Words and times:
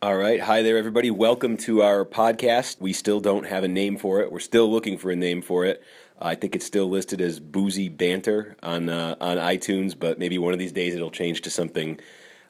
All 0.00 0.16
right. 0.16 0.40
Hi 0.40 0.62
there, 0.62 0.78
everybody. 0.78 1.10
Welcome 1.10 1.56
to 1.56 1.82
our 1.82 2.04
podcast. 2.04 2.80
We 2.80 2.92
still 2.92 3.18
don't 3.18 3.44
have 3.46 3.64
a 3.64 3.68
name 3.68 3.96
for 3.96 4.20
it. 4.20 4.30
We're 4.30 4.38
still 4.38 4.70
looking 4.70 4.96
for 4.96 5.10
a 5.10 5.16
name 5.16 5.42
for 5.42 5.64
it. 5.64 5.82
I 6.20 6.36
think 6.36 6.54
it's 6.54 6.64
still 6.64 6.88
listed 6.88 7.20
as 7.20 7.40
Boozy 7.40 7.88
Banter 7.88 8.56
on 8.62 8.88
uh, 8.88 9.16
on 9.20 9.38
iTunes, 9.38 9.98
but 9.98 10.16
maybe 10.16 10.38
one 10.38 10.52
of 10.52 10.60
these 10.60 10.70
days 10.70 10.94
it'll 10.94 11.10
change 11.10 11.40
to 11.42 11.50
something 11.50 11.98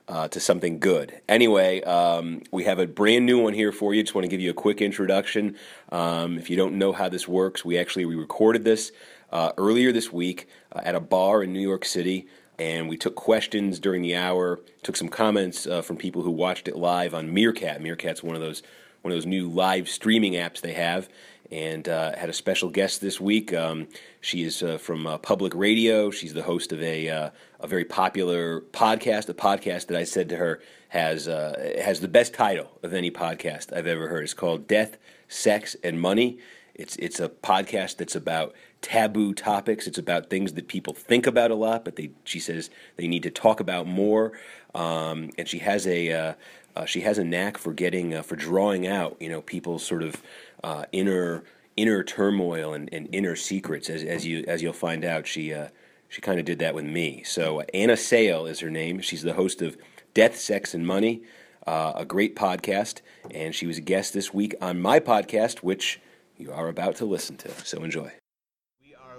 uh, 0.08 0.28
to 0.28 0.40
something 0.40 0.78
good. 0.78 1.22
Anyway, 1.26 1.80
um, 1.84 2.42
we 2.50 2.64
have 2.64 2.78
a 2.78 2.86
brand 2.86 3.24
new 3.24 3.42
one 3.42 3.54
here 3.54 3.72
for 3.72 3.94
you. 3.94 4.02
Just 4.02 4.14
want 4.14 4.26
to 4.26 4.30
give 4.30 4.42
you 4.42 4.50
a 4.50 4.54
quick 4.54 4.82
introduction. 4.82 5.56
Um, 5.90 6.36
if 6.36 6.50
you 6.50 6.56
don't 6.58 6.74
know 6.74 6.92
how 6.92 7.08
this 7.08 7.26
works, 7.26 7.64
we 7.64 7.78
actually 7.78 8.04
we 8.04 8.14
recorded 8.14 8.64
this 8.64 8.92
uh, 9.32 9.52
earlier 9.56 9.90
this 9.90 10.12
week 10.12 10.48
uh, 10.72 10.82
at 10.84 10.94
a 10.94 11.00
bar 11.00 11.42
in 11.42 11.54
New 11.54 11.66
York 11.66 11.86
City 11.86 12.28
and 12.58 12.88
we 12.88 12.96
took 12.96 13.14
questions 13.14 13.78
during 13.78 14.02
the 14.02 14.16
hour. 14.16 14.60
Took 14.82 14.96
some 14.96 15.08
comments 15.08 15.66
uh, 15.66 15.82
from 15.82 15.96
people 15.96 16.22
who 16.22 16.30
watched 16.30 16.68
it 16.68 16.76
live 16.76 17.14
on 17.14 17.32
Meerkat. 17.32 17.80
Meerkat's 17.80 18.22
one 18.22 18.34
of 18.34 18.40
those 18.40 18.62
one 19.02 19.12
of 19.12 19.16
those 19.16 19.26
new 19.26 19.48
live 19.48 19.88
streaming 19.88 20.32
apps 20.32 20.60
they 20.60 20.72
have, 20.72 21.08
and 21.52 21.88
uh, 21.88 22.16
had 22.16 22.28
a 22.28 22.32
special 22.32 22.68
guest 22.68 23.00
this 23.00 23.20
week. 23.20 23.54
Um, 23.54 23.86
she 24.20 24.42
is 24.42 24.62
uh, 24.62 24.76
from 24.76 25.06
uh, 25.06 25.18
public 25.18 25.54
radio. 25.54 26.10
She's 26.10 26.34
the 26.34 26.42
host 26.42 26.72
of 26.72 26.82
a 26.82 27.08
uh, 27.08 27.30
a 27.60 27.66
very 27.66 27.84
popular 27.84 28.60
podcast, 28.60 29.28
a 29.28 29.34
podcast 29.34 29.86
that 29.86 29.96
I 29.96 30.04
said 30.04 30.28
to 30.30 30.36
her 30.36 30.60
has 30.88 31.28
uh, 31.28 31.74
has 31.82 32.00
the 32.00 32.08
best 32.08 32.34
title 32.34 32.78
of 32.82 32.92
any 32.92 33.10
podcast 33.10 33.72
I've 33.72 33.86
ever 33.86 34.08
heard. 34.08 34.24
It's 34.24 34.34
called 34.34 34.66
Death, 34.66 34.96
Sex, 35.28 35.76
and 35.84 36.00
Money. 36.00 36.38
It's 36.74 36.96
it's 36.96 37.20
a 37.20 37.28
podcast 37.28 37.96
that's 37.96 38.16
about 38.16 38.54
taboo 38.80 39.34
topics. 39.34 39.86
It's 39.86 39.98
about 39.98 40.30
things 40.30 40.54
that 40.54 40.68
people 40.68 40.94
think 40.94 41.26
about 41.26 41.50
a 41.50 41.54
lot, 41.54 41.84
but 41.84 41.96
they 41.96 42.10
she 42.24 42.40
says 42.40 42.70
they 42.96 43.08
need 43.08 43.22
to 43.24 43.30
talk 43.30 43.60
about 43.60 43.86
more. 43.86 44.32
Um, 44.74 45.30
and 45.38 45.48
she 45.48 45.58
has 45.58 45.86
a 45.86 46.12
uh, 46.12 46.34
uh, 46.76 46.84
she 46.84 47.00
has 47.00 47.18
a 47.18 47.24
knack 47.24 47.58
for 47.58 47.72
getting 47.72 48.14
uh, 48.14 48.22
for 48.22 48.36
drawing 48.36 48.86
out 48.86 49.16
you 49.20 49.28
know 49.28 49.42
people's 49.42 49.84
sort 49.84 50.02
of 50.02 50.22
uh, 50.62 50.84
inner 50.92 51.44
inner 51.76 52.02
turmoil 52.02 52.74
and, 52.74 52.88
and, 52.92 53.08
inner 53.12 53.36
secrets. 53.36 53.88
As, 53.88 54.02
as 54.02 54.26
you 54.26 54.44
as 54.48 54.62
you'll 54.62 54.72
find 54.72 55.04
out, 55.04 55.26
she 55.26 55.52
uh, 55.52 55.68
she 56.08 56.20
kind 56.20 56.38
of 56.38 56.44
did 56.44 56.58
that 56.60 56.74
with 56.74 56.84
me. 56.84 57.22
So 57.24 57.60
Anna 57.74 57.96
Sale 57.96 58.46
is 58.46 58.60
her 58.60 58.70
name. 58.70 59.00
She's 59.00 59.22
the 59.22 59.34
host 59.34 59.62
of 59.62 59.76
Death, 60.14 60.36
Sex, 60.36 60.74
and 60.74 60.86
Money. 60.86 61.22
Uh, 61.66 61.92
a 61.96 62.04
great 62.06 62.34
podcast, 62.34 63.02
and 63.30 63.54
she 63.54 63.66
was 63.66 63.76
a 63.76 63.82
guest 63.82 64.14
this 64.14 64.32
week 64.32 64.54
on 64.58 64.80
my 64.80 64.98
podcast, 64.98 65.58
which 65.58 66.00
you 66.38 66.50
are 66.50 66.68
about 66.68 66.96
to 66.96 67.04
listen 67.04 67.36
to. 67.36 67.50
So 67.62 67.84
enjoy. 67.84 68.12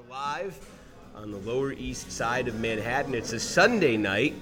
Live 0.10 0.58
on 1.14 1.30
the 1.30 1.38
Lower 1.38 1.72
East 1.72 2.12
Side 2.12 2.48
of 2.48 2.60
Manhattan. 2.60 3.14
It's 3.14 3.32
a 3.32 3.40
Sunday 3.40 3.96
night, 3.96 4.34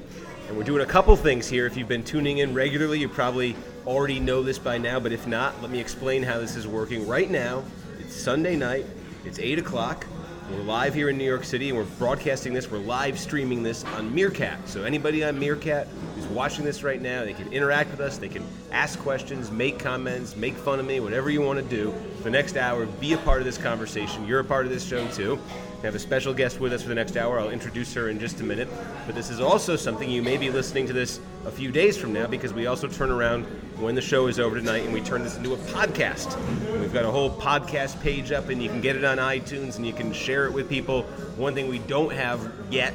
and 0.48 0.56
we're 0.56 0.64
doing 0.64 0.82
a 0.82 0.86
couple 0.86 1.14
things 1.18 1.46
here. 1.50 1.66
If 1.66 1.76
you've 1.76 1.90
been 1.90 2.06
tuning 2.06 2.38
in 2.38 2.54
regularly, 2.54 3.00
you 3.00 3.10
probably 3.10 3.54
already 3.86 4.18
know 4.18 4.44
this 4.44 4.58
by 4.58 4.78
now, 4.78 4.98
but 4.98 5.12
if 5.12 5.28
not, 5.28 5.62
let 5.62 5.70
me 5.70 5.82
explain 5.82 6.24
how 6.24 6.40
this 6.40 6.56
is 6.56 6.66
working. 6.66 7.06
Right 7.06 7.30
now, 7.30 7.66
it's 8.00 8.16
Sunday 8.16 8.56
night, 8.56 8.86
it's 9.26 9.40
8 9.40 9.60
o'clock. 9.60 10.06
We're 10.50 10.62
live 10.62 10.94
here 10.94 11.10
in 11.10 11.18
New 11.18 11.26
York 11.26 11.44
City 11.44 11.68
and 11.68 11.78
we're 11.78 11.84
broadcasting 11.84 12.54
this, 12.54 12.72
we're 12.72 12.78
live 12.78 13.20
streaming 13.20 13.62
this 13.62 13.84
on 13.84 14.16
Meerkat. 14.16 14.70
So, 14.70 14.86
anybody 14.86 15.22
on 15.26 15.38
Meerkat 15.38 15.90
watching 16.30 16.66
this 16.66 16.84
right 16.84 17.02
now, 17.02 17.24
they 17.26 17.34
can 17.34 17.52
interact 17.52 17.92
with 17.92 18.00
us, 18.00 18.18
they 18.18 18.30
can 18.30 18.44
ask 18.72 19.00
questions, 19.00 19.52
make 19.52 19.80
comments, 19.80 20.36
make 20.36 20.56
fun 20.56 20.80
of 20.80 20.86
me, 20.86 21.00
whatever 21.00 21.30
you 21.30 21.42
want 21.42 21.60
to 21.60 21.66
do. 21.76 21.94
For 22.18 22.24
the 22.24 22.30
next 22.30 22.58
hour, 22.58 22.86
be 22.86 23.14
a 23.14 23.18
part 23.18 23.40
of 23.40 23.46
this 23.46 23.58
conversation. 23.58 24.26
You're 24.26 24.40
a 24.40 24.46
part 24.46 24.66
of 24.66 24.72
this 24.72 24.86
show 24.86 25.08
too. 25.10 25.40
We 25.78 25.86
have 25.86 25.94
a 25.94 26.00
special 26.00 26.34
guest 26.34 26.60
with 26.60 26.74
us 26.74 26.82
for 26.82 26.90
the 26.90 26.96
next 26.96 27.18
hour. 27.18 27.40
I'll 27.40 27.52
introduce 27.52 27.94
her 27.94 28.10
in 28.10 28.20
just 28.20 28.42
a 28.42 28.44
minute. 28.44 28.68
But 29.06 29.14
this 29.14 29.30
is 29.30 29.40
also 29.40 29.76
something 29.76 30.10
you 30.10 30.24
may 30.24 30.36
be 30.36 30.50
listening 30.50 30.88
to 30.88 30.94
this 30.94 31.20
a 31.46 31.52
few 31.52 31.72
days 31.72 31.96
from 31.96 32.14
now 32.14 32.26
because 32.26 32.52
we 32.52 32.66
also 32.66 32.88
turn 32.88 33.12
around 33.12 33.44
when 33.80 33.94
the 33.94 34.02
show 34.02 34.26
is 34.26 34.40
over 34.40 34.56
tonight 34.56 34.84
and 34.86 34.92
we 34.94 35.02
turn 35.02 35.24
this 35.24 35.38
into 35.38 35.54
a 35.54 35.58
podcast. 35.58 36.36
We've 36.80 36.92
got 36.92 37.06
a 37.06 37.12
whole 37.12 37.30
podcast 37.30 38.02
page 38.02 38.32
up 38.32 38.50
and 38.50 38.62
you 38.62 38.70
can 38.70 38.82
get 38.82 38.96
it 38.96 39.04
on 39.04 39.18
iTunes 39.18 39.76
and 39.76 39.86
you 39.86 39.94
can 39.94 40.12
share 40.14 40.48
it 40.48 40.52
with 40.52 40.68
people. 40.68 41.04
One 41.38 41.54
thing 41.54 41.68
we 41.68 41.78
don't 41.78 42.12
have 42.12 42.52
yet, 42.72 42.94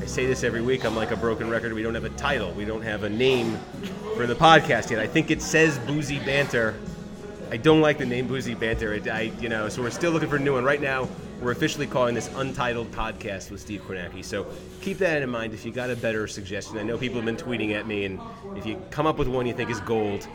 I 0.00 0.06
say 0.06 0.24
this 0.24 0.44
every 0.44 0.62
week, 0.62 0.86
I'm 0.86 0.96
like 0.96 1.10
a 1.10 1.16
broken 1.16 1.50
record, 1.50 1.74
we 1.74 1.82
don't 1.82 1.94
have 1.94 2.04
a 2.04 2.10
title. 2.10 2.52
We 2.52 2.64
don't 2.64 2.80
have 2.80 3.02
a 3.02 3.10
name 3.10 3.58
for 4.16 4.26
the 4.26 4.34
podcast 4.34 4.90
yet. 4.90 4.98
I 4.98 5.06
think 5.06 5.30
it 5.30 5.42
says 5.42 5.78
Boozy 5.80 6.18
Banter. 6.20 6.74
I 7.50 7.58
don't 7.58 7.82
like 7.82 7.98
the 7.98 8.06
name 8.06 8.26
Boozy 8.26 8.54
Banter. 8.54 8.98
I, 9.12 9.30
you 9.40 9.50
know, 9.50 9.68
so 9.68 9.82
we're 9.82 9.90
still 9.90 10.10
looking 10.10 10.30
for 10.30 10.36
a 10.36 10.40
new 10.40 10.54
one. 10.54 10.64
Right 10.64 10.80
now, 10.80 11.06
we're 11.42 11.50
officially 11.50 11.86
calling 11.86 12.14
this 12.14 12.30
Untitled 12.34 12.90
Podcast 12.92 13.50
with 13.50 13.60
Steve 13.60 13.82
Kornacki. 13.82 14.24
So 14.24 14.46
keep 14.80 14.96
that 14.98 15.20
in 15.20 15.28
mind 15.28 15.52
if 15.52 15.66
you 15.66 15.70
got 15.70 15.90
a 15.90 15.96
better 15.96 16.26
suggestion. 16.26 16.78
I 16.78 16.82
know 16.82 16.96
people 16.96 17.16
have 17.16 17.26
been 17.26 17.36
tweeting 17.36 17.74
at 17.74 17.86
me, 17.86 18.06
and 18.06 18.18
if 18.56 18.64
you 18.64 18.80
come 18.90 19.06
up 19.06 19.18
with 19.18 19.28
one 19.28 19.46
you 19.46 19.52
think 19.52 19.68
is 19.68 19.80
gold, 19.80 20.26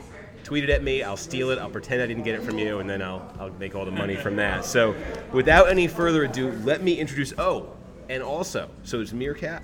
tweet 0.43 0.63
it 0.63 0.69
at 0.69 0.83
me. 0.83 1.01
I'll 1.01 1.17
steal 1.17 1.49
it. 1.49 1.57
I'll 1.57 1.71
pretend 1.71 2.03
I 2.03 2.05
didn't 2.05 2.23
get 2.23 2.35
it 2.35 2.43
from 2.43 2.59
you, 2.59 2.77
and 2.79 2.87
then 2.87 3.01
I'll, 3.01 3.33
I'll 3.39 3.49
make 3.51 3.73
all 3.73 3.85
the 3.85 3.91
money 3.91 4.15
from 4.15 4.35
that. 4.35 4.63
So 4.63 4.95
without 5.33 5.69
any 5.69 5.87
further 5.87 6.25
ado, 6.25 6.51
let 6.63 6.83
me 6.83 6.99
introduce. 6.99 7.33
Oh, 7.39 7.74
and 8.09 8.21
also, 8.23 8.69
so 8.83 9.01
it's 9.01 9.13
Meerkat, 9.13 9.63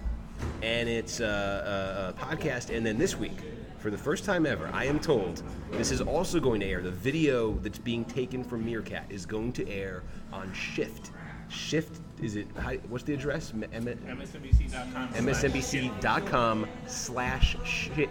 and 0.61 0.89
it's 0.89 1.19
a, 1.19 2.13
a, 2.15 2.23
a 2.23 2.25
podcast, 2.25 2.75
and 2.75 2.85
then 2.85 2.97
this 2.97 3.15
week 3.15 3.37
for 3.81 3.89
the 3.89 3.97
first 3.97 4.25
time 4.25 4.45
ever, 4.45 4.69
I 4.73 4.85
am 4.85 4.99
told 4.99 5.41
this 5.71 5.91
is 5.91 6.01
also 6.01 6.39
going 6.39 6.59
to 6.59 6.67
air. 6.67 6.81
The 6.81 6.91
video 6.91 7.53
that's 7.53 7.79
being 7.79 8.05
taken 8.05 8.43
from 8.43 8.63
Meerkat 8.63 9.05
is 9.09 9.25
going 9.25 9.53
to 9.53 9.67
air 9.67 10.03
on 10.31 10.53
Shift. 10.53 11.11
Shift 11.49 11.99
is 12.21 12.35
it? 12.35 12.47
What's 12.87 13.03
the 13.03 13.13
address? 13.13 13.51
M- 13.53 13.65
M- 13.73 13.85
MSNBC.com. 13.85 15.09
MSNBC.com 15.09 16.67
slash 16.87 17.57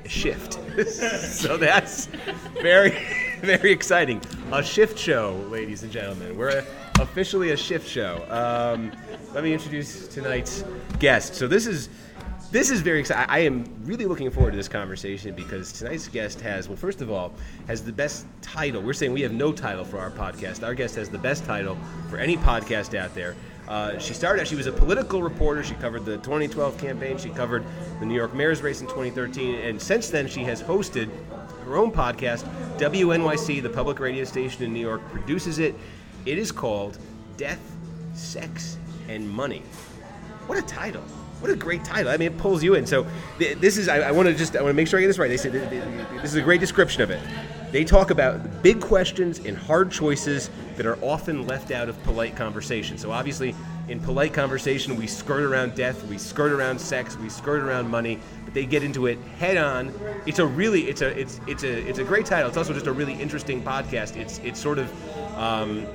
shift. 0.07 0.59
so 0.91 1.57
that's 1.57 2.07
very, 2.61 2.91
very 3.41 3.71
exciting. 3.71 4.21
A 4.53 4.63
shift 4.63 4.99
show, 4.99 5.37
ladies 5.49 5.85
and 5.85 5.93
gentlemen. 5.93 6.37
We're 6.37 6.59
a, 6.59 6.65
officially 7.01 7.51
a 7.51 7.57
shift 7.57 7.89
show. 7.89 8.25
Um, 8.29 8.93
let 9.33 9.43
me 9.43 9.53
introduce 9.53 10.09
tonight's 10.09 10.65
guest. 10.99 11.35
So 11.35 11.49
this 11.49 11.67
is 11.67 11.89
this 12.51 12.71
is 12.71 12.81
very 12.81 12.99
exciting. 12.99 13.27
I 13.29 13.41
am 13.41 13.65
really 13.85 14.07
looking 14.07 14.29
forward 14.29 14.51
to 14.51 14.57
this 14.57 14.69
conversation 14.69 15.35
because 15.37 15.73
tonight's 15.73 16.09
guest 16.09 16.41
has, 16.41 16.69
well, 16.69 16.77
first 16.77 17.01
of 17.01 17.09
all, 17.09 17.33
has 17.69 17.85
the 17.85 17.93
best 17.93 18.27
title. 18.43 18.83
We're 18.83 18.93
saying 18.93 19.13
we 19.13 19.23
have 19.23 19.33
no 19.33 19.53
title 19.53 19.85
for 19.85 20.01
our 20.01 20.11
podcast. 20.11 20.65
Our 20.65 20.75
guest 20.75 20.97
has 20.97 21.09
the 21.09 21.19
best 21.19 21.45
title 21.45 21.79
for 22.09 22.17
any 22.17 22.37
podcast 22.37 22.99
out 22.99 23.15
there. 23.15 23.37
Uh, 23.69 23.97
she 23.99 24.15
started. 24.15 24.41
out, 24.41 24.49
She 24.49 24.57
was 24.57 24.67
a 24.67 24.73
political 24.73 25.23
reporter. 25.23 25.63
She 25.63 25.75
covered 25.75 26.05
the 26.05 26.17
2012 26.19 26.77
campaign. 26.77 27.19
She 27.19 27.31
covered 27.31 27.65
the 28.01 28.07
New 28.07 28.17
York 28.17 28.35
mayor's 28.35 28.63
race 28.63 28.81
in 28.81 28.89
2013, 28.89 29.55
and 29.61 29.81
since 29.81 30.11
then 30.11 30.27
she 30.27 30.43
has 30.43 30.61
hosted 30.61 31.09
her 31.65 31.77
own 31.77 31.93
podcast. 31.93 32.43
WNYC, 32.79 33.63
the 33.63 33.71
public 33.71 34.01
radio 34.01 34.25
station 34.25 34.65
in 34.65 34.73
New 34.73 34.81
York, 34.81 35.09
produces 35.11 35.61
it. 35.61 35.77
It 36.27 36.39
is 36.39 36.53
called 36.53 36.99
Death, 37.37 37.61
Sex, 38.15 38.77
and 39.09 39.29
Money. 39.29 39.63
What 40.47 40.59
a 40.59 40.63
title! 40.63 41.03
What 41.41 41.51
a 41.51 41.57
great 41.57 41.85
title! 41.85 42.13
I 42.13 42.19
mean, 42.19 42.33
it 42.33 42.39
pulls 42.39 42.63
you 42.63 42.75
in. 42.75 42.85
So 42.87 43.07
this 43.39 43.79
is. 43.79 43.89
I, 43.89 44.01
I 44.01 44.11
want 44.11 44.29
to 44.29 44.35
just. 44.35 44.57
I 44.57 44.61
want 44.61 44.71
to 44.71 44.75
make 44.75 44.87
sure 44.89 44.99
I 44.99 45.03
get 45.03 45.09
this 45.09 45.19
right. 45.19 45.29
They 45.29 45.39
said 45.39 45.53
th- 45.53 45.71
th- 45.71 45.85
this 46.21 46.33
is 46.33 46.35
a 46.35 46.43
great 46.43 46.61
description 46.61 47.03
of 47.03 47.11
it. 47.11 47.21
They 47.73 47.85
talk 47.85 48.11
about 48.11 48.63
big 48.63 48.81
questions 48.81 49.39
and 49.39 49.57
hard 49.57 49.91
choices 49.91 50.51
that 50.77 50.87
are 50.87 51.03
often 51.03 51.47
left 51.47 51.71
out 51.71 51.89
of 51.89 52.03
polite 52.03 52.37
conversation. 52.37 52.99
So 52.99 53.13
obviously, 53.13 53.55
in 53.89 54.01
polite 54.01 54.35
conversation, 54.35 54.97
we 54.97 55.07
skirt 55.07 55.45
around 55.45 55.77
death, 55.77 56.05
we 56.07 56.19
skirt 56.19 56.53
around 56.53 56.81
sex, 56.81 57.17
we 57.17 57.29
skirt 57.29 57.63
around 57.63 57.89
money, 57.89 58.19
but 58.45 58.55
they 58.55 58.67
get 58.67 58.83
into 58.83 59.07
it 59.07 59.19
head 59.39 59.57
on. 59.57 59.95
It's 60.27 60.41
a 60.41 60.47
really, 60.47 60.89
it's 60.89 61.01
a, 61.01 61.19
it's, 61.19 61.41
it's 61.47 61.63
a, 61.63 61.89
it's 61.89 62.01
a 62.01 62.05
great 62.05 62.27
title. 62.27 62.49
It's 62.49 62.57
also 62.57 62.75
just 62.75 62.89
a 62.89 62.93
really 62.93 63.15
interesting 63.15 63.63
podcast. 63.63 64.17
It's, 64.17 64.39
it's 64.41 64.61
sort 64.61 64.79
of. 64.79 65.39
Um, 65.39 65.87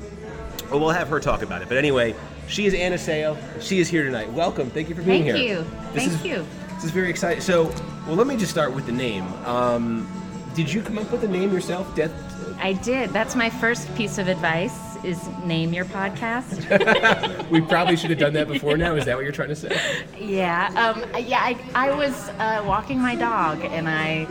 well, 0.70 0.80
we'll 0.80 0.90
have 0.90 1.08
her 1.09 1.20
talk 1.20 1.42
about 1.42 1.62
it. 1.62 1.68
But 1.68 1.78
anyway, 1.78 2.16
she 2.48 2.66
is 2.66 2.74
Anna 2.74 2.98
Sale. 2.98 3.38
She 3.59 3.80
is 3.80 3.88
here 3.88 4.03
tonight. 4.03 4.31
Welcome. 4.31 4.70
Thank 4.70 4.90
you 4.90 4.96
for 4.96 5.02
being 5.02 5.24
here. 5.24 5.34
Thank 5.34 5.48
here. 5.48 5.58
you. 5.59 5.64
Thank 5.94 6.12
is, 6.12 6.26
you. 6.26 6.46
This 6.76 6.86
is 6.86 6.92
very 6.92 7.09
exciting. 7.09 7.42
So, 7.42 7.74
well, 8.06 8.16
let 8.16 8.28
me 8.28 8.38
just 8.38 8.52
start 8.52 8.74
with 8.74 8.86
the 8.86 8.92
name. 8.92 9.26
Um, 9.46 10.08
did 10.56 10.72
you 10.72 10.81
come 10.81 10.98
up 10.98 11.12
with 11.12 11.22
the 11.22 11.28
name 11.28 11.52
yourself? 11.52 11.94
Death. 11.96 12.12
I 12.59 12.73
did. 12.73 13.09
That's 13.12 13.35
my 13.35 13.50
first 13.50 13.94
piece 13.96 14.17
of 14.17 14.28
advice 14.28 14.96
is 15.03 15.28
name 15.44 15.73
your 15.73 15.85
podcast. 15.85 17.50
we 17.50 17.62
probably 17.62 17.96
should 17.96 18.09
have 18.09 18.20
done 18.20 18.34
that 18.34 18.47
before 18.47 18.78
now. 18.78 18.96
Is 18.96 19.06
that 19.06 19.16
what 19.16 19.23
you're 19.23 19.34
trying 19.34 19.50
to 19.50 19.56
say? 19.56 19.78
yeah. 20.20 20.67
Um, 20.76 21.03
yeah, 21.22 21.40
I, 21.40 21.58
I 21.76 21.96
was 21.96 22.29
uh, 22.40 22.64
walking 22.66 23.00
my 23.00 23.16
dog 23.16 23.64
and 23.66 23.88
I 23.88 24.28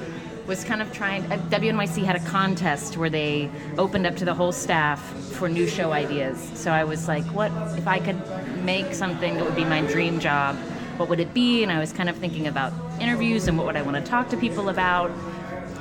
was 0.47 0.65
kind 0.65 0.83
of 0.83 0.93
trying. 0.93 1.31
Uh, 1.33 1.39
WNYC 1.49 2.05
had 2.05 2.17
a 2.17 2.25
contest 2.27 2.97
where 2.97 3.11
they 3.11 3.51
opened 3.79 4.07
up 4.07 4.17
to 4.17 4.25
the 4.25 4.35
whole 4.35 4.53
staff 4.53 5.01
for 5.33 5.49
new 5.49 5.67
show 5.67 5.93
ideas. 5.93 6.51
So 6.55 6.71
I 6.71 6.85
was 6.85 7.09
like, 7.09 7.25
what 7.27 7.51
if 7.79 7.87
I 7.87 7.99
could 7.99 8.19
make 8.65 8.95
something 8.95 9.35
that 9.35 9.45
would 9.45 9.57
be 9.57 9.65
my 9.65 9.81
dream 9.83 10.21
job? 10.21 10.57
What 10.97 11.09
would 11.09 11.21
it 11.21 11.35
be? 11.35 11.63
And 11.63 11.73
I 11.73 11.79
was 11.79 11.93
kind 11.93 12.09
of 12.09 12.17
thinking 12.17 12.47
about 12.47 12.73
interviews 13.01 13.49
and 13.49 13.57
what 13.57 13.67
would 13.67 13.77
I 13.77 13.83
want 13.83 13.97
to 13.97 14.03
talk 14.03 14.29
to 14.31 14.37
people 14.37 14.69
about. 14.69 15.11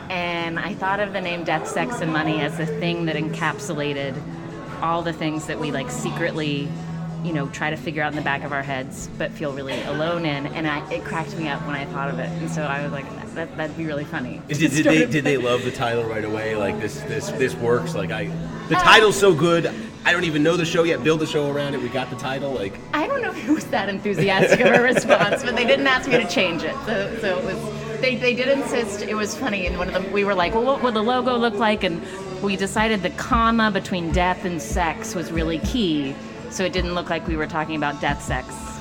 And 0.09 0.59
I 0.59 0.73
thought 0.73 0.99
of 0.99 1.13
the 1.13 1.21
name 1.21 1.43
Death, 1.43 1.67
Sex, 1.67 2.01
and 2.01 2.11
Money 2.11 2.41
as 2.41 2.57
the 2.57 2.65
thing 2.65 3.05
that 3.05 3.15
encapsulated 3.15 4.19
all 4.81 5.01
the 5.01 5.13
things 5.13 5.47
that 5.47 5.59
we 5.59 5.71
like 5.71 5.89
secretly, 5.89 6.67
you 7.23 7.31
know, 7.31 7.47
try 7.49 7.69
to 7.69 7.77
figure 7.77 8.03
out 8.03 8.11
in 8.11 8.15
the 8.15 8.23
back 8.23 8.43
of 8.43 8.51
our 8.51 8.63
heads, 8.63 9.09
but 9.17 9.31
feel 9.31 9.53
really 9.53 9.81
alone 9.83 10.25
in. 10.25 10.47
And 10.47 10.67
I, 10.67 10.87
it 10.91 11.03
cracked 11.05 11.37
me 11.37 11.47
up 11.47 11.65
when 11.65 11.75
I 11.75 11.85
thought 11.85 12.09
of 12.09 12.19
it. 12.19 12.29
And 12.41 12.49
so 12.51 12.63
I 12.63 12.83
was 12.83 12.91
like, 12.91 13.05
that 13.35 13.55
that'd 13.57 13.77
be 13.77 13.85
really 13.85 14.05
funny. 14.05 14.41
Did, 14.47 14.71
did 14.71 14.85
they 14.85 15.05
did 15.05 15.23
they 15.23 15.37
love 15.37 15.63
the 15.63 15.71
title 15.71 16.03
right 16.03 16.25
away? 16.25 16.55
Like 16.55 16.79
this 16.79 17.01
this 17.01 17.29
this 17.31 17.55
works. 17.55 17.95
Like 17.95 18.11
I, 18.11 18.25
the 18.69 18.77
uh, 18.77 18.83
title's 18.83 19.19
so 19.19 19.33
good. 19.33 19.73
I 20.05 20.11
don't 20.11 20.25
even 20.25 20.43
know 20.43 20.57
the 20.57 20.65
show 20.65 20.83
yet. 20.83 21.03
Build 21.03 21.21
the 21.21 21.25
show 21.25 21.49
around 21.49 21.73
it. 21.75 21.81
We 21.81 21.89
got 21.89 22.09
the 22.09 22.15
title. 22.17 22.51
Like 22.51 22.77
I 22.93 23.07
don't 23.07 23.21
know 23.21 23.31
if 23.31 23.47
it 23.47 23.51
was 23.51 23.65
that 23.67 23.89
enthusiastic 23.89 24.59
of 24.59 24.73
a 24.73 24.81
response, 24.81 25.43
but 25.43 25.55
they 25.55 25.65
didn't 25.65 25.87
ask 25.87 26.09
me 26.09 26.17
to 26.17 26.27
change 26.27 26.63
it. 26.63 26.75
So, 26.85 27.17
so 27.21 27.39
it 27.39 27.45
was. 27.45 27.83
They, 28.01 28.17
they 28.17 28.35
did 28.35 28.49
insist. 28.49 29.01
It 29.01 29.15
was 29.15 29.33
funny, 29.33 29.65
and 29.65 29.77
one 29.77 29.87
of 29.87 29.93
them 29.93 30.11
we 30.11 30.25
were 30.25 30.35
like, 30.35 30.53
well, 30.53 30.65
what 30.65 30.83
would 30.83 30.93
the 30.93 31.01
logo 31.01 31.37
look 31.37 31.53
like? 31.53 31.85
And 31.85 32.01
we 32.41 32.57
decided 32.57 33.01
the 33.01 33.11
comma 33.11 33.71
between 33.71 34.11
death 34.11 34.43
and 34.43 34.61
sex 34.61 35.15
was 35.15 35.31
really 35.31 35.59
key, 35.59 36.13
so 36.49 36.65
it 36.65 36.73
didn't 36.73 36.95
look 36.95 37.09
like 37.09 37.25
we 37.27 37.37
were 37.37 37.47
talking 37.47 37.77
about 37.77 38.01
death 38.01 38.21
sex. 38.21 38.72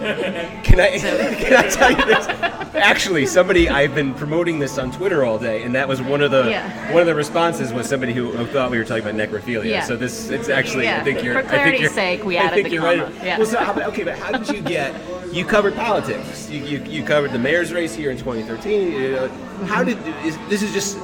Can 0.00 0.80
I 0.80 0.98
can 0.98 1.54
I 1.56 1.68
tell 1.68 1.90
you 1.90 2.04
this? 2.06 2.26
Actually, 2.74 3.26
somebody 3.26 3.68
I've 3.68 3.94
been 3.94 4.14
promoting 4.14 4.58
this 4.58 4.78
on 4.78 4.90
Twitter 4.90 5.24
all 5.24 5.38
day, 5.38 5.62
and 5.62 5.74
that 5.74 5.86
was 5.88 6.00
one 6.00 6.22
of 6.22 6.30
the 6.30 6.48
Yeah. 6.50 6.92
one 6.92 7.00
of 7.02 7.06
the 7.06 7.14
responses 7.14 7.72
was 7.72 7.86
somebody 7.88 8.12
who, 8.14 8.30
who 8.32 8.46
thought 8.46 8.70
we 8.70 8.78
were 8.78 8.84
talking 8.84 9.02
about 9.04 9.14
necrophilia. 9.14 9.64
Yeah. 9.66 9.84
So 9.84 9.96
this 9.96 10.30
it's 10.30 10.48
actually 10.48 10.88
I 10.88 10.92
Yeah. 10.98 11.04
think 11.04 11.22
you're 11.22 11.34
For 11.34 11.38
I 11.40 11.42
think 11.42 11.52
clarity's 11.54 11.80
you're, 11.82 11.90
sake, 11.90 12.24
we 12.24 12.38
I 12.38 12.42
added 12.44 12.54
think 12.54 12.68
the 12.68 12.74
you're 12.74 12.82
right. 12.82 13.00
comma. 13.02 13.14
Yeah. 13.24 13.36
Well, 13.38 13.46
so 13.46 13.58
how, 13.58 13.72
about- 13.72 13.88
okay, 13.88 14.04
but 14.04 14.18
how 14.18 14.32
did 14.38 14.48
you 14.56 14.62
get? 14.62 14.94
You 15.34 15.44
covered 15.44 15.74
politics. 15.76 16.48
You, 16.50 16.60
you, 16.64 16.82
you 16.84 17.04
covered 17.04 17.30
the 17.32 17.38
mayor's 17.38 17.72
race 17.72 17.94
here 17.94 18.10
in 18.10 18.16
2013. 18.16 18.92
You 18.92 19.10
know, 19.12 19.28
how 19.66 19.84
did 19.84 19.98
is, 20.24 20.36
this 20.48 20.62
is 20.62 20.72
just 20.72 20.98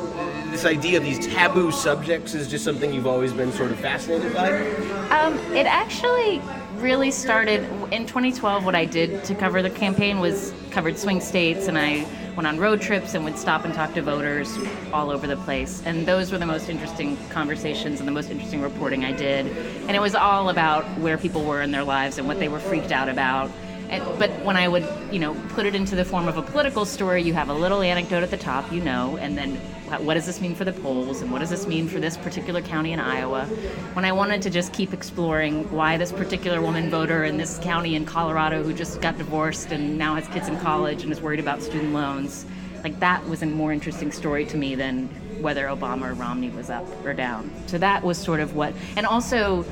this 0.51 0.65
idea 0.65 0.97
of 0.99 1.05
these 1.05 1.25
taboo 1.27 1.71
subjects 1.71 2.35
is 2.35 2.49
just 2.49 2.65
something 2.65 2.93
you've 2.95 3.07
always 3.07 3.33
been 3.33 3.53
sort 3.53 3.71
of 3.73 3.79
fascinated 3.79 4.33
by? 4.33 4.63
Um, 5.11 5.39
it 5.55 5.67
actually 5.67 6.41
really 6.79 7.11
started 7.11 7.63
in 7.93 8.07
2012. 8.07 8.65
What 8.65 8.75
I 8.75 8.85
did 8.85 9.25
to 9.25 9.35
cover 9.35 9.63
the 9.63 9.71
campaign 9.71 10.21
was 10.21 10.53
covered 10.71 10.99
swing 10.99 11.21
states, 11.21 11.69
and 11.69 11.79
I 11.79 12.07
went 12.37 12.47
on 12.47 12.59
road 12.59 12.81
trips 12.81 13.15
and 13.15 13.25
would 13.25 13.39
stop 13.39 13.65
and 13.65 13.73
talk 13.73 13.95
to 13.95 14.03
voters 14.03 14.57
all 14.93 15.11
over 15.11 15.27
the 15.27 15.37
place. 15.39 15.83
And 15.87 16.07
those 16.07 16.31
were 16.31 16.39
the 16.39 16.47
most 16.47 16.69
interesting 16.69 17.17
conversations 17.31 17.99
and 17.99 18.07
the 18.07 18.13
most 18.13 18.31
interesting 18.31 18.61
reporting 18.61 19.05
I 19.05 19.13
did. 19.13 19.47
And 19.87 19.93
it 19.93 20.01
was 20.01 20.15
all 20.15 20.51
about 20.51 20.85
where 20.99 21.17
people 21.17 21.45
were 21.45 21.63
in 21.63 21.71
their 21.71 21.85
lives 21.85 22.19
and 22.19 22.29
what 22.29 22.39
they 22.39 22.49
were 22.49 22.61
freaked 22.61 22.93
out 22.93 23.09
about. 23.09 23.51
And, 23.89 24.05
but 24.19 24.31
when 24.45 24.57
I 24.57 24.69
would, 24.69 24.87
you 25.11 25.19
know, 25.19 25.35
put 25.51 25.65
it 25.65 25.75
into 25.75 25.97
the 25.97 26.05
form 26.05 26.29
of 26.29 26.37
a 26.37 26.43
political 26.43 26.85
story, 26.85 27.23
you 27.23 27.33
have 27.35 27.49
a 27.49 27.55
little 27.55 27.81
anecdote 27.81 28.23
at 28.23 28.31
the 28.31 28.37
top, 28.37 28.71
you 28.71 28.83
know, 28.83 29.17
and 29.17 29.39
then 29.39 29.59
what 30.01 30.15
does 30.15 30.27
this 30.27 30.41
mean 30.41 30.55
for 30.55 30.65
the 30.65 30.73
polls 30.73 31.23
and 31.23 31.31
what 31.31 31.39
does 31.39 31.51
this 31.51 31.67
mean 31.67 31.89
for 31.89 32.01
this 32.01 32.17
particular 32.17 32.61
county 32.61 32.93
in 32.93 33.01
Iowa? 33.01 33.45
When 33.93 34.05
I 34.05 34.13
wanted 34.13 34.43
to 34.43 34.51
just 34.51 34.73
keep 34.73 34.93
exploring 34.93 35.71
why 35.71 35.97
this 35.97 36.13
particular 36.13 36.61
woman 36.61 36.91
voter 36.91 37.25
in 37.25 37.37
this 37.37 37.59
county 37.59 37.95
in 37.95 38.05
Colorado 38.05 38.63
who 38.63 38.73
just 38.73 39.01
got 39.01 39.17
divorced 39.17 39.71
and 39.71 39.97
now 39.97 40.17
has 40.17 40.27
kids 40.29 40.49
in 40.49 40.59
college 40.59 41.05
and 41.05 41.13
is 41.13 41.21
worried 41.21 41.41
about 41.41 41.63
student 41.63 41.93
loans, 41.93 42.47
like 42.83 42.99
that 43.01 43.25
was 43.29 43.43
a 43.43 43.47
more 43.47 43.73
interesting 43.73 44.11
story 44.11 44.45
to 44.47 44.57
me 44.57 44.75
than 44.75 45.09
whether 45.41 45.67
Obama 45.67 46.11
or 46.11 46.15
Romney 46.15 46.51
was 46.51 46.69
up 46.69 46.87
or 47.05 47.13
down. 47.15 47.51
So 47.67 47.79
that 47.79 48.03
was 48.03 48.19
sort 48.19 48.41
of 48.41 48.57
what, 48.57 48.75
and 48.97 49.07
also 49.07 49.65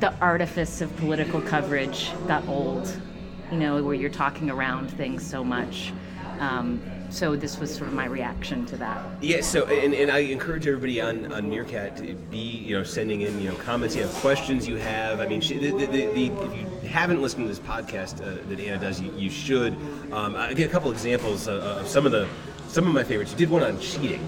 the 0.00 0.12
artifice 0.18 0.80
of 0.80 0.94
political 0.96 1.40
coverage 1.40 2.10
got 2.26 2.46
old, 2.48 2.94
you 3.50 3.58
know, 3.58 3.82
where 3.82 3.94
you're 3.94 4.10
talking 4.10 4.50
around 4.50 4.90
things 4.90 5.24
so 5.24 5.42
much. 5.42 5.92
Um, 6.38 6.82
so 7.12 7.36
this 7.36 7.58
was 7.58 7.74
sort 7.74 7.88
of 7.88 7.94
my 7.94 8.06
reaction 8.06 8.64
to 8.66 8.76
that. 8.78 9.04
Yeah, 9.20 9.42
so 9.42 9.66
and, 9.66 9.94
and 9.94 10.10
I 10.10 10.18
encourage 10.18 10.66
everybody 10.66 11.00
on, 11.00 11.30
on 11.32 11.48
Meerkat 11.48 11.96
to 11.98 12.14
be 12.14 12.38
you 12.38 12.76
know 12.76 12.84
sending 12.84 13.20
in 13.20 13.40
you 13.40 13.50
know 13.50 13.56
comments 13.56 13.94
you 13.94 14.02
have 14.02 14.12
questions 14.14 14.66
you 14.66 14.76
have. 14.76 15.20
I 15.20 15.26
mean, 15.26 15.40
she, 15.40 15.58
the, 15.58 15.70
the, 15.70 15.86
the, 15.86 16.06
the, 16.06 16.26
if 16.26 16.56
you 16.56 16.88
haven't 16.88 17.20
listened 17.20 17.44
to 17.44 17.48
this 17.48 17.58
podcast 17.58 18.20
uh, 18.22 18.42
that 18.48 18.58
Anna 18.58 18.78
does, 18.78 19.00
you, 19.00 19.12
you 19.16 19.30
should. 19.30 19.74
Um, 20.12 20.36
I 20.36 20.54
get 20.54 20.68
a 20.68 20.72
couple 20.72 20.90
examples 20.90 21.46
of, 21.46 21.62
of 21.62 21.86
some 21.86 22.06
of 22.06 22.12
the 22.12 22.26
some 22.68 22.86
of 22.86 22.94
my 22.94 23.04
favorites. 23.04 23.30
You 23.32 23.36
did 23.36 23.50
one 23.50 23.62
on 23.62 23.78
cheating, 23.78 24.26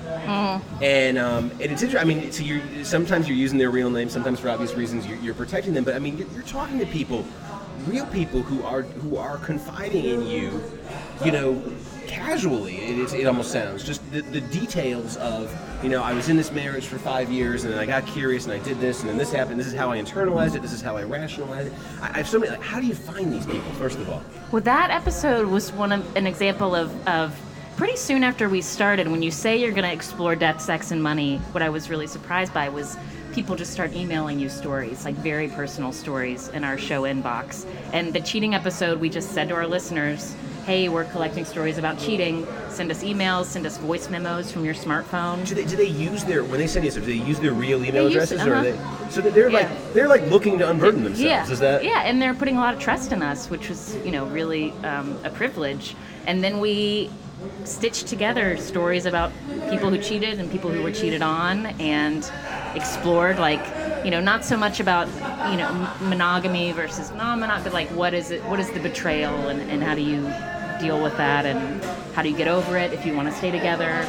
and 0.83 1.17
um, 1.17 1.51
and 1.53 1.63
it's 1.63 1.83
interesting. 1.83 1.99
I 1.99 2.05
mean, 2.05 2.31
so 2.33 2.43
you're 2.43 2.85
sometimes 2.85 3.29
you're 3.29 3.39
using 3.39 3.59
their 3.59 3.71
real 3.71 3.89
name, 3.89 4.11
sometimes 4.11 4.41
for 4.41 4.51
obvious 4.51 4.75
reasons 4.75 5.07
you're, 5.07 5.19
you're 5.19 5.35
protecting 5.35 5.73
them. 5.73 5.85
But 5.85 5.95
I 5.95 5.99
mean, 5.99 6.19
you're, 6.19 6.29
you're 6.29 6.43
talking 6.43 6.79
to 6.79 6.87
people, 6.87 7.25
real 7.87 8.07
people 8.07 8.43
who 8.43 8.63
are 8.63 8.83
who 8.83 9.17
are 9.17 9.39
confiding 9.39 10.05
in 10.05 10.27
you, 10.27 10.63
you 11.25 11.33
know, 11.33 11.63
casually. 12.07 12.77
It, 12.79 12.99
it, 12.99 13.21
it 13.21 13.27
almost 13.27 13.51
sounds 13.53 13.85
just 13.85 14.01
the, 14.13 14.23
the 14.23 14.41
details 14.41 15.17
of 15.19 15.55
you 15.83 15.89
know 15.89 16.03
I 16.03 16.13
was 16.13 16.29
in 16.29 16.37
this 16.37 16.51
marriage 16.53 16.87
for 16.87 16.99
five 16.99 17.31
years 17.31 17.65
and 17.65 17.73
then 17.73 17.81
I 17.81 17.87
got 17.87 18.07
curious 18.07 18.45
and 18.45 18.53
I 18.53 18.59
did 18.59 18.81
this 18.81 19.01
and 19.01 19.09
then 19.09 19.19
this 19.19 19.33
happened. 19.33 19.59
This 19.61 19.67
is 19.67 19.75
how 19.75 19.91
I 19.91 19.99
internalized 19.99 20.55
it. 20.55 20.63
This 20.63 20.73
is 20.73 20.81
how 20.81 20.97
I 20.97 21.03
rationalized 21.05 21.69
it. 21.69 21.75
I, 22.01 22.11
I 22.11 22.17
have 22.19 22.29
so 22.29 22.39
many. 22.39 22.51
Like, 22.53 22.63
how 22.63 22.81
do 22.81 22.87
you 22.87 22.95
find 22.95 23.33
these 23.33 23.47
people? 23.47 23.71
First 23.73 23.99
of 23.99 24.09
all, 24.11 24.23
Well, 24.53 24.63
that 24.63 24.91
episode 24.91 25.47
was 25.49 25.73
one 25.73 25.93
of 25.93 26.17
an 26.17 26.27
example 26.27 26.75
of, 26.75 27.09
of 27.09 27.39
pretty 27.77 27.97
soon 27.97 28.23
after 28.25 28.49
we 28.49 28.61
started. 28.61 29.09
When 29.09 29.23
you 29.23 29.31
say 29.31 29.57
you're 29.57 29.73
going 29.73 29.85
to 29.85 29.93
explore 29.93 30.37
death, 30.37 30.61
sex, 30.61 30.91
and 30.91 31.03
money, 31.03 31.39
what 31.53 31.63
I 31.63 31.69
was 31.69 31.91
really 31.91 32.07
surprised 32.07 32.55
by 32.55 32.69
was 32.69 32.97
people 33.33 33.57
just 33.57 33.73
start 33.73 33.93
emailing 33.95 34.39
you 34.39 34.49
stories, 34.49 35.05
like 35.05 35.17
very 35.17 35.49
personal 35.49 35.91
stories, 35.91 36.49
in 36.49 36.63
our 36.63 36.79
show 36.79 37.03
inbox. 37.03 37.67
And 37.93 38.13
the 38.13 38.21
cheating 38.21 38.55
episode, 38.55 39.01
we 39.01 39.09
just 39.11 39.33
said 39.33 39.49
to 39.49 39.57
our 39.57 39.67
listeners, 39.67 40.37
"Hey, 40.65 40.89
we're 40.89 41.05
collecting 41.05 41.45
stories 41.45 41.79
about 41.79 41.99
cheating. 41.99 42.47
Send 42.69 42.91
us 42.91 43.03
emails, 43.03 43.47
send 43.47 43.67
us 43.67 43.79
voice 43.79 44.09
memos 44.11 44.51
from 44.51 44.65
your 44.65 44.75
smartphone." 44.75 45.47
do 45.47 45.55
they, 45.55 45.65
do 45.65 45.77
they 45.77 45.85
use 45.85 46.25
their 46.25 46.43
when 46.45 46.59
they 46.59 46.67
send 46.67 46.85
you 46.85 46.91
stuff? 46.91 47.05
Do 47.05 47.19
they 47.19 47.27
use 47.27 47.39
their 47.41 47.53
real 47.53 47.85
email 47.85 48.05
They 48.05 48.15
addresses 48.15 48.45
or 48.47 48.55
are 48.55 48.57
uh-huh. 48.57 48.63
they? 49.05 49.11
So 49.11 49.21
that 49.21 49.35
they're 49.35 49.51
Yeah. 49.51 49.59
like 49.61 49.95
they're 49.95 50.09
like 50.09 50.27
looking 50.31 50.59
to 50.59 50.69
unburden 50.69 51.05
themselves. 51.05 51.21
Yeah, 51.21 51.51
Is 51.53 51.59
that? 51.61 51.85
yeah, 51.85 52.03
and 52.03 52.21
they're 52.21 52.35
putting 52.35 52.57
a 52.57 52.61
lot 52.61 52.75
of 52.75 52.81
trust 52.81 53.13
in 53.13 53.23
us, 53.23 53.51
which 53.51 53.69
was 53.69 53.97
you 54.05 54.11
know 54.11 54.27
really 54.27 54.73
um, 54.85 55.17
a 55.25 55.31
privilege. 55.31 55.95
And 56.27 56.43
then 56.43 56.61
we 56.61 57.11
stitched 57.65 58.07
together 58.07 58.57
stories 58.57 59.05
about 59.05 59.31
people 59.69 59.91
who 59.91 59.99
cheated 59.99 60.39
and 60.41 60.51
people 60.51 60.71
who 60.71 60.83
were 60.83 60.91
cheated 60.93 61.21
on, 61.23 61.67
and 61.79 62.31
explored 62.75 63.39
like 63.39 63.65
you 64.05 64.11
know 64.11 64.21
not 64.21 64.45
so 64.45 64.57
much 64.57 64.81
about 64.81 65.07
you 65.51 65.57
know 65.57 65.73
monogamy 66.03 66.73
versus 66.73 67.11
non-monogamy, 67.13 67.65
but 67.65 67.73
like 67.73 67.89
what 67.89 68.15
is 68.15 68.31
it? 68.31 68.43
What 68.45 68.61
is 68.61 68.71
the 68.73 68.81
betrayal, 68.81 69.49
and, 69.49 69.61
and 69.71 69.83
how 69.83 69.95
do 69.95 70.03
you 70.03 70.23
deal 70.81 71.03
with 71.03 71.17
that, 71.17 71.47
and 71.47 71.83
how 72.15 72.23
do 72.23 72.29
you 72.29 72.37
get 72.37 72.49
over 72.49 72.77
it 72.77 72.93
if 72.93 73.05
you 73.07 73.15
want 73.17 73.29
to 73.29 73.35
stay 73.35 73.51
together? 73.51 74.05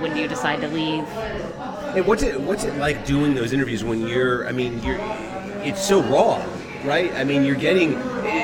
When 0.00 0.14
do 0.14 0.20
you 0.20 0.28
decide 0.28 0.60
to 0.60 0.68
leave? 0.68 1.04
And 1.96 2.06
what's 2.06 2.22
it 2.22 2.40
what's 2.40 2.64
it 2.64 2.74
like 2.76 3.04
doing 3.06 3.34
those 3.34 3.52
interviews 3.52 3.82
when 3.84 4.06
you're? 4.06 4.46
I 4.46 4.52
mean, 4.52 4.82
you're. 4.82 4.98
It's 5.64 5.84
so 5.84 6.02
raw, 6.02 6.36
right? 6.84 7.12
I 7.14 7.24
mean, 7.24 7.44
you're 7.44 7.56
getting. 7.56 7.98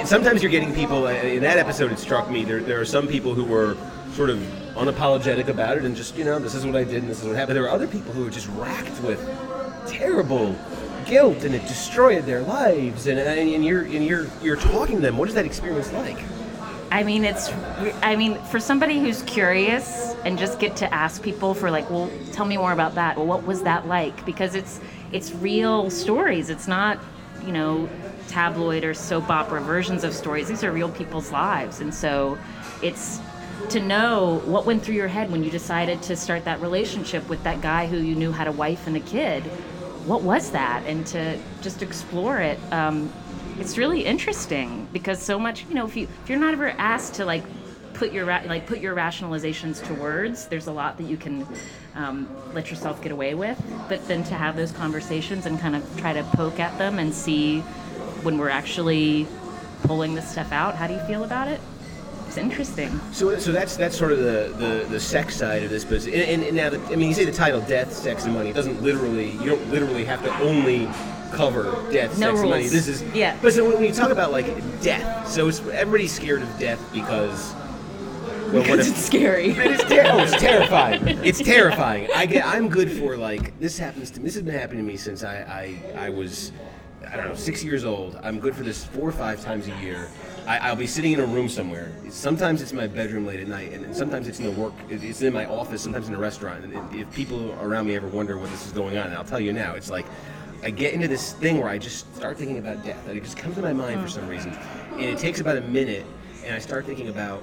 Sometimes 0.04 0.42
you're 0.42 0.50
getting 0.50 0.74
people. 0.74 1.06
eh, 1.06 1.34
In 1.34 1.42
that 1.42 1.58
episode, 1.58 1.92
it 1.92 1.98
struck 1.98 2.30
me. 2.30 2.44
There 2.44 2.60
there 2.60 2.80
are 2.80 2.84
some 2.84 3.06
people 3.06 3.34
who 3.34 3.44
were 3.44 3.76
sort 4.14 4.30
of 4.30 4.38
unapologetic 4.76 5.48
about 5.48 5.76
it 5.76 5.84
and 5.84 5.94
just 5.94 6.16
you 6.16 6.24
know 6.24 6.38
this 6.38 6.54
is 6.54 6.64
what 6.66 6.74
I 6.76 6.82
did 6.84 7.02
and 7.02 7.08
this 7.08 7.20
is 7.20 7.26
what 7.28 7.36
happened. 7.36 7.56
There 7.56 7.62
were 7.64 7.70
other 7.70 7.86
people 7.86 8.12
who 8.12 8.24
were 8.24 8.30
just 8.30 8.48
racked 8.48 9.00
with 9.02 9.20
terrible 9.86 10.54
guilt 11.06 11.44
and 11.44 11.54
it 11.54 11.62
destroyed 11.62 12.24
their 12.24 12.42
lives. 12.42 13.06
And 13.06 13.18
and 13.18 13.64
you're 13.64 13.82
and 13.82 14.04
you're 14.04 14.26
you're 14.42 14.56
talking 14.56 14.96
to 14.96 15.02
them. 15.02 15.16
What 15.16 15.28
is 15.28 15.34
that 15.34 15.44
experience 15.44 15.92
like? 15.92 16.18
I 16.90 17.02
mean, 17.02 17.24
it's. 17.24 17.50
I 18.02 18.14
mean, 18.14 18.40
for 18.44 18.60
somebody 18.60 19.00
who's 19.00 19.22
curious 19.22 20.14
and 20.24 20.38
just 20.38 20.60
get 20.60 20.76
to 20.76 20.94
ask 20.94 21.22
people 21.22 21.52
for 21.52 21.68
like, 21.70 21.90
well, 21.90 22.08
tell 22.32 22.44
me 22.46 22.56
more 22.56 22.72
about 22.72 22.94
that. 22.94 23.16
Well, 23.16 23.26
what 23.26 23.44
was 23.44 23.62
that 23.62 23.88
like? 23.88 24.24
Because 24.24 24.54
it's 24.54 24.80
it's 25.10 25.32
real 25.32 25.90
stories. 25.90 26.50
It's 26.50 26.68
not, 26.68 27.00
you 27.44 27.52
know, 27.52 27.88
tabloid 28.28 28.84
or 28.84 28.94
soap 28.94 29.28
opera 29.28 29.60
versions 29.60 30.04
of 30.04 30.14
stories. 30.14 30.46
These 30.46 30.62
are 30.62 30.70
real 30.70 30.88
people's 30.88 31.32
lives, 31.32 31.80
and 31.80 31.92
so 31.92 32.38
it's 32.80 33.20
to 33.70 33.80
know 33.80 34.42
what 34.44 34.66
went 34.66 34.84
through 34.84 34.94
your 34.94 35.08
head 35.08 35.30
when 35.32 35.42
you 35.42 35.50
decided 35.50 36.02
to 36.02 36.16
start 36.16 36.44
that 36.44 36.60
relationship 36.60 37.28
with 37.28 37.42
that 37.44 37.60
guy 37.60 37.86
who 37.86 37.96
you 37.96 38.14
knew 38.14 38.30
had 38.30 38.46
a 38.46 38.52
wife 38.52 38.86
and 38.86 38.96
a 38.96 39.00
kid. 39.00 39.42
What 40.06 40.22
was 40.22 40.50
that? 40.50 40.84
And 40.86 41.06
to 41.08 41.38
just 41.62 41.82
explore 41.82 42.38
it. 42.38 42.58
Um, 42.72 43.12
it's 43.58 43.78
really 43.78 44.04
interesting 44.04 44.88
because 44.92 45.22
so 45.22 45.38
much 45.38 45.64
you 45.68 45.74
know 45.74 45.86
if 45.86 45.96
you 45.96 46.08
if 46.22 46.28
you're 46.28 46.38
not 46.38 46.54
ever 46.54 46.70
asked 46.70 47.14
to 47.14 47.24
like 47.24 47.44
put 47.94 48.12
your 48.12 48.26
like 48.26 48.66
put 48.66 48.80
your 48.80 48.94
rationalizations 48.94 49.84
to 49.86 49.94
words 49.94 50.46
there's 50.48 50.66
a 50.66 50.72
lot 50.72 50.98
that 50.98 51.04
you 51.04 51.16
can 51.16 51.46
um, 51.94 52.28
let 52.52 52.68
yourself 52.68 53.00
get 53.00 53.12
away 53.12 53.34
with 53.34 53.60
but 53.88 54.06
then 54.08 54.24
to 54.24 54.34
have 54.34 54.56
those 54.56 54.72
conversations 54.72 55.46
and 55.46 55.60
kind 55.60 55.76
of 55.76 56.00
try 56.00 56.12
to 56.12 56.24
poke 56.34 56.58
at 56.58 56.76
them 56.78 56.98
and 56.98 57.14
see 57.14 57.60
when 58.24 58.38
we're 58.38 58.48
actually 58.48 59.26
pulling 59.82 60.14
this 60.14 60.28
stuff 60.28 60.50
out 60.50 60.74
how 60.74 60.88
do 60.88 60.94
you 60.94 61.00
feel 61.00 61.22
about 61.22 61.46
it 61.46 61.60
it's 62.34 62.42
interesting 62.42 63.00
So, 63.12 63.38
so 63.38 63.52
that's 63.52 63.76
that's 63.76 63.96
sort 63.96 64.10
of 64.12 64.18
the, 64.18 64.52
the, 64.56 64.86
the 64.90 65.00
sex 65.00 65.36
side 65.36 65.62
of 65.62 65.70
this 65.70 65.84
business. 65.84 66.14
And, 66.14 66.24
and, 66.24 66.42
and 66.42 66.56
now, 66.56 66.70
the, 66.70 66.80
I 66.92 66.96
mean, 66.96 67.08
you 67.08 67.14
say 67.14 67.24
the 67.24 67.32
title 67.32 67.60
"Death, 67.60 67.92
Sex, 67.92 68.24
and 68.24 68.34
Money." 68.34 68.50
It 68.50 68.54
doesn't 68.54 68.82
literally. 68.82 69.30
You 69.32 69.50
don't 69.50 69.70
literally 69.70 70.04
have 70.04 70.22
to 70.24 70.36
only 70.38 70.88
cover 71.32 71.64
death, 71.92 72.18
No 72.18 72.30
sex, 72.30 72.40
and 72.40 72.50
money. 72.50 72.66
This 72.66 72.88
is 72.88 73.02
Yeah. 73.14 73.36
But 73.40 73.52
so 73.52 73.68
when 73.68 73.82
you 73.84 73.92
talk 73.92 74.10
about 74.10 74.32
like 74.32 74.46
death, 74.82 75.28
so 75.28 75.48
it's, 75.48 75.60
everybody's 75.60 76.12
scared 76.12 76.42
of 76.42 76.58
death 76.58 76.80
because. 76.92 77.54
Well, 78.52 78.62
what 78.68 78.78
if, 78.78 78.96
scary 78.96 79.48
it's, 79.56 79.82
ter- 79.84 80.04
oh, 80.06 80.18
it's 80.18 80.36
terrifying. 80.40 81.18
It's 81.24 81.40
terrifying. 81.40 82.08
I 82.14 82.26
get. 82.26 82.46
I'm 82.46 82.68
good 82.68 82.90
for 82.90 83.16
like 83.16 83.58
this 83.58 83.78
happens 83.78 84.10
to. 84.12 84.20
This 84.20 84.34
has 84.34 84.42
been 84.42 84.54
happening 84.54 84.84
to 84.84 84.92
me 84.92 84.96
since 84.96 85.24
I 85.24 85.78
I, 85.96 86.06
I 86.06 86.10
was 86.10 86.52
I 87.12 87.16
don't 87.16 87.28
know, 87.28 87.34
six 87.34 87.62
years 87.62 87.84
old. 87.84 88.18
I'm 88.22 88.38
good 88.40 88.54
for 88.54 88.62
this 88.62 88.84
four 88.84 89.08
or 89.08 89.12
five 89.12 89.40
times 89.42 89.68
a 89.68 89.76
year. 89.80 90.08
I, 90.46 90.58
I'll 90.58 90.76
be 90.76 90.86
sitting 90.86 91.12
in 91.12 91.20
a 91.20 91.26
room 91.26 91.48
somewhere. 91.48 91.90
Sometimes 92.10 92.60
it's 92.60 92.72
my 92.72 92.86
bedroom 92.86 93.26
late 93.26 93.40
at 93.40 93.48
night, 93.48 93.72
and, 93.72 93.84
and 93.84 93.96
sometimes 93.96 94.28
it's 94.28 94.38
in 94.38 94.44
the 94.44 94.50
work. 94.52 94.74
It's 94.90 95.22
in 95.22 95.32
my 95.32 95.46
office. 95.46 95.82
Sometimes 95.82 96.08
in 96.08 96.14
a 96.14 96.18
restaurant. 96.18 96.64
And 96.64 96.94
if- 96.94 97.10
people 97.14 97.52
around 97.60 97.86
me 97.86 97.96
ever 97.96 98.08
wonder 98.08 98.36
what 98.38 98.50
this 98.50 98.66
is 98.66 98.72
going 98.72 98.98
on, 98.98 99.06
and 99.06 99.14
I'll 99.14 99.24
tell 99.24 99.40
you 99.40 99.52
now, 99.52 99.74
it's 99.74 99.90
like 99.90 100.06
I 100.62 100.70
get 100.70 100.94
into 100.94 101.08
this 101.08 101.32
thing 101.32 101.58
where 101.58 101.68
I 101.68 101.78
just 101.78 102.14
start 102.16 102.36
thinking 102.38 102.58
about 102.58 102.84
death. 102.84 103.06
Like, 103.06 103.16
it 103.16 103.24
just 103.24 103.36
comes 103.36 103.54
to 103.56 103.62
my 103.62 103.72
mind 103.72 104.02
for 104.02 104.08
some 104.08 104.26
reason, 104.28 104.52
and 104.92 105.02
it 105.02 105.18
takes 105.18 105.40
about 105.40 105.56
a 105.56 105.62
minute, 105.62 106.04
and 106.44 106.54
I 106.54 106.58
start 106.58 106.86
thinking 106.86 107.08
about 107.08 107.42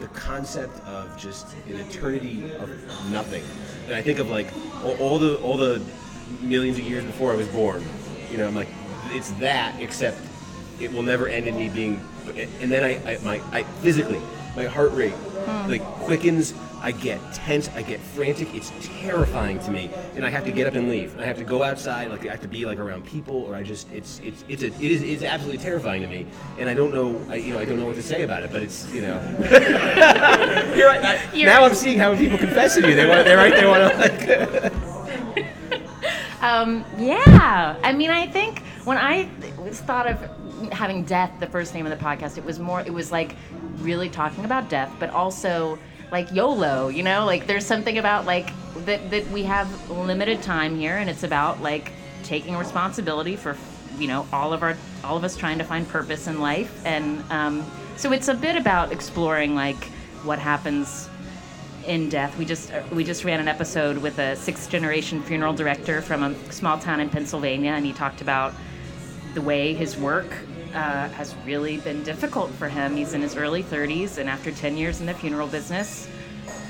the 0.00 0.08
concept 0.08 0.78
of 0.86 1.16
just 1.18 1.54
an 1.66 1.76
eternity 1.76 2.52
of 2.58 2.70
nothing. 3.10 3.42
And 3.86 3.94
I 3.94 4.02
think 4.02 4.18
of 4.20 4.30
like 4.30 4.46
all, 4.84 4.96
all 4.98 5.18
the 5.18 5.36
all 5.38 5.56
the 5.56 5.82
millions 6.40 6.78
of 6.78 6.84
years 6.84 7.04
before 7.04 7.32
I 7.32 7.36
was 7.36 7.48
born. 7.48 7.82
You 8.30 8.38
know, 8.38 8.46
I'm 8.46 8.54
like, 8.54 8.68
it's 9.10 9.30
that 9.32 9.80
except 9.80 10.20
it 10.80 10.92
will 10.92 11.02
never 11.02 11.28
end 11.28 11.46
in 11.46 11.56
me 11.56 11.68
being. 11.68 12.00
And 12.60 12.70
then 12.70 12.84
I, 12.84 13.12
I 13.12 13.18
my 13.24 13.40
I 13.52 13.62
physically 13.82 14.20
my 14.56 14.64
heart 14.64 14.92
rate 14.92 15.12
hmm. 15.12 15.70
like 15.70 15.82
quickens. 15.82 16.54
I 16.80 16.92
get 16.92 17.18
tense. 17.34 17.68
I 17.70 17.82
get 17.82 17.98
frantic. 17.98 18.54
It's 18.54 18.70
terrifying 19.00 19.58
to 19.60 19.72
me, 19.72 19.90
and 20.14 20.24
I 20.24 20.30
have 20.30 20.44
to 20.44 20.52
get 20.52 20.68
up 20.68 20.74
and 20.74 20.88
leave. 20.88 21.18
I 21.18 21.24
have 21.24 21.36
to 21.38 21.44
go 21.44 21.64
outside. 21.64 22.08
Like 22.08 22.24
I 22.24 22.30
have 22.30 22.40
to 22.42 22.48
be 22.48 22.66
like 22.66 22.78
around 22.78 23.04
people, 23.04 23.34
or 23.34 23.56
I 23.56 23.64
just 23.64 23.90
it's 23.92 24.20
it's 24.20 24.44
it's 24.48 24.62
a, 24.62 24.66
it 24.66 24.80
is 24.80 25.02
it's 25.02 25.24
absolutely 25.24 25.60
terrifying 25.60 26.02
to 26.02 26.08
me, 26.08 26.24
and 26.56 26.68
I 26.68 26.74
don't 26.74 26.94
know 26.94 27.20
I 27.28 27.34
you 27.36 27.54
know 27.54 27.58
I 27.58 27.64
don't 27.64 27.80
know 27.80 27.86
what 27.86 27.96
to 27.96 28.02
say 28.02 28.22
about 28.22 28.44
it. 28.44 28.52
But 28.52 28.62
it's 28.62 28.88
you 28.92 29.02
know. 29.02 29.20
You're. 30.76 30.90
I- 30.90 31.28
You're- 31.34 31.44
now 31.52 31.64
I'm 31.64 31.74
seeing 31.74 31.98
how 31.98 32.14
people 32.16 32.38
confess 32.38 32.76
to 32.76 32.88
you. 32.88 32.94
They 32.94 33.06
want. 33.06 33.24
They're 33.24 33.36
right. 33.36 33.52
They 33.52 33.66
want 33.66 33.92
to 33.92 33.98
like. 33.98 34.72
Um, 36.40 36.84
yeah. 36.98 37.76
I 37.82 37.92
mean, 37.92 38.10
I 38.10 38.26
think 38.26 38.60
when 38.84 38.96
I 38.96 39.24
thought 39.70 40.06
of 40.06 40.72
having 40.72 41.04
death, 41.04 41.32
the 41.40 41.46
first 41.46 41.74
name 41.74 41.86
of 41.86 41.96
the 41.96 42.04
podcast, 42.04 42.38
it 42.38 42.44
was 42.44 42.58
more, 42.58 42.80
it 42.80 42.92
was 42.92 43.12
like 43.12 43.34
really 43.78 44.08
talking 44.08 44.44
about 44.44 44.68
death, 44.68 44.92
but 44.98 45.10
also 45.10 45.78
like 46.10 46.32
YOLO, 46.32 46.88
you 46.88 47.02
know? 47.02 47.24
Like 47.24 47.46
there's 47.46 47.66
something 47.66 47.98
about 47.98 48.24
like 48.24 48.50
that, 48.84 49.10
that 49.10 49.28
we 49.30 49.42
have 49.44 49.90
limited 49.90 50.42
time 50.42 50.76
here 50.76 50.96
and 50.96 51.10
it's 51.10 51.22
about 51.22 51.60
like 51.62 51.92
taking 52.22 52.56
responsibility 52.56 53.36
for, 53.36 53.56
you 53.98 54.06
know, 54.06 54.26
all 54.32 54.52
of 54.52 54.62
our, 54.62 54.76
all 55.04 55.16
of 55.16 55.24
us 55.24 55.36
trying 55.36 55.58
to 55.58 55.64
find 55.64 55.88
purpose 55.88 56.26
in 56.26 56.40
life. 56.40 56.84
And 56.84 57.22
um, 57.30 57.70
so 57.96 58.12
it's 58.12 58.28
a 58.28 58.34
bit 58.34 58.56
about 58.56 58.92
exploring 58.92 59.54
like 59.54 59.84
what 60.22 60.38
happens 60.38 61.08
in 61.88 62.08
death. 62.08 62.36
We 62.38 62.44
just 62.44 62.70
we 62.92 63.02
just 63.02 63.24
ran 63.24 63.40
an 63.40 63.48
episode 63.48 63.98
with 63.98 64.18
a 64.18 64.36
sixth 64.36 64.70
generation 64.70 65.22
funeral 65.22 65.54
director 65.54 66.02
from 66.02 66.22
a 66.22 66.52
small 66.52 66.78
town 66.78 67.00
in 67.00 67.08
Pennsylvania, 67.08 67.72
and 67.72 67.84
he 67.84 67.92
talked 67.92 68.20
about 68.20 68.54
the 69.34 69.40
way 69.40 69.74
his 69.74 69.96
work 69.96 70.26
uh, 70.74 71.08
has 71.08 71.34
really 71.46 71.78
been 71.78 72.02
difficult 72.02 72.50
for 72.52 72.68
him. 72.68 72.94
He's 72.94 73.14
in 73.14 73.22
his 73.22 73.36
early 73.36 73.62
30s, 73.62 74.18
and 74.18 74.28
after 74.28 74.52
10 74.52 74.76
years 74.76 75.00
in 75.00 75.06
the 75.06 75.14
funeral 75.14 75.48
business, 75.48 76.08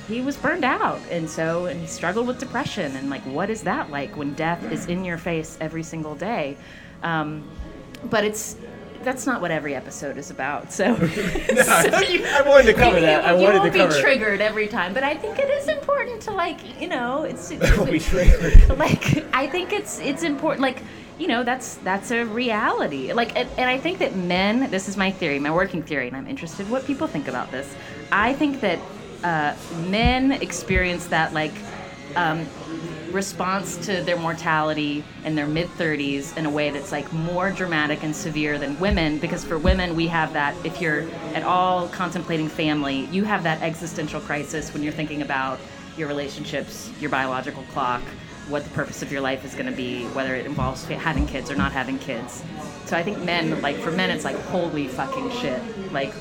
he 0.07 0.21
was 0.21 0.37
burned 0.37 0.65
out, 0.65 1.01
and 1.11 1.29
so 1.29 1.67
and 1.67 1.81
he 1.81 1.87
struggled 1.87 2.27
with 2.27 2.39
depression. 2.39 2.97
And 2.97 3.11
like, 3.11 3.23
what 3.23 3.51
is 3.51 3.63
that 3.63 3.91
like 3.91 4.17
when 4.17 4.35
death 4.35 4.71
is 4.73 4.87
in 4.87 5.05
your 5.05 5.19
face 5.19 5.59
every 5.61 5.83
single 5.83 6.15
day? 6.15 6.57
Um, 7.03 7.49
but 8.05 8.25
it's 8.25 8.57
that's 9.03 9.27
not 9.27 9.41
what 9.41 9.51
every 9.51 9.75
episode 9.75 10.17
is 10.17 10.31
about. 10.31 10.73
So, 10.73 10.95
No, 10.97 10.99
I 11.07 12.43
wanted 12.47 12.67
to 12.67 12.75
cover 12.75 12.97
you, 12.97 13.03
that. 13.03 13.25
I 13.25 13.37
you 13.37 13.45
wanted 13.45 13.61
won't 13.61 13.73
to 13.73 13.79
cover. 13.79 13.95
be 13.95 14.01
triggered 14.01 14.41
every 14.41 14.67
time, 14.69 14.95
but 14.95 15.03
I 15.03 15.15
think 15.17 15.39
it 15.39 15.49
is 15.51 15.69
important 15.69 16.21
to 16.23 16.31
like, 16.33 16.81
you 16.81 16.89
know, 16.89 17.25
it's, 17.25 17.51
won't 17.79 17.91
be 17.91 18.01
triggered. 18.01 18.77
like 18.79 19.25
I 19.35 19.47
think 19.47 19.73
it's 19.73 19.99
it's 20.01 20.23
important 20.23 20.63
like 20.63 20.83
you 21.19 21.27
know 21.27 21.43
that's 21.43 21.77
that's 21.77 22.11
a 22.13 22.25
reality 22.25 23.13
like 23.13 23.37
and, 23.37 23.49
and 23.59 23.69
I 23.69 23.77
think 23.79 23.99
that 23.99 24.15
men 24.15 24.71
this 24.71 24.89
is 24.89 24.97
my 24.97 25.11
theory 25.11 25.39
my 25.41 25.51
working 25.51 25.83
theory 25.83 26.07
and 26.07 26.17
I'm 26.17 26.29
interested 26.29 26.69
what 26.71 26.85
people 26.87 27.07
think 27.09 27.27
about 27.27 27.51
this 27.51 27.75
I 28.13 28.35
think 28.35 28.61
that 28.61 28.79
uh, 29.25 29.55
men 29.89 30.31
experience 30.33 31.07
that 31.09 31.33
like 31.33 31.55
um, 32.15 32.47
response 33.13 33.77
to 33.87 34.03
their 34.03 34.17
mortality 34.17 35.05
in 35.25 35.35
their 35.35 35.47
mid 35.47 35.69
30s 35.71 36.37
in 36.37 36.47
a 36.47 36.51
way 36.51 36.71
that's 36.71 36.93
like 36.93 37.11
more 37.13 37.51
dramatic 37.51 38.03
and 38.03 38.15
severe 38.15 38.59
than 38.59 38.79
women 38.79 39.19
because 39.19 39.45
for 39.45 39.59
women 39.59 39.97
we 39.97 40.07
have 40.07 40.33
that 40.33 40.55
if 40.65 40.81
you're 40.81 41.09
at 41.35 41.43
all 41.43 41.89
contemplating 41.89 42.49
family 42.49 43.07
you 43.07 43.25
have 43.25 43.43
that 43.43 43.63
existential 43.63 44.21
crisis 44.21 44.73
when 44.73 44.83
you're 44.83 44.93
thinking 44.93 45.23
about 45.23 45.59
your 45.97 46.09
relationships 46.09 46.91
your 47.01 47.11
biological 47.11 47.63
clock 47.73 48.03
what 48.49 48.65
the 48.65 48.71
purpose 48.71 49.03
of 49.03 49.13
your 49.13 49.21
life 49.21 49.45
is 49.45 49.55
going 49.55 49.67
to 49.67 49.73
be 49.73 50.05
whether 50.09 50.35
it 50.35 50.47
involves 50.47 50.85
having 50.87 51.27
kids 51.27 51.51
or 51.51 51.57
not 51.57 51.71
having 51.73 51.99
kids. 51.99 52.43
So 52.87 52.97
i 52.97 53.03
think 53.03 53.19
men 53.19 53.61
like 53.61 53.77
for 53.77 53.91
men 53.91 54.11
it's 54.11 54.25
like 54.25 54.37
holy 54.37 54.89
fucking 54.89 55.31
shit. 55.33 55.61
Like 55.93 56.13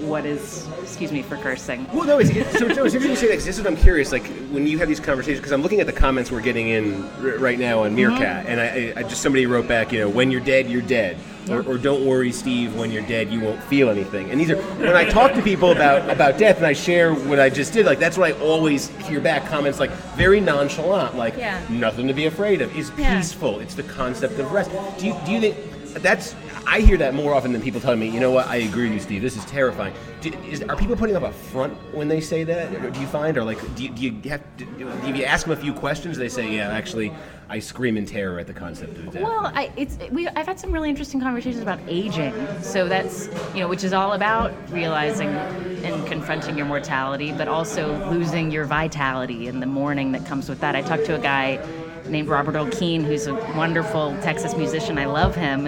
what 0.00 0.24
is 0.26 0.68
excuse 0.82 1.12
me 1.12 1.22
for 1.22 1.36
cursing 1.36 1.86
Well, 1.92 2.04
no, 2.04 2.18
it's, 2.18 2.30
it's, 2.30 2.52
so, 2.58 2.68
so 2.72 2.84
it's 2.84 2.94
interesting 2.94 3.10
you 3.10 3.16
say 3.16 3.28
that 3.28 3.34
'cause 3.34 3.44
this 3.44 3.58
is 3.58 3.64
what 3.64 3.70
I'm 3.72 3.76
curious. 3.76 4.12
Like 4.12 4.26
when 4.50 4.66
you 4.66 4.78
have 4.78 4.88
these 4.88 5.00
conversations, 5.00 5.40
because 5.40 5.52
I'm 5.52 5.62
looking 5.62 5.80
at 5.80 5.86
the 5.86 5.92
comments 5.92 6.30
we're 6.30 6.40
getting 6.40 6.68
in 6.68 7.04
r- 7.20 7.38
right 7.38 7.58
now 7.58 7.80
on 7.84 7.88
mm-hmm. 7.88 7.96
Meerkat, 7.96 8.46
and 8.46 8.60
I, 8.60 8.92
I, 9.00 9.02
just 9.02 9.22
somebody 9.22 9.46
wrote 9.46 9.68
back, 9.68 9.92
you 9.92 10.00
know, 10.00 10.08
when 10.08 10.30
you're 10.30 10.40
dead, 10.40 10.68
you're 10.70 10.82
dead, 10.82 11.16
or, 11.50 11.62
or 11.66 11.78
don't 11.78 12.04
worry, 12.06 12.32
Steve, 12.32 12.74
when 12.76 12.90
you're 12.90 13.06
dead, 13.06 13.32
you 13.32 13.40
won't 13.40 13.62
feel 13.64 13.90
anything. 13.90 14.30
And 14.30 14.40
these 14.40 14.50
are 14.50 14.56
when 14.56 14.96
I 14.96 15.08
talk 15.08 15.34
to 15.34 15.42
people 15.42 15.72
about 15.72 16.08
about 16.10 16.38
death, 16.38 16.58
and 16.58 16.66
I 16.66 16.72
share 16.72 17.14
what 17.14 17.38
I 17.40 17.48
just 17.50 17.72
did. 17.72 17.86
Like 17.86 17.98
that's 17.98 18.16
what 18.18 18.30
I 18.34 18.40
always 18.40 18.88
hear 19.06 19.20
back 19.20 19.46
comments 19.46 19.78
like 19.80 19.90
very 20.16 20.40
nonchalant, 20.40 21.16
like 21.16 21.36
Yeah. 21.36 21.60
nothing 21.68 22.06
to 22.08 22.14
be 22.14 22.26
afraid 22.26 22.60
of. 22.62 22.76
It's 22.76 22.90
Yeah. 22.96 23.16
peaceful. 23.16 23.60
It's 23.60 23.74
the 23.74 23.82
concept 23.84 24.38
of 24.38 24.50
rest. 24.52 24.70
Do 24.98 25.06
you 25.06 25.16
do 25.26 25.32
you 25.32 25.40
think? 25.40 25.56
That's 25.94 26.34
I 26.66 26.80
hear 26.80 26.96
that 26.98 27.14
more 27.14 27.34
often 27.34 27.52
than 27.52 27.60
people 27.60 27.80
telling 27.80 28.00
me. 28.00 28.08
You 28.08 28.20
know 28.20 28.30
what? 28.30 28.46
I 28.46 28.56
agree 28.56 28.84
with 28.84 28.94
you, 28.94 29.00
Steve. 29.00 29.22
This 29.22 29.36
is 29.36 29.44
terrifying. 29.44 29.94
Do, 30.20 30.32
is, 30.48 30.62
are 30.62 30.76
people 30.76 30.96
putting 30.96 31.16
up 31.16 31.22
a 31.22 31.32
front 31.32 31.74
when 31.94 32.08
they 32.08 32.20
say 32.20 32.44
that? 32.44 32.92
Do 32.92 33.00
you 33.00 33.06
find, 33.06 33.36
or 33.36 33.44
like, 33.44 33.58
do 33.74 33.84
you, 33.84 33.90
do 33.90 34.02
you 34.02 34.30
have? 34.30 34.42
Do, 34.56 34.64
do 34.66 35.12
you 35.12 35.24
ask 35.24 35.46
them 35.46 35.52
a 35.52 35.60
few 35.60 35.72
questions? 35.72 36.16
They 36.16 36.28
say, 36.28 36.54
yeah, 36.54 36.70
actually, 36.70 37.12
I 37.48 37.58
scream 37.58 37.96
in 37.96 38.06
terror 38.06 38.38
at 38.38 38.46
the 38.46 38.54
concept 38.54 38.96
of 38.96 39.12
death. 39.12 39.22
Well, 39.22 39.50
I, 39.54 39.70
it's 39.76 39.98
we. 40.10 40.28
I've 40.28 40.46
had 40.46 40.58
some 40.58 40.72
really 40.72 40.88
interesting 40.88 41.20
conversations 41.20 41.62
about 41.62 41.80
aging. 41.88 42.34
So 42.62 42.88
that's 42.88 43.28
you 43.54 43.60
know, 43.60 43.68
which 43.68 43.84
is 43.84 43.92
all 43.92 44.12
about 44.12 44.52
realizing 44.70 45.28
and 45.28 46.06
confronting 46.06 46.56
your 46.56 46.66
mortality, 46.66 47.32
but 47.32 47.48
also 47.48 48.08
losing 48.10 48.50
your 48.50 48.64
vitality 48.64 49.48
and 49.48 49.60
the 49.60 49.66
mourning 49.66 50.12
that 50.12 50.24
comes 50.24 50.48
with 50.48 50.60
that. 50.60 50.76
I 50.76 50.82
talked 50.82 51.04
to 51.06 51.16
a 51.16 51.18
guy 51.18 51.60
named 52.06 52.28
Robert 52.28 52.54
Earl 52.54 52.68
Keen, 52.68 53.04
who's 53.04 53.26
a 53.26 53.34
wonderful 53.56 54.16
Texas 54.22 54.56
musician. 54.56 54.98
I 54.98 55.06
love 55.06 55.34
him, 55.34 55.66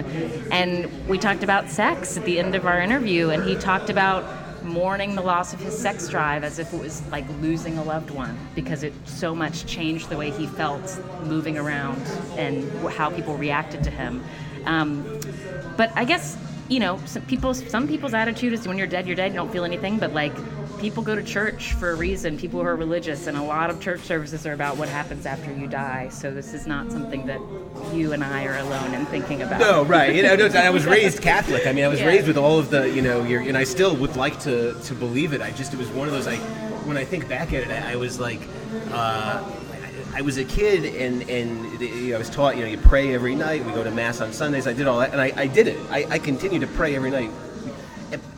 and 0.51 1.07
we 1.07 1.17
talked 1.17 1.43
about 1.43 1.69
sex 1.69 2.17
at 2.17 2.25
the 2.25 2.39
end 2.39 2.55
of 2.55 2.65
our 2.65 2.81
interview, 2.81 3.29
and 3.29 3.43
he 3.43 3.55
talked 3.55 3.89
about 3.89 4.25
mourning 4.65 5.15
the 5.15 5.21
loss 5.21 5.53
of 5.53 5.59
his 5.59 5.77
sex 5.77 6.09
drive 6.09 6.43
as 6.43 6.57
if 6.59 6.73
it 6.73 6.79
was 6.79 7.05
like 7.09 7.25
losing 7.39 7.77
a 7.77 7.83
loved 7.83 8.09
one 8.09 8.35
because 8.55 8.83
it 8.83 8.93
so 9.05 9.35
much 9.35 9.65
changed 9.67 10.09
the 10.09 10.17
way 10.17 10.31
he 10.31 10.47
felt 10.47 10.99
moving 11.23 11.57
around 11.57 12.01
and 12.35 12.67
how 12.89 13.09
people 13.09 13.37
reacted 13.37 13.83
to 13.83 13.91
him. 13.91 14.23
Um, 14.65 15.19
but 15.77 15.91
I 15.95 16.03
guess 16.03 16.37
you 16.67 16.79
know 16.79 16.99
some 17.05 17.23
some 17.53 17.87
people's 17.87 18.13
attitude 18.13 18.53
is 18.53 18.67
when 18.67 18.77
you're 18.77 18.87
dead 18.87 19.05
you're 19.05 19.15
dead 19.15 19.31
you 19.31 19.37
don't 19.37 19.51
feel 19.51 19.65
anything 19.65 19.99
but 19.99 20.13
like 20.13 20.33
people 20.85 21.01
go 21.01 21.15
to 21.15 21.23
church 21.23 21.73
for 21.73 21.89
a 21.89 21.95
reason 21.95 22.37
people 22.37 22.61
who 22.61 22.67
are 22.67 22.75
religious 22.75 23.25
and 23.25 23.35
a 23.35 23.41
lot 23.41 23.71
of 23.71 23.81
church 23.81 24.01
services 24.01 24.45
are 24.45 24.53
about 24.53 24.77
what 24.77 24.87
happens 24.87 25.25
after 25.25 25.51
you 25.51 25.65
die 25.65 26.07
so 26.09 26.31
this 26.31 26.53
is 26.53 26.67
not 26.67 26.91
something 26.91 27.25
that 27.25 27.39
you 27.91 28.13
and 28.13 28.23
I 28.23 28.45
are 28.45 28.59
alone 28.59 28.93
in 28.93 29.03
thinking 29.07 29.41
about 29.41 29.59
No, 29.59 29.83
right. 29.85 30.13
You 30.13 30.21
know, 30.21 30.35
no, 30.35 30.45
I 30.45 30.69
was 30.69 30.85
raised 30.97 31.23
Catholic. 31.23 31.65
I 31.65 31.71
mean, 31.71 31.85
I 31.85 31.87
was 31.87 31.99
Yeah. 31.99 32.05
raised 32.05 32.27
with 32.27 32.37
all 32.37 32.59
of 32.59 32.69
the, 32.69 32.87
you 32.87 33.01
know, 33.01 33.23
your, 33.23 33.41
and 33.41 33.57
I 33.57 33.63
still 33.63 33.95
would 33.95 34.15
like 34.15 34.39
to 34.41 34.79
to 34.79 34.93
believe 34.93 35.33
it. 35.33 35.41
I 35.41 35.49
just, 35.49 35.73
it 35.73 35.79
was 35.79 35.89
one 35.89 36.07
of 36.07 36.13
those. 36.13 36.27
I, 36.27 36.35
when 36.85 36.97
I 36.97 37.03
think 37.03 37.27
back 37.27 37.51
at 37.51 37.63
it, 37.63 37.71
I, 37.71 37.93
I 37.93 37.95
was 37.95 38.19
like, 38.19 38.41
uh, 38.91 39.43
I, 40.13 40.19
I 40.19 40.21
was 40.21 40.37
a 40.37 40.45
kid, 40.45 40.85
and 41.03 41.27
and 41.27 41.81
you 41.81 42.09
know, 42.09 42.15
I 42.15 42.19
was 42.19 42.29
taught, 42.29 42.57
you 42.57 42.63
know, 42.63 42.69
you 42.69 42.77
pray 42.77 43.11
every 43.15 43.33
night. 43.33 43.65
We 43.65 43.71
go 43.71 43.83
to 43.83 43.89
mass 43.91 44.21
on 44.21 44.31
Sundays. 44.33 44.67
I 44.67 44.73
did 44.73 44.85
all 44.85 44.99
that, 44.99 45.13
and 45.13 45.19
I, 45.19 45.33
I 45.35 45.47
did 45.47 45.67
it. 45.67 45.79
I, 45.89 46.05
I 46.11 46.19
continued 46.19 46.61
to 46.61 46.67
pray 46.67 46.95
every 46.95 47.09
night. 47.09 47.31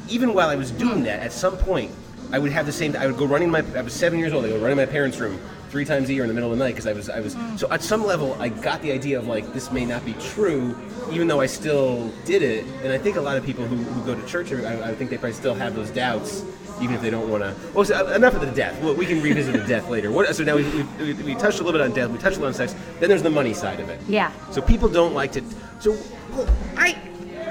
Even 0.07 0.33
while 0.33 0.47
I 0.47 0.55
was 0.55 0.71
doing 0.71 1.03
that, 1.03 1.19
at 1.19 1.33
some 1.33 1.57
point, 1.57 1.91
I 2.31 2.39
would 2.39 2.51
have 2.51 2.65
the 2.65 2.71
same. 2.71 2.95
I 2.95 3.07
would 3.07 3.17
go 3.17 3.25
running 3.25 3.49
my. 3.49 3.63
I 3.75 3.81
was 3.81 3.93
seven 3.93 4.19
years 4.19 4.33
old. 4.33 4.45
I 4.45 4.49
would 4.49 4.57
go 4.57 4.63
running 4.63 4.77
my 4.77 4.85
parents' 4.85 5.19
room 5.19 5.39
three 5.69 5.85
times 5.85 6.09
a 6.09 6.13
year 6.13 6.23
in 6.23 6.27
the 6.29 6.33
middle 6.33 6.51
of 6.51 6.57
the 6.57 6.63
night 6.63 6.71
because 6.71 6.87
I 6.87 6.93
was. 6.93 7.09
I 7.09 7.19
was. 7.19 7.35
So 7.55 7.69
at 7.71 7.81
some 7.81 8.05
level, 8.05 8.35
I 8.39 8.49
got 8.49 8.81
the 8.81 8.91
idea 8.91 9.17
of 9.19 9.27
like 9.27 9.53
this 9.53 9.71
may 9.71 9.85
not 9.85 10.05
be 10.05 10.13
true, 10.13 10.75
even 11.11 11.27
though 11.27 11.39
I 11.39 11.45
still 11.45 12.09
did 12.25 12.41
it. 12.41 12.65
And 12.83 12.91
I 12.91 12.97
think 12.97 13.15
a 13.15 13.21
lot 13.21 13.37
of 13.37 13.45
people 13.45 13.65
who, 13.65 13.75
who 13.77 14.05
go 14.05 14.19
to 14.19 14.27
church, 14.27 14.51
I, 14.51 14.89
I 14.89 14.95
think 14.95 15.09
they 15.09 15.17
probably 15.17 15.33
still 15.33 15.55
have 15.55 15.73
those 15.75 15.89
doubts, 15.89 16.43
even 16.81 16.95
if 16.95 17.01
they 17.01 17.09
don't 17.09 17.29
want 17.29 17.43
to. 17.43 17.55
Well, 17.73 17.85
so 17.85 17.95
uh, 17.95 18.13
enough 18.13 18.33
of 18.33 18.41
the 18.41 18.51
death. 18.51 18.81
Well, 18.83 18.93
we 18.93 19.05
can 19.05 19.21
revisit 19.21 19.53
the 19.53 19.65
death 19.67 19.89
later. 19.89 20.11
What, 20.11 20.33
so 20.35 20.43
now 20.43 20.57
we, 20.57 20.63
we, 20.99 21.13
we 21.13 21.35
touched 21.35 21.59
a 21.59 21.63
little 21.63 21.79
bit 21.79 21.81
on 21.81 21.93
death. 21.93 22.09
We 22.09 22.17
touched 22.17 22.37
a 22.37 22.41
little 22.41 22.47
on 22.47 22.53
sex. 22.53 22.75
Then 22.99 23.07
there's 23.09 23.23
the 23.23 23.29
money 23.29 23.53
side 23.53 23.79
of 23.79 23.89
it. 23.89 24.01
yeah 24.07 24.31
So 24.51 24.61
people 24.61 24.89
don't 24.89 25.13
like 25.13 25.31
to. 25.33 25.43
So 25.79 25.97
well, 26.31 26.49
I, 26.75 26.97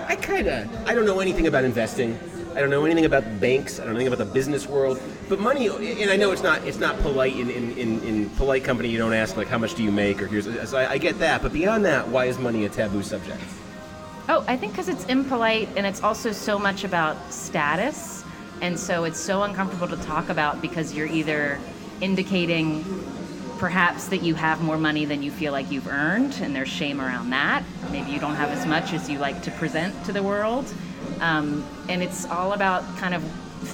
I 0.07 0.17
kind 0.17 0.47
of 0.47 0.87
I 0.89 0.95
don't 0.95 1.07
know 1.07 1.21
anything 1.21 1.47
about 1.47 1.65
investing. 1.65 2.19
I 2.57 2.61
don't 2.61 2.71
know 2.71 2.87
anything 2.87 3.05
about 3.05 3.39
banks. 3.39 3.79
I 3.79 3.85
don't 3.85 3.93
know 3.93 4.01
anything 4.01 4.15
about 4.15 4.27
the 4.27 4.33
business 4.33 4.67
world. 4.67 4.99
But 5.29 5.41
money, 5.41 5.67
and 5.69 6.11
I 6.11 6.17
know 6.17 6.33
it's 6.33 6.43
not 6.43 6.65
it's 6.65 6.79
not 6.79 6.99
polite 7.01 7.37
in, 7.37 7.51
in, 7.51 7.77
in, 7.77 8.03
in 8.03 8.31
polite 8.31 8.65
company. 8.65 8.89
You 8.89 8.97
don't 8.97 9.13
ask 9.13 9.37
like 9.37 9.47
how 9.47 9.59
much 9.59 9.75
do 9.75 9.83
you 9.83 9.93
make 9.93 10.23
or 10.23 10.27
here's. 10.27 10.47
So 10.71 10.79
I, 10.79 10.93
I 10.93 10.99
get 10.99 11.19
that. 11.19 11.43
But 11.43 11.53
beyond 11.53 11.85
that, 11.85 12.09
why 12.09 12.25
is 12.25 12.39
money 12.39 12.65
a 12.65 12.71
taboo 12.71 13.03
subject? 13.03 13.43
Oh, 14.31 14.43
I 14.49 14.57
think 14.57 14.73
because 14.73 14.89
it's 14.89 15.05
impolite 15.05 15.69
and 15.77 15.87
it's 15.87 16.03
also 16.03 16.33
so 16.33 16.59
much 16.59 16.83
about 16.85 17.31
status. 17.31 18.25
And 18.63 18.81
so 18.81 19.05
it's 19.05 19.21
so 19.21 19.43
uncomfortable 19.43 19.89
to 19.89 20.03
talk 20.05 20.31
about 20.31 20.63
because 20.63 20.95
you're 20.95 21.07
either 21.09 21.61
indicating 22.01 22.85
perhaps 23.59 24.09
that 24.09 24.23
you 24.23 24.35
have 24.35 24.63
more 24.63 24.79
money 24.79 25.05
than 25.05 25.23
you 25.23 25.31
feel 25.31 25.53
like 25.53 25.71
you've 25.71 25.89
earned, 25.89 26.39
and 26.43 26.55
there's 26.55 26.69
shame 26.69 27.01
around 27.01 27.31
that. 27.31 27.63
Maybe 27.91 28.11
you 28.11 28.21
don't 28.21 28.35
have 28.35 28.51
as 28.51 28.67
much 28.67 28.93
as 28.93 29.09
you 29.09 29.19
like 29.19 29.43
to 29.43 29.51
present 29.53 30.05
to 30.07 30.13
the 30.13 30.23
world. 30.23 30.73
Um, 31.21 31.65
and 31.89 32.03
it's 32.03 32.27
all 32.27 32.53
about 32.53 32.85
kind 32.99 33.15
of 33.15 33.23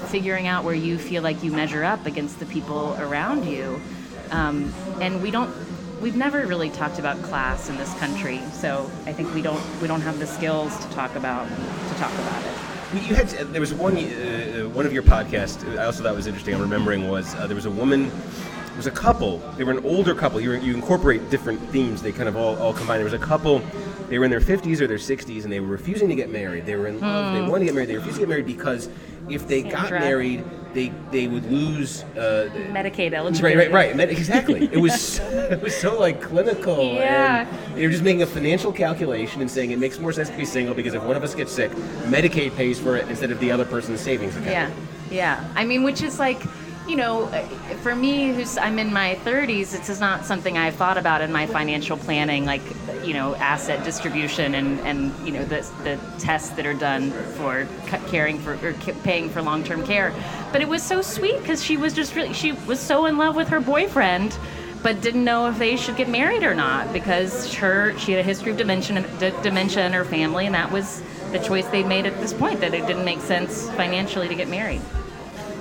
figuring 0.09 0.47
out 0.47 0.63
where 0.63 0.75
you 0.75 0.97
feel 0.97 1.23
like 1.23 1.43
you 1.43 1.51
measure 1.51 1.83
up 1.83 2.05
against 2.05 2.39
the 2.39 2.45
people 2.45 2.95
around 2.99 3.45
you. 3.45 3.79
Um, 4.31 4.73
and 5.01 5.21
we 5.21 5.31
don't 5.31 5.53
we've 6.03 6.15
never 6.17 6.45
really 6.45 6.69
talked 6.69 6.99
about 6.99 7.21
class 7.23 7.69
in 7.69 7.77
this 7.77 7.93
country, 7.95 8.41
so 8.51 8.91
I 9.05 9.13
think 9.13 9.33
we 9.33 9.41
don't 9.41 9.63
we 9.81 9.87
don't 9.87 10.01
have 10.01 10.19
the 10.19 10.27
skills 10.27 10.77
to 10.85 10.91
talk 10.91 11.15
about 11.15 11.47
to 11.47 11.95
talk 11.95 12.13
about 12.13 12.43
it. 12.43 13.07
You 13.07 13.15
had 13.15 13.29
there 13.29 13.61
was 13.61 13.73
one 13.73 13.97
uh, 13.97 14.69
one 14.73 14.85
of 14.85 14.93
your 14.93 15.03
podcasts. 15.03 15.65
I 15.77 15.85
also 15.85 16.03
thought 16.03 16.13
was 16.13 16.27
interesting. 16.27 16.53
I'm 16.53 16.61
remembering 16.61 17.09
was 17.09 17.33
uh, 17.35 17.47
there 17.47 17.55
was 17.55 17.65
a 17.65 17.71
woman. 17.71 18.09
There 18.09 18.77
was 18.77 18.87
a 18.87 18.91
couple. 18.91 19.37
They 19.55 19.63
were 19.63 19.71
an 19.71 19.85
older 19.85 20.15
couple. 20.15 20.41
You, 20.41 20.49
were, 20.49 20.57
you 20.57 20.73
incorporate 20.73 21.29
different 21.29 21.59
themes. 21.69 22.01
They 22.01 22.11
kind 22.11 22.27
of 22.27 22.35
all, 22.35 22.55
all 22.57 22.73
combine. 22.73 22.97
There 22.97 23.03
was 23.05 23.13
a 23.13 23.19
couple. 23.19 23.61
They 24.13 24.19
were 24.19 24.25
in 24.25 24.29
their 24.29 24.41
50s 24.41 24.79
or 24.79 24.85
their 24.85 24.97
60s, 24.99 25.43
and 25.43 25.51
they 25.51 25.59
were 25.59 25.65
refusing 25.65 26.07
to 26.07 26.13
get 26.13 26.29
married. 26.29 26.67
They 26.67 26.75
were 26.75 26.85
in 26.85 26.99
love. 26.99 27.33
They 27.33 27.41
wanted 27.41 27.61
to 27.61 27.65
get 27.65 27.73
married. 27.73 27.89
They 27.89 27.95
refused 27.95 28.17
to 28.17 28.21
get 28.21 28.29
married 28.29 28.45
because 28.45 28.87
if 29.27 29.47
they 29.47 29.63
got 29.63 29.89
married, 29.89 30.43
they 30.75 30.89
they 31.09 31.25
would 31.25 31.51
lose. 31.51 32.03
Uh, 32.15 32.47
Medicaid 32.69 33.13
eligibility. 33.13 33.57
right, 33.57 33.71
right. 33.71 33.95
Med- 33.95 34.11
exactly. 34.11 34.65
It 34.71 34.77
was 34.77 35.17
it 35.17 35.59
was 35.63 35.75
so 35.75 35.99
like 35.99 36.21
clinical. 36.21 36.93
Yeah. 36.93 37.47
And 37.47 37.75
they 37.75 37.87
were 37.87 37.91
just 37.91 38.03
making 38.03 38.21
a 38.21 38.27
financial 38.27 38.71
calculation 38.71 39.41
and 39.41 39.49
saying 39.49 39.71
it 39.71 39.79
makes 39.79 39.97
more 39.97 40.13
sense 40.13 40.29
to 40.29 40.37
be 40.37 40.45
single 40.45 40.75
because 40.75 40.93
if 40.93 41.01
one 41.01 41.17
of 41.17 41.23
us 41.23 41.33
gets 41.33 41.51
sick, 41.51 41.71
Medicaid 42.03 42.55
pays 42.55 42.79
for 42.79 42.95
it 42.95 43.09
instead 43.09 43.31
of 43.31 43.39
the 43.39 43.49
other 43.49 43.65
person's 43.65 43.99
savings 43.99 44.35
account. 44.35 44.51
Yeah, 44.51 44.71
yeah. 45.09 45.53
I 45.55 45.65
mean, 45.65 45.81
which 45.81 46.03
is 46.03 46.19
like, 46.19 46.39
you 46.87 46.95
know, 46.95 47.27
for 47.81 47.95
me, 47.95 48.33
who's 48.33 48.57
I'm 48.57 48.77
in 48.77 48.91
my 48.91 49.15
30s, 49.23 49.73
it's 49.73 49.87
just 49.87 50.01
not 50.01 50.25
something 50.25 50.57
I've 50.57 50.75
thought 50.75 50.97
about 50.97 51.21
in 51.21 51.31
my 51.31 51.45
financial 51.45 51.97
planning, 51.97 52.45
like, 52.45 52.61
you 53.03 53.13
know, 53.13 53.35
asset 53.35 53.83
distribution 53.83 54.55
and 54.55 54.79
and 54.81 55.27
you 55.27 55.33
know 55.33 55.45
the 55.45 55.67
the 55.83 55.99
tests 56.19 56.49
that 56.51 56.65
are 56.65 56.73
done 56.73 57.11
for 57.37 57.67
caring 58.07 58.39
for 58.39 58.53
or 58.65 58.73
paying 59.03 59.29
for 59.29 59.41
long-term 59.41 59.85
care. 59.85 60.13
But 60.51 60.61
it 60.61 60.67
was 60.67 60.83
so 60.83 61.01
sweet 61.01 61.39
because 61.39 61.63
she 61.63 61.77
was 61.77 61.93
just 61.93 62.15
really 62.15 62.33
she 62.33 62.51
was 62.51 62.79
so 62.79 63.05
in 63.05 63.17
love 63.17 63.35
with 63.35 63.49
her 63.49 63.59
boyfriend. 63.59 64.37
But 64.81 64.99
didn't 64.99 65.23
know 65.23 65.47
if 65.47 65.57
they 65.57 65.77
should 65.77 65.95
get 65.95 66.09
married 66.09 66.43
or 66.43 66.53
not 66.53 66.91
because 66.91 67.53
her 67.53 67.97
she 67.97 68.11
had 68.11 68.19
a 68.19 68.23
history 68.23 68.51
of 68.51 68.57
dementia, 68.57 69.01
d- 69.17 69.31
dementia 69.41 69.85
in 69.85 69.93
her 69.93 70.03
family, 70.03 70.45
and 70.45 70.53
that 70.55 70.71
was 70.71 71.01
the 71.31 71.39
choice 71.39 71.65
they 71.67 71.83
made 71.83 72.05
at 72.05 72.19
this 72.19 72.33
point 72.33 72.59
that 72.59 72.73
it 72.73 72.85
didn't 72.85 73.05
make 73.05 73.21
sense 73.21 73.69
financially 73.71 74.27
to 74.27 74.35
get 74.35 74.49
married. 74.49 74.81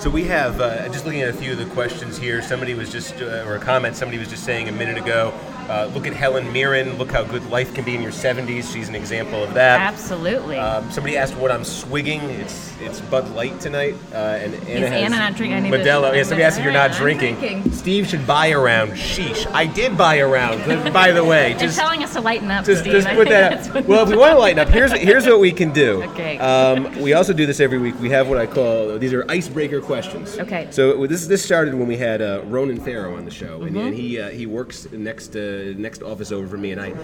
So 0.02 0.10
we 0.10 0.24
have 0.24 0.60
uh, 0.60 0.88
just 0.88 1.04
looking 1.04 1.22
at 1.22 1.28
a 1.28 1.32
few 1.32 1.52
of 1.52 1.58
the 1.58 1.66
questions 1.66 2.18
here. 2.18 2.42
Somebody 2.42 2.74
was 2.74 2.90
just 2.90 3.14
uh, 3.22 3.44
or 3.46 3.54
a 3.54 3.60
comment. 3.60 3.94
Somebody 3.94 4.18
was 4.18 4.26
just 4.26 4.42
saying 4.42 4.68
a 4.68 4.72
minute 4.72 4.98
ago. 4.98 5.32
Uh, 5.68 5.90
look 5.94 6.06
at 6.06 6.12
Helen 6.12 6.52
Mirren. 6.52 6.98
Look 6.98 7.10
how 7.10 7.22
good 7.24 7.44
life 7.50 7.72
can 7.74 7.84
be 7.84 7.94
in 7.94 8.02
your 8.02 8.12
70s. 8.12 8.72
She's 8.72 8.88
an 8.88 8.94
example 8.94 9.42
of 9.42 9.54
that. 9.54 9.80
Absolutely. 9.80 10.56
Um, 10.58 10.90
somebody 10.90 11.16
asked 11.16 11.36
what 11.36 11.50
I'm 11.50 11.64
swigging. 11.64 12.20
It's 12.22 12.70
it's 12.80 13.00
Bud 13.02 13.28
Light 13.34 13.60
tonight, 13.60 13.94
uh, 14.12 14.16
and 14.16 14.54
Anna 14.68 14.88
has 14.88 15.02
Anna 15.04 15.16
not 15.16 15.36
drinking? 15.36 15.70
Modelo. 15.70 16.14
Yeah, 16.14 16.24
somebody 16.24 16.42
asked 16.42 16.58
if 16.58 16.64
you're 16.64 16.72
not 16.72 16.92
drinking. 16.92 17.36
drinking. 17.38 17.72
Steve 17.72 18.08
should 18.08 18.26
buy 18.26 18.46
a 18.48 18.58
round. 18.58 18.92
Sheesh, 18.92 19.46
I 19.52 19.66
did 19.66 19.96
buy 19.96 20.16
a 20.16 20.26
round. 20.26 20.64
By 20.92 21.12
the 21.12 21.24
way, 21.24 21.50
They're 21.52 21.68
just 21.68 21.78
telling 21.78 22.02
us 22.02 22.12
to 22.14 22.20
lighten 22.20 22.50
up, 22.50 22.64
just, 22.64 22.80
Steve. 22.82 22.92
just 22.92 23.08
put 23.08 23.28
that. 23.28 23.50
that's 23.52 23.68
Up. 23.68 23.74
what- 23.76 23.86
Well, 23.86 24.02
if 24.02 24.08
we 24.10 24.16
want 24.16 24.32
to 24.32 24.38
lighten 24.38 24.58
up, 24.58 24.68
here's 24.68 24.90
here's 25.08 25.26
what 25.26 25.38
we 25.38 25.52
can 25.52 25.70
do. 25.72 26.02
Okay. 26.04 26.38
Um, 26.38 27.00
we 27.00 27.12
also 27.12 27.32
do 27.32 27.46
this 27.46 27.60
every 27.60 27.78
week. 27.78 27.94
We 28.00 28.10
have 28.10 28.28
what 28.28 28.38
I 28.38 28.46
call 28.46 28.98
these 28.98 29.12
are 29.12 29.24
icebreaker 29.30 29.80
questions. 29.80 30.38
Okay. 30.38 30.66
So 30.70 31.06
this 31.06 31.26
this 31.28 31.44
started 31.44 31.74
when 31.74 31.86
we 31.86 31.96
had 31.96 32.20
uh, 32.20 32.42
Ronan 32.46 32.80
Farrow 32.80 33.16
on 33.16 33.24
the 33.24 33.30
show, 33.30 33.62
and, 33.62 33.76
Mm-hmm. 33.76 33.86
and 33.86 33.94
he 33.96 34.20
uh, 34.20 34.28
he 34.30 34.46
works 34.46 34.88
next 34.92 35.36
uh, 35.52 35.78
next 35.78 36.02
office 36.02 36.32
over 36.32 36.46
from 36.48 36.62
me, 36.62 36.72
and 36.72 36.80
I. 36.80 36.94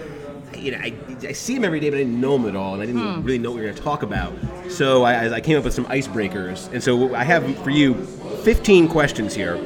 You 0.57 0.71
know, 0.71 0.79
I, 0.79 0.93
I 1.27 1.31
see 1.33 1.53
him 1.55 1.63
every 1.63 1.79
day, 1.79 1.91
but 1.91 1.97
I 1.97 1.99
didn't 1.99 2.19
know 2.19 2.35
him 2.35 2.47
at 2.47 2.55
all, 2.55 2.73
and 2.73 2.81
I 2.81 2.87
didn't 2.87 3.01
Hmm. 3.17 3.21
really 3.21 3.37
know 3.37 3.51
what 3.51 3.57
we 3.57 3.61
were 3.61 3.67
going 3.67 3.77
to 3.77 3.83
talk 3.83 4.01
about. 4.01 4.33
So 4.67 5.03
I, 5.03 5.31
I 5.35 5.41
came 5.41 5.55
up 5.59 5.63
with 5.63 5.75
some 5.75 5.85
icebreakers, 5.85 6.73
and 6.73 6.81
so 6.81 7.13
I 7.13 7.23
have 7.23 7.45
for 7.63 7.69
you 7.69 7.93
15 8.43 8.87
questions 8.87 9.35
here. 9.35 9.59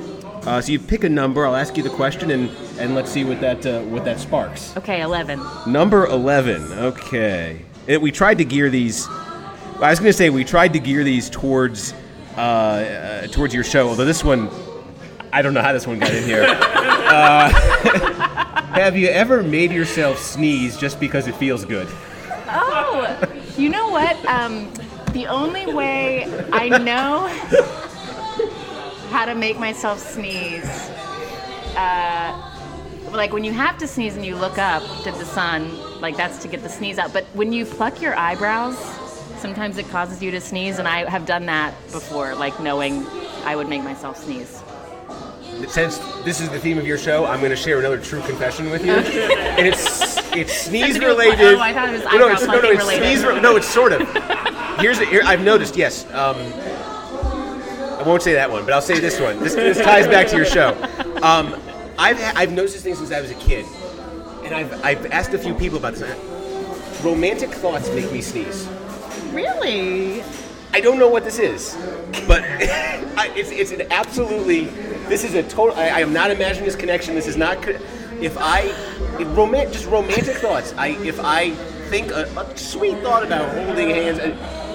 Uh, 0.45 0.60
so 0.60 0.73
you 0.73 0.79
pick 0.79 1.05
a 1.05 1.10
number. 1.10 1.45
I'll 1.47 1.55
ask 1.55 1.77
you 1.77 1.84
the 1.84 1.89
question, 1.89 2.31
and, 2.31 2.49
and 2.79 2.95
let's 2.95 3.10
see 3.10 3.23
what 3.23 3.39
that 3.39 3.65
uh, 3.65 3.79
what 3.84 4.03
that 4.03 4.19
sparks. 4.19 4.75
Okay, 4.75 5.01
11. 5.01 5.39
Number 5.67 6.05
11. 6.07 6.73
Okay. 6.73 7.62
It, 7.88 8.01
we 8.01 8.12
tried 8.12 8.39
to 8.39 8.45
gear 8.45 8.69
these. 8.69 9.07
I 9.07 9.89
was 9.89 9.99
going 9.99 10.12
to 10.12 10.17
say 10.17 10.29
we 10.31 10.43
tried 10.43 10.73
to 10.73 10.79
gear 10.79 11.05
these 11.05 11.29
towards 11.29 11.93
uh, 12.36 12.39
uh, 12.41 13.27
towards 13.27 13.53
your 13.53 13.63
show. 13.63 13.88
Although 13.88 14.03
this 14.05 14.21
one, 14.21 14.49
I 15.31 15.41
don't 15.41 15.53
know 15.53 15.62
how 15.62 15.71
this 15.71 15.88
one 15.88 15.97
got 15.99 16.13
in 16.13 16.23
here. 16.25 16.43
have 18.73 18.97
you 18.97 19.07
ever 19.07 19.43
made 19.43 19.71
yourself 19.71 20.17
sneeze 20.17 20.77
just 20.77 20.99
because 20.99 21.27
it 21.27 21.36
feels 21.36 21.63
good? 21.63 21.88
Oh, 22.47 23.29
you 23.55 23.69
know 23.69 23.89
what? 23.89 24.17
Um, 24.25 24.71
the 25.12 25.27
only 25.27 25.71
way 25.71 26.25
I 26.51 26.69
know 26.79 27.27
how 29.12 29.25
to 29.25 29.36
make 29.36 29.59
myself 29.59 29.99
sneeze, 29.99 30.65
uh, 31.77 32.51
like 33.12 33.31
when 33.31 33.43
you 33.43 33.53
have 33.53 33.77
to 33.77 33.88
sneeze 33.88 34.15
and 34.15 34.25
you 34.25 34.36
look 34.36 34.57
up 34.57 34.81
to 35.03 35.12
the 35.12 35.25
sun, 35.25 36.01
like 36.01 36.17
that's 36.17 36.39
to 36.39 36.47
get 36.47 36.63
the 36.63 36.69
sneeze 36.69 36.97
out. 36.97 37.13
But 37.13 37.25
when 37.33 37.53
you 37.53 37.65
pluck 37.65 38.01
your 38.01 38.15
eyebrows, 38.15 38.77
sometimes 39.38 39.77
it 39.77 39.88
causes 39.89 40.23
you 40.23 40.31
to 40.31 40.41
sneeze, 40.41 40.79
and 40.79 40.88
I 40.88 41.07
have 41.07 41.27
done 41.27 41.45
that 41.45 41.75
before, 41.91 42.33
like 42.33 42.59
knowing 42.59 43.05
I 43.45 43.55
would 43.55 43.69
make 43.69 43.83
myself 43.83 44.17
sneeze. 44.17 44.62
Since 45.69 45.97
this 46.23 46.39
is 46.41 46.49
the 46.49 46.60
theme 46.60 46.78
of 46.78 46.86
your 46.88 46.97
show, 46.97 47.26
I'm 47.26 47.39
going 47.39 47.52
to 47.52 47.56
share 47.56 47.80
another 47.80 47.99
true 47.99 48.21
confession 48.21 48.69
with 48.69 48.86
you, 48.86 48.91
and 48.93 49.67
it's 49.67 50.17
it's 50.34 50.54
sneeze 50.65 50.95
to 50.95 50.99
do 50.99 51.08
with- 51.08 51.17
related. 51.17 51.56
oh, 51.56 51.60
I 51.60 51.73
thought 51.73 51.89
it 51.89 51.93
was 51.93 52.04
no, 52.04 52.17
no, 52.17 52.28
it's, 52.30 52.41
no, 52.45 52.60
no, 52.62 52.69
it's 52.71 52.80
related. 52.84 53.04
sneeze. 53.04 53.23
Re- 53.26 53.41
no, 53.41 53.56
it's 53.56 53.67
sort 53.67 53.93
of. 53.93 54.02
Here's 54.80 54.99
the, 54.99 55.06
here, 55.06 55.21
I've 55.26 55.41
noticed. 55.43 55.76
Yes, 55.76 56.06
um, 56.13 56.38
I 56.38 58.04
won't 58.06 58.21
say 58.23 58.34
that 58.34 58.49
one, 58.52 58.63
but 58.65 58.73
I'll 58.73 58.82
say 58.82 58.99
this 58.99 59.19
one. 59.19 59.39
This, 59.39 59.56
this 59.56 59.78
ties 59.78 60.08
back 60.08 60.28
to 60.30 60.36
your 60.36 60.45
show. 60.45 60.69
Um, 61.21 61.56
I've 61.97 62.19
ha- 62.19 62.34
I've 62.36 62.52
noticed 62.52 62.73
this 62.76 62.84
thing 62.84 62.95
since 62.95 63.12
I 63.12 63.21
was 63.21 63.32
a 63.32 63.36
kid, 63.36 63.65
and 64.43 64.54
I've 64.54 64.84
I've 64.84 65.06
asked 65.12 65.34
a 65.34 65.38
few 65.38 65.54
people 65.54 65.78
about 65.78 65.93
this. 65.95 66.17
Romantic 67.04 67.52
thoughts 67.52 67.89
make 67.89 68.12
me 68.12 68.21
sneeze. 68.21 68.67
Really? 69.32 70.23
I 70.73 70.81
don't 70.81 70.97
know 70.97 71.07
what 71.07 71.23
this 71.23 71.38
is, 71.38 71.77
but 72.27 72.41
I, 73.15 73.31
it's, 73.36 73.51
it's 73.51 73.71
an 73.71 73.83
absolutely. 73.91 74.65
This 75.07 75.23
is 75.23 75.36
a 75.36 75.43
total. 75.43 75.75
I, 75.77 75.89
I 75.89 75.99
am 75.99 76.12
not 76.12 76.31
imagining 76.31 76.65
this 76.65 76.75
connection. 76.75 77.13
This 77.13 77.27
is 77.27 77.38
not. 77.38 77.57
If 78.19 78.36
I, 78.39 78.62
if 79.19 79.38
roman, 79.38 79.71
just 79.71 79.86
romantic 79.86 80.38
thoughts. 80.38 80.73
I 80.75 80.89
if 81.03 81.19
I 81.19 81.51
think 81.89 82.12
a, 82.12 82.23
a 82.39 82.57
sweet 82.57 82.97
thought 83.03 83.23
about 83.23 83.53
holding 83.53 83.91
hands, 83.91 84.17
and 84.17 84.33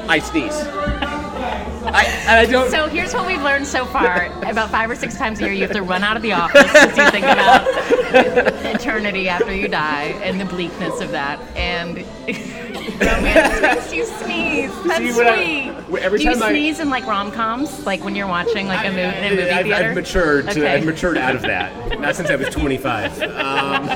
I 0.08 0.20
sneeze. 0.20 0.54
I 0.54 2.04
and 2.26 2.38
I 2.38 2.46
don't. 2.46 2.70
So 2.70 2.86
here's 2.86 3.14
what 3.14 3.26
we've 3.26 3.42
learned 3.42 3.66
so 3.66 3.84
far. 3.86 4.26
About 4.44 4.70
five 4.70 4.90
or 4.90 4.94
six 4.94 5.16
times 5.16 5.40
a 5.40 5.44
year, 5.44 5.52
you 5.52 5.62
have 5.62 5.72
to 5.72 5.82
run 5.82 6.04
out 6.04 6.16
of 6.16 6.22
the 6.22 6.32
office 6.32 6.62
because 6.62 6.96
you 6.96 7.10
think 7.10 7.24
about 7.24 7.66
eternity 8.74 9.28
after 9.28 9.54
you 9.54 9.66
die 9.66 10.14
and 10.22 10.40
the 10.40 10.44
bleakness 10.44 11.00
of 11.00 11.10
that. 11.10 11.40
And 11.56 11.98
romance 13.00 13.92
you 13.92 14.04
sneeze. 14.04 14.70
That's 14.86 14.98
See, 14.98 15.12
when 15.18 15.26
I- 15.26 15.84
sweet. 15.86 16.02
every 16.02 16.18
Do 16.18 16.24
you 16.24 16.30
time 16.34 16.42
I- 16.42 16.50
sneeze 16.50 16.80
in 16.80 16.90
like 16.90 17.06
rom 17.06 17.30
coms, 17.32 17.84
like 17.86 18.02
when 18.04 18.14
you're 18.14 18.26
watching 18.28 18.66
like 18.66 18.86
a, 18.86 18.90
mo- 18.90 18.98
in 18.98 19.24
a 19.24 19.30
movie 19.36 19.50
I've, 19.50 19.66
theater? 19.66 19.88
I've 19.90 19.94
matured. 19.94 20.44
To, 20.50 20.50
Okay. 20.50 20.74
I've 20.74 20.84
matured 20.84 21.16
out 21.18 21.34
of 21.36 21.42
that. 21.42 22.00
Not 22.00 22.16
since 22.16 22.30
I 22.30 22.36
was 22.36 22.48
25. 22.50 23.22
Um, 23.22 23.88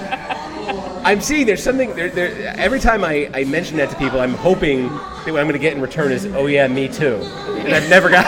I'm 1.05 1.21
seeing 1.21 1.47
there's 1.47 1.63
something. 1.63 1.95
There, 1.97 2.09
there, 2.11 2.55
every 2.57 2.79
time 2.79 3.03
I, 3.05 3.29
I 3.35 3.43
mention 3.45 3.77
that 3.79 3.91
to 3.91 3.97
people, 3.97 4.21
I'm 4.21 4.35
hoping 4.35 4.89
that 4.89 5.27
what 5.33 5.41
I'm 5.41 5.47
going 5.49 5.53
to 5.55 5.59
get 5.59 5.73
in 5.75 5.81
return 5.83 6.13
is, 6.13 6.27
"Oh 6.27 6.47
yeah, 6.47 6.69
me 6.69 6.87
too." 6.89 7.17
And 7.17 7.75
I've 7.75 7.89
never 7.91 8.09
got. 8.09 8.25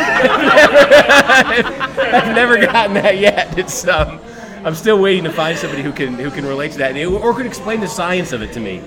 I've 1.34 2.34
never 2.34 2.58
gotten 2.58 2.94
that 2.94 3.18
yet. 3.18 3.56
It's 3.58 3.86
um, 3.86 4.18
I'm 4.64 4.74
still 4.74 4.98
waiting 4.98 5.24
to 5.24 5.30
find 5.32 5.58
somebody 5.58 5.82
who 5.82 5.92
can 5.92 6.14
who 6.14 6.30
can 6.30 6.46
relate 6.46 6.72
to 6.72 6.78
that 6.78 6.96
or 6.96 7.34
can 7.34 7.46
explain 7.46 7.80
the 7.80 7.88
science 7.88 8.32
of 8.32 8.40
it 8.40 8.52
to 8.54 8.60
me. 8.60 8.82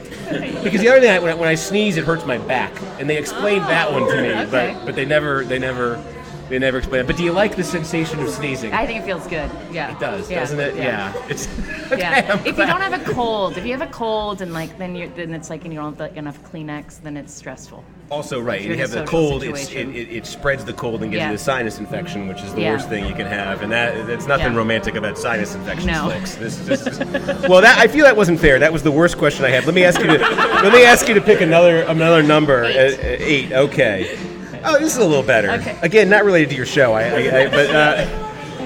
Because 0.64 0.82
the 0.82 0.90
other 0.90 1.00
thing, 1.00 1.22
when 1.22 1.32
I, 1.32 1.36
when 1.36 1.48
I 1.48 1.56
sneeze, 1.56 1.98
it 1.98 2.04
hurts 2.04 2.26
my 2.26 2.40
back, 2.40 2.74
and 3.00 3.08
they 3.10 3.18
explained 3.18 3.66
that 3.66 3.92
one 3.92 4.08
to 4.08 4.22
me, 4.22 4.34
okay. 4.34 4.74
but 4.76 4.86
but 4.86 4.96
they 4.96 5.06
never 5.06 5.44
they 5.44 5.60
never 5.60 6.04
they 6.50 6.58
never 6.60 6.78
explain 6.80 7.02
it. 7.02 7.08
But 7.08 7.18
do 7.18 7.24
you 7.24 7.32
like 7.32 7.56
the 7.56 7.64
sensation 7.64 8.20
of 8.20 8.30
sneezing? 8.30 8.74
I 8.74 8.86
think 8.88 9.02
it 9.02 9.06
feels 9.06 9.28
good. 9.28 9.52
Yeah. 9.72 9.94
It 9.94 10.00
does, 10.00 10.32
Yeah. 10.32 10.40
doesn't 10.40 10.60
it? 10.60 10.76
Yeah. 10.76 11.14
It's 11.28 11.48
okay, 11.92 12.00
Yeah. 12.00 12.26
I'm 12.34 12.40
If 12.40 12.58
you 12.58 12.66
don't 12.66 12.82
have 12.82 12.94
a 12.94 13.14
cold, 13.14 13.58
if 13.58 13.66
you 13.66 13.72
have 13.78 13.88
a 13.88 13.92
cold 13.92 14.42
and 14.42 14.54
like 14.54 14.78
then 14.78 14.96
you're 14.96 15.10
then 15.10 15.34
it's 15.34 15.50
like 15.50 15.64
and 15.66 15.74
you 15.74 15.80
don't 15.80 15.98
have 15.98 16.18
enough 16.18 16.42
Kleenex, 16.44 17.02
then 17.02 17.18
it's 17.18 17.34
stressful. 17.34 17.84
Also, 18.10 18.40
right, 18.40 18.62
and 18.62 18.70
you 18.70 18.78
have 18.78 18.94
a 18.94 19.00
the 19.00 19.06
cold. 19.06 19.44
It, 19.44 19.54
it, 19.76 20.26
spreads 20.26 20.64
the 20.64 20.72
cold 20.72 21.02
and 21.02 21.12
gives 21.12 21.20
Yeah. 21.20 21.32
you 21.32 21.38
the 21.38 21.44
sinus 21.44 21.78
infection, 21.78 22.30
which 22.30 22.42
is 22.42 22.54
the 22.54 22.62
Yeah. 22.62 22.72
worst 22.72 22.88
thing 22.88 23.06
you 23.06 23.14
can 23.14 23.26
have. 23.28 23.62
And 23.64 23.72
that 23.74 24.08
that's 24.08 24.28
nothing 24.28 24.54
Yeah. 24.54 24.58
romantic 24.58 24.96
about 24.96 25.18
sinus 25.18 25.56
infections. 25.56 25.88
No. 25.88 26.10
This, 26.40 26.56
this 26.56 26.88
is, 26.88 27.00
well, 27.50 27.60
that 27.62 27.78
I 27.78 27.88
feel 27.88 28.06
that 28.06 28.16
wasn't 28.16 28.40
fair. 28.40 28.60
That 28.60 28.72
was 28.72 28.82
the 28.82 28.92
worst 28.92 29.18
question 29.18 29.44
I 29.44 29.50
had. 29.50 29.66
Let 29.66 29.76
me 29.76 29.84
ask 29.84 30.00
you 30.00 30.08
to 30.08 30.18
let 30.64 30.72
me 30.72 30.86
ask 30.86 31.10
you 31.10 31.16
to 31.16 31.22
pick 31.22 31.42
another 31.42 31.82
another 31.82 32.24
number. 32.24 32.64
Eight. 32.64 32.78
Uh, 32.78 32.96
uh, 32.96 33.16
eight. 33.20 33.52
Okay. 33.52 34.18
Oh, 34.64 34.80
this 34.80 34.94
is 34.94 35.00
a 35.00 35.06
little 35.06 35.24
better. 35.24 35.52
Okay. 35.52 35.78
Again, 35.82 36.10
not 36.10 36.24
related 36.24 36.50
to 36.52 36.56
your 36.56 36.66
show. 36.66 36.94
I, 36.94 37.04
I, 37.04 37.42
I 37.42 37.50
but. 37.50 37.70
Uh, 37.70 38.24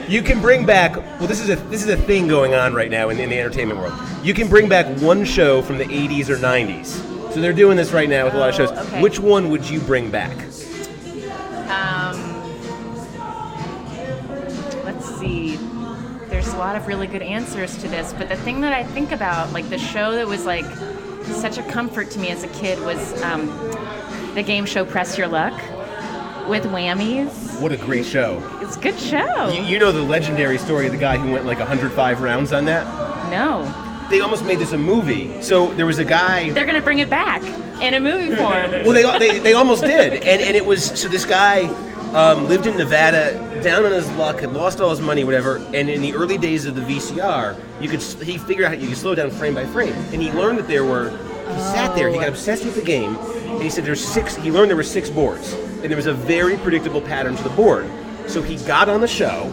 you 0.07 0.21
can 0.21 0.41
bring 0.41 0.65
back. 0.65 0.97
Well, 0.97 1.27
this 1.27 1.39
is 1.39 1.49
a 1.49 1.55
this 1.55 1.81
is 1.81 1.89
a 1.89 1.97
thing 1.97 2.27
going 2.27 2.53
on 2.53 2.73
right 2.73 2.91
now 2.91 3.09
in, 3.09 3.19
in 3.19 3.29
the 3.29 3.39
entertainment 3.39 3.79
world. 3.79 3.93
You 4.23 4.33
can 4.33 4.47
bring 4.49 4.67
back 4.69 4.85
one 4.99 5.25
show 5.25 5.61
from 5.61 5.77
the 5.77 5.85
'80s 5.85 6.29
or 6.29 6.35
'90s. 6.35 7.10
So 7.33 7.39
they're 7.39 7.53
doing 7.53 7.77
this 7.77 7.91
right 7.91 8.09
now 8.09 8.25
with 8.25 8.33
a 8.33 8.37
lot 8.37 8.49
of 8.49 8.55
shows. 8.55 8.71
Oh, 8.71 8.81
okay. 8.83 9.01
Which 9.01 9.19
one 9.19 9.49
would 9.51 9.69
you 9.69 9.79
bring 9.79 10.11
back? 10.11 10.35
Um, 11.71 12.43
let's 14.83 15.05
see. 15.17 15.55
There's 16.27 16.49
a 16.49 16.57
lot 16.57 16.75
of 16.75 16.87
really 16.87 17.07
good 17.07 17.21
answers 17.21 17.77
to 17.77 17.87
this, 17.87 18.11
but 18.13 18.27
the 18.27 18.35
thing 18.35 18.59
that 18.61 18.73
I 18.73 18.83
think 18.83 19.13
about, 19.13 19.53
like 19.53 19.69
the 19.69 19.77
show 19.77 20.11
that 20.15 20.27
was 20.27 20.45
like 20.45 20.65
such 21.23 21.57
a 21.57 21.63
comfort 21.63 22.11
to 22.11 22.19
me 22.19 22.29
as 22.31 22.43
a 22.43 22.49
kid, 22.49 22.79
was 22.81 23.21
um, 23.23 23.47
the 24.35 24.43
game 24.43 24.65
show 24.65 24.83
Press 24.83 25.17
Your 25.17 25.27
Luck 25.27 25.53
with 26.49 26.63
whammies. 26.65 27.61
What 27.61 27.71
a 27.71 27.77
great 27.77 28.05
show! 28.05 28.43
It's 28.61 28.75
a 28.75 28.79
good 28.79 28.99
show. 28.99 29.49
You, 29.49 29.61
you 29.63 29.79
know 29.79 29.93
the 29.93 30.01
legendary 30.01 30.57
story 30.57 30.85
of 30.87 30.91
the 30.91 30.97
guy 30.97 31.17
who 31.17 31.31
went 31.31 31.45
like 31.45 31.59
105 31.59 32.21
rounds 32.21 32.51
on 32.51 32.65
that. 32.65 32.85
no, 33.29 33.63
They 34.11 34.19
almost 34.19 34.43
made 34.43 34.59
this 34.59 34.73
a 34.73 34.77
movie. 34.77 35.41
So 35.41 35.73
there 35.75 35.85
was 35.85 35.97
a 35.97 36.03
guy. 36.03 36.49
they're 36.49 36.65
gonna 36.65 36.81
bring 36.81 36.99
it 36.99 37.09
back 37.09 37.41
in 37.81 37.93
a 37.93 37.99
movie 37.99 38.35
form. 38.35 38.71
Well, 38.85 38.91
they, 38.91 39.19
they, 39.19 39.39
they 39.39 39.53
almost 39.53 39.83
did, 39.83 40.13
and 40.13 40.41
and 40.41 40.55
it 40.55 40.65
was 40.65 40.99
so 40.99 41.07
this 41.07 41.25
guy 41.25 41.67
um, 42.13 42.49
lived 42.49 42.67
in 42.67 42.75
Nevada, 42.75 43.61
down 43.63 43.85
on 43.85 43.91
his 43.93 44.09
luck, 44.11 44.41
had 44.41 44.51
lost 44.51 44.81
all 44.81 44.89
his 44.89 44.99
money, 44.99 45.23
whatever. 45.23 45.57
And 45.73 45.89
in 45.89 46.01
the 46.01 46.13
early 46.13 46.37
days 46.37 46.65
of 46.65 46.75
the 46.75 46.81
VCR, 46.81 47.57
you 47.79 47.87
could 47.87 48.01
he 48.01 48.37
figured 48.37 48.65
out 48.65 48.79
you 48.79 48.89
could 48.89 48.97
slow 48.97 49.15
down 49.15 49.31
frame 49.31 49.55
by 49.55 49.65
frame, 49.65 49.93
and 50.11 50.21
he 50.21 50.29
learned 50.33 50.59
that 50.59 50.67
there 50.67 50.83
were. 50.83 51.09
He 51.09 51.57
sat 51.57 51.95
there, 51.95 52.09
he 52.09 52.15
got 52.15 52.29
obsessed 52.29 52.63
with 52.65 52.75
the 52.75 52.81
game, 52.81 53.15
and 53.15 53.61
he 53.61 53.69
said 53.69 53.85
there's 53.85 54.05
six. 54.05 54.35
He 54.35 54.51
learned 54.51 54.69
there 54.69 54.77
were 54.77 54.83
six 54.83 55.09
boards, 55.09 55.53
and 55.53 55.83
there 55.83 55.95
was 55.95 56.07
a 56.07 56.13
very 56.13 56.57
predictable 56.57 57.01
pattern 57.01 57.35
to 57.37 57.43
the 57.43 57.49
board. 57.51 57.89
So 58.27 58.41
he 58.41 58.57
got 58.65 58.89
on 58.89 58.99
the 59.01 59.07
show, 59.07 59.51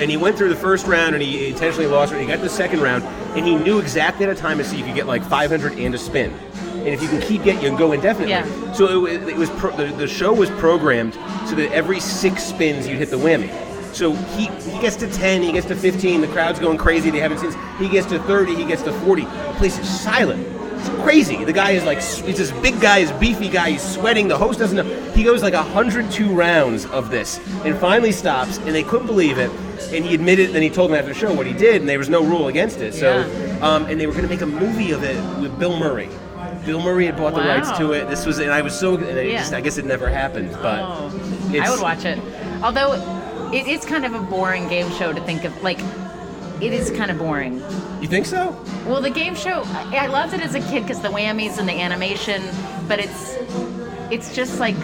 and 0.00 0.10
he 0.10 0.16
went 0.16 0.36
through 0.36 0.48
the 0.50 0.56
first 0.56 0.86
round 0.86 1.14
and 1.14 1.22
he 1.22 1.48
intentionally 1.48 1.86
lost 1.86 2.12
it. 2.12 2.20
He 2.20 2.26
got 2.26 2.36
to 2.36 2.42
the 2.42 2.48
second 2.48 2.80
round 2.80 3.04
and 3.36 3.46
he 3.46 3.56
knew 3.56 3.78
exactly 3.78 4.24
at 4.26 4.30
a 4.30 4.34
time 4.34 4.62
so 4.62 4.76
you 4.76 4.84
could 4.84 4.94
get 4.94 5.06
like 5.06 5.24
500 5.24 5.78
and 5.78 5.94
a 5.94 5.98
spin. 5.98 6.32
And 6.78 6.88
if 6.88 7.02
you 7.02 7.08
can 7.08 7.20
keep 7.20 7.42
getting, 7.42 7.62
you 7.62 7.68
can 7.68 7.78
go 7.78 7.92
indefinitely. 7.92 8.30
Yeah. 8.30 8.72
So 8.72 9.06
it, 9.06 9.22
it 9.28 9.36
was 9.36 9.50
pro, 9.50 9.76
the, 9.76 9.86
the 9.96 10.06
show 10.06 10.32
was 10.32 10.50
programmed 10.50 11.14
so 11.46 11.56
that 11.56 11.72
every 11.72 12.00
six 12.00 12.44
spins 12.44 12.86
you'd 12.86 12.98
hit 12.98 13.10
the 13.10 13.18
whammy. 13.18 13.50
So 13.94 14.12
he 14.12 14.46
he 14.70 14.78
gets 14.80 14.96
to 14.96 15.10
10, 15.10 15.42
he 15.42 15.52
gets 15.52 15.66
to 15.66 15.74
15, 15.74 16.20
the 16.20 16.28
crowd's 16.28 16.60
going 16.60 16.78
crazy, 16.78 17.10
they 17.10 17.18
haven't 17.18 17.38
seen. 17.38 17.50
this. 17.50 17.58
He 17.78 17.88
gets 17.88 18.06
to 18.08 18.20
30, 18.20 18.54
he 18.54 18.64
gets 18.64 18.82
to 18.82 18.92
40. 18.92 19.22
The 19.22 19.54
place 19.56 19.78
is 19.78 19.88
silent. 20.00 20.46
It's 20.78 20.88
crazy. 21.02 21.44
The 21.44 21.52
guy 21.52 21.72
is 21.72 21.84
like, 21.84 21.98
he's 21.98 22.36
this 22.36 22.52
big 22.52 22.80
guy, 22.80 23.02
this 23.02 23.12
beefy 23.18 23.48
guy. 23.48 23.72
He's 23.72 23.82
sweating. 23.82 24.28
The 24.28 24.38
host 24.38 24.60
doesn't 24.60 24.76
know. 24.76 25.12
He 25.12 25.24
goes 25.24 25.42
like 25.42 25.54
102 25.54 26.32
rounds 26.32 26.86
of 26.86 27.10
this, 27.10 27.40
and 27.64 27.76
finally 27.78 28.12
stops. 28.12 28.58
And 28.58 28.68
they 28.68 28.84
couldn't 28.84 29.08
believe 29.08 29.38
it. 29.38 29.50
And 29.92 30.04
he 30.04 30.14
admitted. 30.14 30.46
and 30.46 30.54
Then 30.56 30.62
he 30.62 30.70
told 30.70 30.90
them 30.90 30.98
after 30.98 31.12
the 31.12 31.18
show 31.18 31.32
what 31.32 31.46
he 31.46 31.52
did, 31.52 31.80
and 31.80 31.88
there 31.88 31.98
was 31.98 32.08
no 32.08 32.22
rule 32.22 32.48
against 32.48 32.78
it. 32.80 32.94
So, 32.94 33.22
um, 33.62 33.86
and 33.86 33.98
they 34.00 34.06
were 34.06 34.12
going 34.12 34.24
to 34.24 34.28
make 34.30 34.42
a 34.42 34.46
movie 34.46 34.92
of 34.92 35.02
it 35.02 35.16
with 35.40 35.58
Bill 35.58 35.78
Murray. 35.78 36.08
Bill 36.66 36.80
Murray 36.82 37.06
had 37.06 37.16
bought 37.16 37.34
the 37.34 37.40
rights 37.40 37.70
to 37.78 37.92
it. 37.92 38.08
This 38.08 38.26
was, 38.26 38.38
and 38.38 38.50
I 38.50 38.60
was 38.62 38.78
so. 38.78 38.96
And 38.96 39.18
I, 39.18 39.22
Yeah. 39.22 39.38
just, 39.38 39.52
I 39.54 39.60
guess 39.60 39.78
it 39.78 39.84
never 39.86 40.08
happened, 40.08 40.50
but 40.60 40.80
Oh, 40.82 41.10
I 41.62 41.70
would 41.70 41.80
watch 41.80 42.04
it. 42.04 42.18
Although 42.62 42.92
it 43.52 43.66
is 43.66 43.84
kind 43.86 44.04
of 44.04 44.14
a 44.14 44.20
boring 44.20 44.68
game 44.68 44.90
show 44.92 45.12
to 45.12 45.20
think 45.22 45.44
of. 45.44 45.62
Like, 45.62 45.80
it 46.60 46.72
is 46.72 46.90
kind 46.90 47.10
of 47.10 47.18
boring. 47.18 47.62
You 48.02 48.08
think 48.08 48.26
so? 48.26 48.54
Well, 48.86 49.00
the 49.00 49.10
game 49.10 49.34
show, 49.34 49.62
I 49.64 50.00
I 50.02 50.06
loved 50.08 50.34
it 50.34 50.40
as 50.40 50.54
a 50.54 50.60
kid 50.60 50.82
because 50.82 51.00
the 51.00 51.08
whammies 51.08 51.58
and 51.58 51.68
the 51.68 51.80
animation, 51.80 52.42
but 52.88 52.98
it's 52.98 53.36
it's 54.10 54.34
just 54.34 54.58
like 54.60 54.76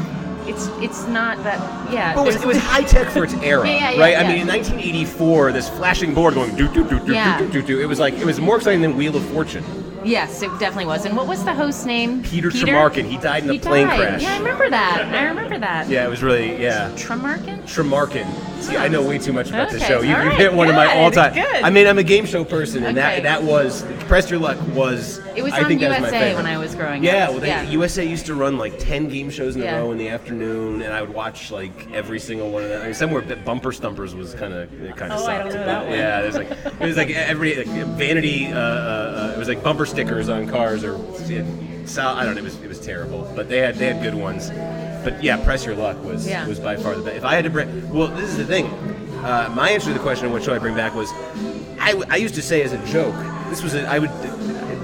it's 0.46 0.66
it's 0.83 1.07
not 1.09 1.42
that 1.44 1.59
yeah. 1.92 2.14
But 2.14 2.22
it 2.22 2.26
was, 2.26 2.37
it 2.37 2.46
was 2.46 2.57
high 2.72 2.83
tech 2.83 3.09
for 3.11 3.24
its 3.24 3.35
era, 3.35 3.66
Yeah, 3.66 3.74
yeah, 3.78 3.90
yeah, 3.92 4.00
right? 4.00 4.16
I 4.16 4.22
mean, 4.28 4.42
in 4.42 4.48
1984, 4.48 5.52
this 5.52 5.68
flashing 5.68 6.14
board 6.14 6.35
going 6.35 6.54
do 6.57 6.68
do 6.72 6.85
do 6.88 6.98
do 7.00 7.12
Yeah. 7.12 7.38
do 7.38 7.48
do 7.48 7.62
do. 7.62 7.80
It 7.80 7.87
was 7.87 7.98
like 8.00 8.14
it 8.14 8.24
was 8.24 8.40
more 8.40 8.57
exciting 8.57 8.83
than 8.83 8.96
Wheel 8.96 9.16
of 9.16 9.24
Fortune. 9.30 9.64
Yes, 10.04 10.42
it 10.42 10.50
definitely 10.59 10.85
was. 10.85 11.07
And 11.07 11.16
what 11.16 11.26
was 11.26 11.42
the 11.44 11.54
host's 11.54 11.87
name? 11.87 12.22
Peter 12.22 12.50
Tomarken. 12.50 13.07
He 13.07 13.16
died 13.16 13.44
in 13.44 13.48
a 13.48 13.52
He 13.54 13.59
plane 13.59 13.87
died. 13.87 13.98
crash. 13.98 14.22
Yeah, 14.22 14.35
I 14.35 14.38
remember 14.38 14.68
that. 14.68 15.11
I 15.14 15.22
remember 15.24 15.59
that. 15.59 15.88
Yeah, 15.88 16.04
it 16.04 16.11
was 16.11 16.22
really 16.22 16.61
yeah. 16.61 16.90
Tomarken? 16.94 17.62
Tomarken. 17.62 18.26
See, 18.61 18.76
I 18.76 18.88
know 18.88 19.00
way 19.00 19.16
too 19.18 19.33
much 19.33 19.48
about 19.48 19.70
this 19.70 19.83
Okay, 19.83 19.88
show. 19.94 20.02
You, 20.02 20.12
right, 20.12 20.37
hit 20.37 20.52
one 20.52 20.68
of 20.68 20.74
my 20.74 20.87
good, 20.88 20.96
all-time. 20.98 21.33
good. 21.35 21.46
I 21.62 21.70
mean, 21.70 21.87
I'm 21.87 21.96
a 21.96 22.02
game 22.02 22.26
show 22.26 22.44
person, 22.44 22.85
and 22.85 22.98
Okay. 22.98 23.20
that 23.20 23.22
that 23.22 23.42
was 23.42 23.83
Press 24.07 24.31
Your 24.31 24.38
Luck 24.40 24.59
was. 24.75 25.19
It 25.37 25.43
was 25.43 25.53
I 25.53 25.61
on 25.62 25.67
think 25.67 25.81
that 25.81 25.90
was 25.90 26.01
my 26.01 26.07
USA 26.09 26.19
favorite. 26.21 26.37
when 26.45 26.47
I 26.47 26.59
was 26.59 26.75
growing 26.75 27.03
Yeah, 27.03 27.25
up. 27.25 27.31
well, 27.31 27.40
they, 27.40 27.49
Yeah. 27.49 27.62
USA 27.71 28.05
used 28.05 28.27
to 28.27 28.35
run 28.35 28.59
like 28.59 28.79
ten 28.79 29.09
game 29.09 29.31
shows 29.31 29.57
in 29.57 29.62
a 29.62 29.67
row 29.73 29.90
in 29.93 29.99
the 29.99 30.09
afternoon, 30.09 30.83
and 30.83 30.93
I 30.93 31.01
would 31.01 31.12
watch 31.14 31.51
like 31.51 31.90
every 31.93 32.21
single 32.21 32.51
one 32.51 32.62
of 32.64 32.69
them. 32.69 32.83
I 32.83 32.85
mean, 32.87 32.95
somewhere 32.95 33.23
Bumper 33.45 33.73
Stumpers 33.73 34.14
was 34.14 34.35
kind 34.35 34.53
of 34.53 34.73
it 34.83 34.97
kind 34.97 35.12
of 35.12 35.21
Oh, 35.21 35.27
I 35.27 35.38
sucked. 35.38 35.51
don't 35.51 35.61
know 35.61 35.67
that 35.67 35.85
one. 35.87 35.99
Yeah, 35.99 36.21
there's 36.23 36.37
like 36.37 36.51
it 36.51 36.81
was 36.87 36.97
like 36.97 37.11
every 37.11 37.57
like, 37.57 37.67
vanity. 37.97 38.47
Uh, 38.53 38.59
uh, 38.59 38.61
uh, 39.31 39.33
it 39.35 39.38
was 39.38 39.49
like 39.49 39.62
bumper 39.62 39.87
stickers 39.87 40.29
on 40.29 40.47
cars 40.49 40.85
or 40.85 40.99
so, 41.87 42.03
I 42.07 42.25
don't 42.25 42.35
know. 42.35 42.40
It 42.40 42.45
was 42.45 42.61
it 42.62 42.69
was 42.69 42.81
terrible, 42.81 43.31
but 43.37 43.49
they 43.49 43.59
had 43.59 43.77
they 43.77 43.87
had 43.93 44.03
good 44.03 44.14
ones. 44.14 44.51
But 45.05 45.23
yeah, 45.23 45.37
Press 45.45 45.67
Your 45.67 45.75
Luck 45.77 46.03
was 46.03 46.27
Yeah. 46.27 46.47
was 46.47 46.59
by 46.59 46.77
far 46.77 46.95
the 46.95 47.03
best. 47.03 47.17
If 47.17 47.25
I 47.25 47.35
had 47.35 47.45
to 47.45 47.51
bring, 47.51 47.93
well, 47.93 48.09
this 48.09 48.31
is 48.31 48.37
the 48.38 48.47
thing. 48.47 48.67
Uh, 49.23 49.51
my 49.55 49.71
answer 49.71 49.88
to 49.88 49.93
the 49.95 49.99
question 50.01 50.27
of 50.27 50.33
what 50.33 50.43
should 50.43 50.55
I 50.55 50.59
bring 50.59 50.75
back 50.75 50.95
was, 50.95 51.11
I, 51.81 51.93
w- 51.93 52.07
I 52.11 52.17
used 52.17 52.35
to 52.35 52.43
say 52.43 52.62
as 52.62 52.73
a 52.73 52.87
joke. 52.87 53.14
This 53.55 53.62
was 53.62 53.75
a, 53.75 53.87
I 53.87 54.01
would. 54.01 54.11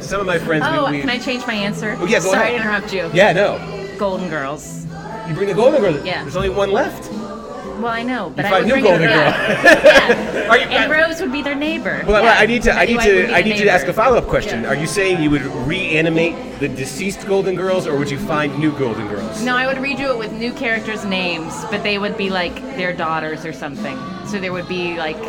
Some 0.01 0.21
of 0.21 0.29
my 0.29 0.39
friends. 0.39 0.65
Oh, 0.65 0.87
we, 0.87 0.99
we, 0.99 1.01
can 1.01 1.11
I 1.11 1.19
change 1.19 1.45
my 1.45 1.55
answer? 1.55 1.97
Oh, 1.99 2.07
yeah, 2.07 2.21
Sorry 2.21 2.55
ahead. 2.55 2.63
to 2.63 2.63
interrupt 2.63 2.93
you. 2.93 3.11
Yeah, 3.13 3.33
no. 3.33 3.97
Golden 3.99 4.31
Girls. 4.31 4.87
You 5.27 5.35
bring 5.35 5.49
the 5.49 5.55
Golden 5.55 5.81
Girls. 5.81 6.05
Yeah. 6.05 6.23
There's 6.23 6.37
only 6.37 6.51
one 6.51 6.71
left. 6.71 7.11
Well, 7.81 7.93
I 7.93 8.03
know, 8.03 8.31
but 8.35 8.45
You 8.45 8.49
I 8.49 8.51
find 8.51 8.65
would 8.67 8.67
new 8.67 8.83
bring 8.83 8.85
Golden 8.85 9.03
it, 9.03 9.15
Girl. 9.15 9.31
Yeah. 9.31 10.47
Are 10.51 10.59
you? 10.59 10.65
and 10.65 10.91
Rose 10.91 11.21
would 11.21 11.33
be 11.33 11.43
their 11.43 11.55
neighbor. 11.55 12.03
well, 12.07 12.23
Yeah. 12.23 12.37
I 12.39 12.47
need 12.47 12.63
to. 12.65 12.73
I 12.73 12.85
need 12.85 12.97
would 12.97 13.05
to. 13.05 13.27
be 13.29 13.33
I 13.35 13.43
need 13.43 13.59
you 13.59 13.65
to 13.65 13.71
ask 13.71 13.85
a 13.85 13.87
neighbor. 13.89 13.97
follow-up 14.03 14.27
question. 14.27 14.67
Are 14.67 14.75
you 14.75 14.87
saying 14.87 15.23
you 15.23 15.31
would 15.31 15.43
reanimate 15.67 16.35
the 16.61 16.69
deceased 16.69 17.27
Golden 17.27 17.55
Girls, 17.55 17.87
or 17.87 17.97
would 17.97 18.11
you 18.11 18.19
find 18.19 18.59
new 18.59 18.73
Golden 18.79 19.09
Girls? 19.09 19.43
No, 19.43 19.57
I 19.57 19.67
would 19.67 19.77
redo 19.79 20.11
it 20.11 20.19
with 20.19 20.33
new 20.33 20.53
characters' 20.53 21.05
names, 21.05 21.55
but 21.71 21.83
they 21.83 21.99
would 21.99 22.17
be 22.17 22.31
like 22.31 22.55
their 22.77 22.93
daughters 22.93 23.45
or 23.45 23.53
something. 23.53 23.97
So 24.27 24.39
there 24.39 24.53
would 24.53 24.69
be 24.69 24.97
like 24.97 25.21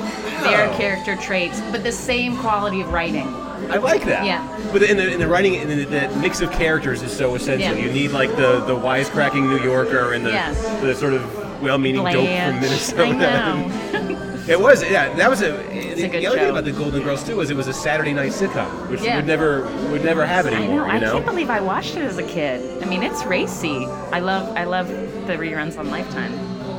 their 0.44 0.68
Oh. 0.70 0.78
character 0.78 1.16
traits, 1.16 1.62
but 1.72 1.84
the 1.84 1.92
same 1.92 2.36
quality 2.38 2.82
of 2.82 2.92
writing. 2.92 3.28
I 3.70 3.78
like 3.78 4.04
that. 4.06 4.26
Yeah. 4.26 4.42
But 4.74 4.82
in 4.84 4.98
the, 4.98 5.12
in 5.14 5.20
the 5.20 5.28
writing, 5.28 5.54
in 5.54 5.68
the, 5.70 5.86
the 5.86 6.10
mix 6.20 6.42
of 6.42 6.52
characters 6.52 7.02
is 7.04 7.16
so 7.16 7.36
essential. 7.36 7.76
Yeah. 7.78 7.86
You 7.86 7.92
need 7.92 8.12
like 8.12 8.36
the 8.36 8.60
the 8.62 8.76
wisecracking 8.76 9.48
New 9.48 9.60
Yorker 9.64 10.14
and 10.14 10.26
the 10.26 10.32
Yeah. 10.32 10.52
the 10.82 10.96
sort 10.96 11.14
of 11.14 11.22
well-meaning 11.62 12.04
dope 12.04 12.14
from 12.14 12.60
Minnesota. 12.62 13.04
I 13.04 13.12
know. 13.12 14.28
It 14.48 14.60
was, 14.60 14.84
yeah. 14.84 15.14
That 15.16 15.30
was 15.30 15.42
a. 15.42 15.52
the 15.52 16.04
a 16.06 16.08
good 16.10 16.12
the 16.14 16.26
other 16.28 16.38
thing 16.38 16.46
show. 16.48 16.50
about 16.50 16.66
the 16.66 16.72
Golden 16.72 17.04
Girls 17.04 17.24
too 17.24 17.36
was 17.38 17.52
it 17.52 17.56
was 17.56 17.68
a 17.68 17.74
Saturday 17.74 18.12
night 18.12 18.32
sitcom, 18.32 18.90
which 18.90 19.02
Yeah. 19.02 19.18
would 19.18 19.28
never 19.28 19.62
would 19.92 20.04
never 20.04 20.26
have 20.26 20.48
I 20.48 20.52
anymore. 20.52 20.82
know. 20.82 20.86
I 20.88 20.96
you 20.96 21.02
know. 21.02 21.14
can't 21.14 21.26
believe 21.28 21.50
I 21.52 21.62
watched 21.62 21.96
it 21.96 22.02
as 22.04 22.18
a 22.18 22.24
kid. 22.24 22.82
I 22.84 22.88
mean, 22.88 23.04
it's 23.04 23.24
racy. 23.26 23.86
I 24.12 24.20
love 24.20 24.50
I 24.58 24.64
love 24.64 24.88
the 24.90 25.34
reruns 25.34 25.78
on 25.78 25.90
Lifetime. 25.92 26.34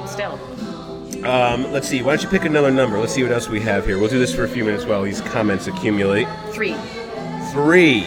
Still. 0.09 0.39
Um, 1.25 1.71
let's 1.73 1.87
see. 1.87 2.03
Why 2.03 2.17
don't 2.17 2.23
you 2.25 2.29
pick 2.29 2.45
another 2.45 2.73
number? 2.73 2.99
Let's 2.99 3.13
see 3.15 3.23
what 3.23 3.31
else 3.31 3.49
we 3.49 3.61
have 3.61 3.87
here. 3.87 3.97
We'll 4.01 4.11
do 4.11 4.19
this 4.19 4.35
for 4.35 4.43
a 4.43 4.49
few 4.49 4.65
minutes 4.65 4.85
while 4.85 5.03
these 5.03 5.21
comments 5.21 5.69
accumulate. 5.69 6.27
Three. 6.51 6.75
Three. 7.53 8.01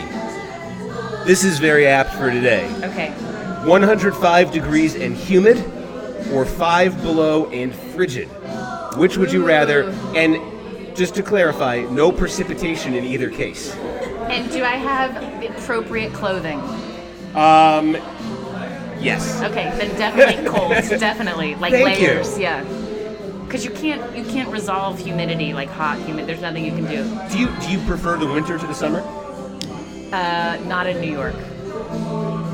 This 1.25 1.45
is 1.45 1.59
very 1.59 1.88
apt 1.88 2.13
for 2.13 2.29
today. 2.29 2.69
Okay. 2.83 3.11
105 3.65 4.51
degrees 4.51 4.95
and 4.95 5.15
humid, 5.15 5.57
or 6.33 6.45
five 6.45 7.01
below 7.01 7.49
and 7.51 7.73
frigid. 7.73 8.27
Which 8.97 9.17
would 9.17 9.31
you 9.31 9.45
rather? 9.45 9.89
And 10.15 10.95
just 10.95 11.15
to 11.15 11.23
clarify, 11.23 11.81
no 11.91 12.11
precipitation 12.11 12.93
in 12.93 13.03
either 13.03 13.29
case. 13.29 13.75
And 13.75 14.49
do 14.51 14.63
I 14.63 14.75
have 14.75 15.15
appropriate 15.57 16.13
clothing? 16.13 16.59
Um, 17.35 17.95
yes. 18.99 19.41
Okay, 19.43 19.69
then 19.77 19.95
definitely 19.97 20.45
cold. 20.49 20.71
definitely 20.99 21.55
like 21.55 21.73
Thank 21.73 21.99
you. 21.99 22.07
layers. 22.07 22.39
Yeah. 22.39 22.63
Because 23.43 23.63
you 23.63 23.71
can't 23.71 24.17
you 24.17 24.23
can't 24.23 24.49
resolve 24.49 24.97
humidity 24.99 25.53
like 25.53 25.69
hot 25.69 25.99
humid. 25.99 26.25
There's 26.27 26.41
nothing 26.41 26.65
you 26.65 26.71
can 26.71 26.85
do. 26.85 27.03
Do 27.31 27.38
you 27.39 27.47
do 27.61 27.71
you 27.71 27.79
prefer 27.85 28.17
the 28.17 28.25
winter 28.27 28.57
to 28.57 28.65
the 28.65 28.73
summer? 28.73 29.01
Uh, 30.11 30.57
not 30.65 30.88
in 30.88 30.99
New 31.01 31.11
York. 31.11 31.35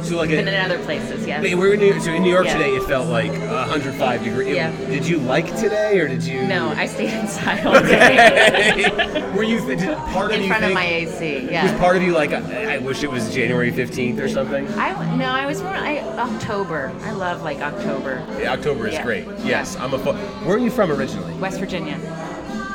So 0.04 0.18
like 0.18 0.30
Been 0.30 0.48
a, 0.48 0.52
in 0.52 0.66
other 0.66 0.80
places, 0.84 1.26
yes. 1.26 1.42
Wait, 1.44 1.56
we're 1.56 1.74
in 1.74 1.80
New 1.80 1.88
York, 1.88 2.02
so 2.02 2.12
in 2.12 2.24
New 2.24 2.30
York 2.32 2.46
Yeah. 2.46 2.54
today. 2.58 2.72
It 2.76 2.84
felt 2.84 3.08
like 3.08 3.32
105 3.32 4.24
degrees. 4.24 4.56
Yeah. 4.56 4.72
Did 4.88 5.08
you 5.08 5.18
like 5.20 5.46
today, 5.58 6.00
or 6.00 6.08
did 6.08 6.24
you? 6.24 6.44
No, 6.48 6.70
I 6.70 6.86
stayed 6.88 7.14
inside 7.14 7.66
all 7.66 7.80
day. 7.82 9.32
Were 9.36 9.44
you 9.44 9.66
did 9.66 9.80
part 10.10 10.32
of 10.32 10.38
in 10.38 10.44
you 10.44 10.48
front 10.50 10.66
of 10.66 10.74
my 10.74 10.86
AC. 10.86 11.46
Yeah. 11.50 11.64
Was 11.64 11.72
Yeah. 11.72 11.80
part 11.80 11.96
of 11.96 12.02
you 12.04 12.14
like 12.14 12.34
I, 12.34 12.76
I 12.76 12.78
wish 12.80 13.04
it 13.04 13.12
was 13.12 13.34
January 13.34 13.72
15th 13.72 14.20
or 14.20 14.28
something? 14.28 14.68
I 14.74 15.16
no, 15.16 15.26
I 15.26 15.46
was 15.46 15.62
more 15.62 15.72
I, 15.74 16.00
October. 16.00 16.92
I 17.04 17.12
love 17.12 17.44
like 17.44 17.60
October. 17.60 18.26
Yeah, 18.40 18.54
October 18.54 18.88
is 18.88 18.94
Yeah. 18.96 19.04
great. 19.04 19.26
Yes, 19.44 19.76
I'm 19.78 19.94
a. 19.94 19.98
Where 19.98 20.56
are 20.56 20.60
you 20.60 20.72
from 20.72 20.92
originally? 20.92 21.34
West 21.36 21.60
Virginia, 21.60 21.98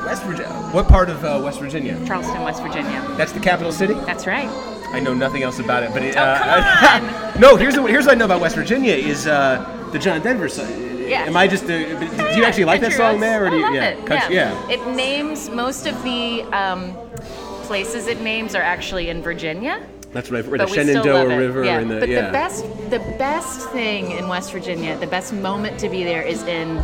West 0.07 0.23
Virginia. 0.25 0.53
What 0.73 0.89
part 0.89 1.11
of 1.11 1.25
uh, 1.25 1.41
West 1.45 1.59
Virginia? 1.61 1.99
Charleston, 2.07 2.43
West 2.45 2.63
Virginia. 2.63 3.05
That's 3.17 3.33
the 3.33 3.41
capital 3.41 3.73
city. 3.73 3.95
That's 3.95 4.27
right. 4.27 4.49
I 4.93 5.01
know 5.01 5.15
nothing 5.15 5.43
else 5.43 5.59
about 5.59 5.83
it, 5.83 5.93
but 5.93 6.03
it, 6.03 6.17
Oh, 6.17 6.23
uh, 6.23 7.37
no. 7.41 7.57
Here's 7.57 7.75
the, 7.75 7.83
here's 7.83 8.07
what 8.07 8.15
I 8.15 8.19
know 8.19 8.25
about 8.25 8.41
West 8.41 8.57
Virginia 8.57 8.95
is 8.95 9.27
uh, 9.27 9.89
the 9.93 9.99
John 9.99 10.21
Denver 10.23 10.49
song. 10.49 10.69
Yeah. 11.07 11.23
Am 11.25 11.37
I 11.37 11.47
just? 11.47 11.65
Uh, 11.65 11.69
do 11.69 12.37
you 12.37 12.45
actually 12.45 12.65
like 12.65 12.81
that 12.81 12.93
song 12.93 13.21
there, 13.21 13.47
or 13.47 13.51
do 13.51 13.59
I 13.59 13.61
love 13.61 13.75
yeah, 13.75 13.89
it. 13.91 14.07
country- 14.07 14.35
yeah. 14.35 14.69
It 14.69 14.85
names 14.97 15.51
most 15.51 15.87
of 15.87 16.03
the 16.03 16.43
um, 16.53 16.95
places 17.63 18.07
it 18.07 18.21
names 18.21 18.55
are 18.55 18.63
actually 18.63 19.09
in 19.09 19.23
Virginia. 19.23 19.87
That's 20.13 20.31
right. 20.31 20.45
Where 20.47 20.59
the 20.59 20.65
but 20.65 20.71
we 20.71 20.83
still 20.83 20.97
love 20.97 21.05
Shenandoah. 21.05 21.39
River 21.39 21.65
yeah. 21.65 21.79
and 21.79 21.91
the 21.91 22.01
but 22.01 22.09
yeah. 22.09 22.27
the 22.27 22.33
best 22.33 22.65
the 22.91 22.99
best 23.19 23.69
thing 23.71 24.13
in 24.13 24.29
West 24.29 24.51
Virginia, 24.51 24.97
the 24.99 25.07
best 25.07 25.33
moment 25.33 25.79
to 25.81 25.89
be 25.89 26.05
there 26.05 26.23
is 26.23 26.43
in 26.45 26.79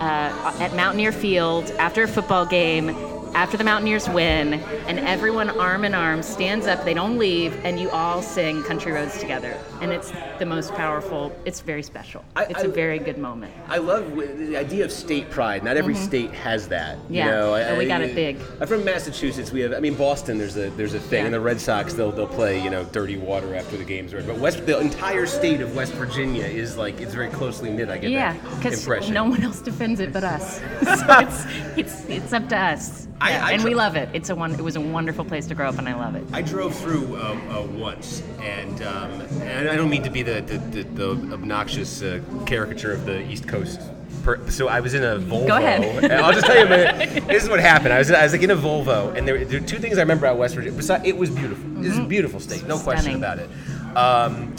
uh, 0.00 0.56
at 0.60 0.74
Mountaineer 0.74 1.12
Field 1.12 1.70
after 1.72 2.04
a 2.04 2.08
football 2.08 2.46
game. 2.46 2.88
After 3.34 3.56
the 3.56 3.64
Mountaineers 3.64 4.08
win, 4.08 4.54
and 4.88 4.98
everyone 5.00 5.48
arm 5.50 5.84
in 5.84 5.94
arm 5.94 6.22
stands 6.22 6.66
up, 6.66 6.84
they 6.84 6.94
don't 6.94 7.18
leave, 7.18 7.54
and 7.64 7.78
you 7.80 7.88
all 7.90 8.20
sing 8.20 8.62
Country 8.64 8.90
Roads 8.92 9.18
together. 9.18 9.56
And 9.80 9.92
it's 9.92 10.12
the 10.38 10.46
most 10.46 10.72
powerful, 10.74 11.32
it's 11.44 11.60
very 11.60 11.82
special. 11.82 12.24
I- 12.36 12.44
it's 12.44 12.62
a 12.62 12.68
I- 12.68 12.72
very 12.72 12.98
good 12.98 13.16
moment. 13.18 13.52
I 13.68 13.78
love 13.78 14.16
the 14.16 14.56
idea 14.56 14.84
of 14.84 14.90
state 14.92 15.30
pride. 15.30 15.62
Not 15.62 15.76
every 15.76 15.94
state 15.94 16.32
has 16.32 16.68
that. 16.68 16.96
Mm-hmm. 16.98 17.14
Yeah, 17.14 17.24
you 17.24 17.30
know, 17.30 17.54
and 17.54 17.78
we 17.78 17.86
got 17.86 18.00
it 18.02 18.14
big. 18.14 18.38
I'm 18.60 18.66
from 18.66 18.84
Massachusetts. 18.84 19.52
We 19.52 19.60
have, 19.60 19.72
I 19.72 19.80
mean, 19.80 19.94
Boston. 19.94 20.38
There's 20.38 20.56
a 20.56 20.70
there's 20.70 20.94
a 20.94 21.00
thing, 21.00 21.20
Yeah. 21.20 21.24
and 21.26 21.34
the 21.34 21.40
Red 21.40 21.60
Sox 21.60 21.94
they'll 21.94 22.12
they'll 22.12 22.26
play 22.26 22.62
you 22.62 22.70
know 22.70 22.84
dirty 22.84 23.16
water 23.16 23.54
after 23.54 23.76
the 23.76 23.84
games. 23.84 24.12
are- 24.14 24.22
But 24.22 24.38
West 24.38 24.64
the 24.66 24.78
entire 24.80 25.26
state 25.26 25.60
of 25.60 25.74
West 25.76 25.92
Virginia 25.94 26.44
is 26.44 26.76
like 26.76 27.00
it's 27.00 27.14
very 27.14 27.28
closely 27.28 27.70
knit. 27.70 27.88
I 27.88 27.98
get 27.98 28.10
Yeah, 28.10 28.32
that 28.34 28.56
because 28.56 28.80
impression. 28.80 29.14
no 29.14 29.24
one 29.24 29.42
else 29.42 29.60
defends 29.60 30.00
it 30.00 30.12
but 30.12 30.24
us. 30.24 30.58
so 30.82 31.06
it's, 31.20 31.44
it's 31.76 32.04
it's 32.08 32.32
up 32.32 32.48
to 32.50 32.56
us. 32.56 33.07
I- 33.20 33.30
Yeah, 33.30 33.46
I 33.46 33.52
and 33.52 33.62
tr- 33.62 33.68
we 33.68 33.74
love 33.74 33.96
it. 33.96 34.08
It's 34.12 34.30
a 34.30 34.34
one. 34.34 34.52
It 34.54 34.60
was 34.62 34.76
a 34.76 34.80
wonderful 34.80 35.24
place 35.24 35.46
to 35.48 35.54
grow 35.54 35.68
up, 35.68 35.78
and 35.78 35.88
I 35.88 35.94
love 35.94 36.14
it. 36.14 36.24
I 36.32 36.42
drove 36.42 36.74
through 36.74 37.16
uh, 37.16 37.36
uh, 37.50 37.62
once, 37.72 38.22
and, 38.40 38.80
um, 38.82 39.10
and 39.42 39.68
I 39.68 39.76
don't 39.76 39.90
mean 39.90 40.02
to 40.04 40.10
be 40.10 40.22
the, 40.22 40.40
the, 40.40 40.58
the, 40.58 40.82
the 40.84 41.32
obnoxious 41.34 42.02
uh, 42.02 42.20
caricature 42.46 42.92
of 42.92 43.06
the 43.06 43.20
East 43.30 43.48
Coast. 43.48 43.80
Per- 44.22 44.48
so 44.50 44.68
I 44.68 44.80
was 44.80 44.94
in 44.94 45.02
a 45.04 45.16
Volvo. 45.18 45.46
Go 45.48 45.56
ahead. 45.56 46.10
I'll 46.12 46.32
just 46.32 46.46
tell 46.46 46.56
you, 46.58 46.66
a 46.66 46.68
minute, 46.68 47.26
this 47.28 47.42
is 47.42 47.48
what 47.48 47.60
happened. 47.60 47.92
I 47.92 47.98
was, 47.98 48.10
I 48.10 48.22
was 48.22 48.32
like 48.32 48.42
in 48.42 48.50
a 48.50 48.56
Volvo, 48.56 49.16
and 49.16 49.26
there, 49.26 49.44
there 49.44 49.60
were 49.60 49.66
two 49.66 49.78
things 49.78 49.98
I 49.98 50.02
remember 50.02 50.26
about 50.26 50.38
West 50.38 50.54
Virginia. 50.54 50.76
Besides, 50.76 51.04
it 51.06 51.16
was 51.16 51.30
beautiful. 51.30 51.64
This 51.82 51.92
is 51.92 51.98
a 51.98 52.04
beautiful 52.04 52.38
state, 52.40 52.66
no 52.66 52.78
question 52.78 53.16
about 53.16 53.38
it. 53.38 53.48
Um, 53.96 54.54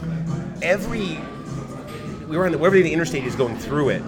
every 0.61 1.17
we 2.27 2.37
were 2.37 2.45
on 2.45 2.51
the 2.51 2.57
wherever 2.57 2.75
the 2.75 2.91
interstate 2.93 3.23
is 3.25 3.35
going 3.35 3.57
through 3.57 3.89
it. 3.89 4.01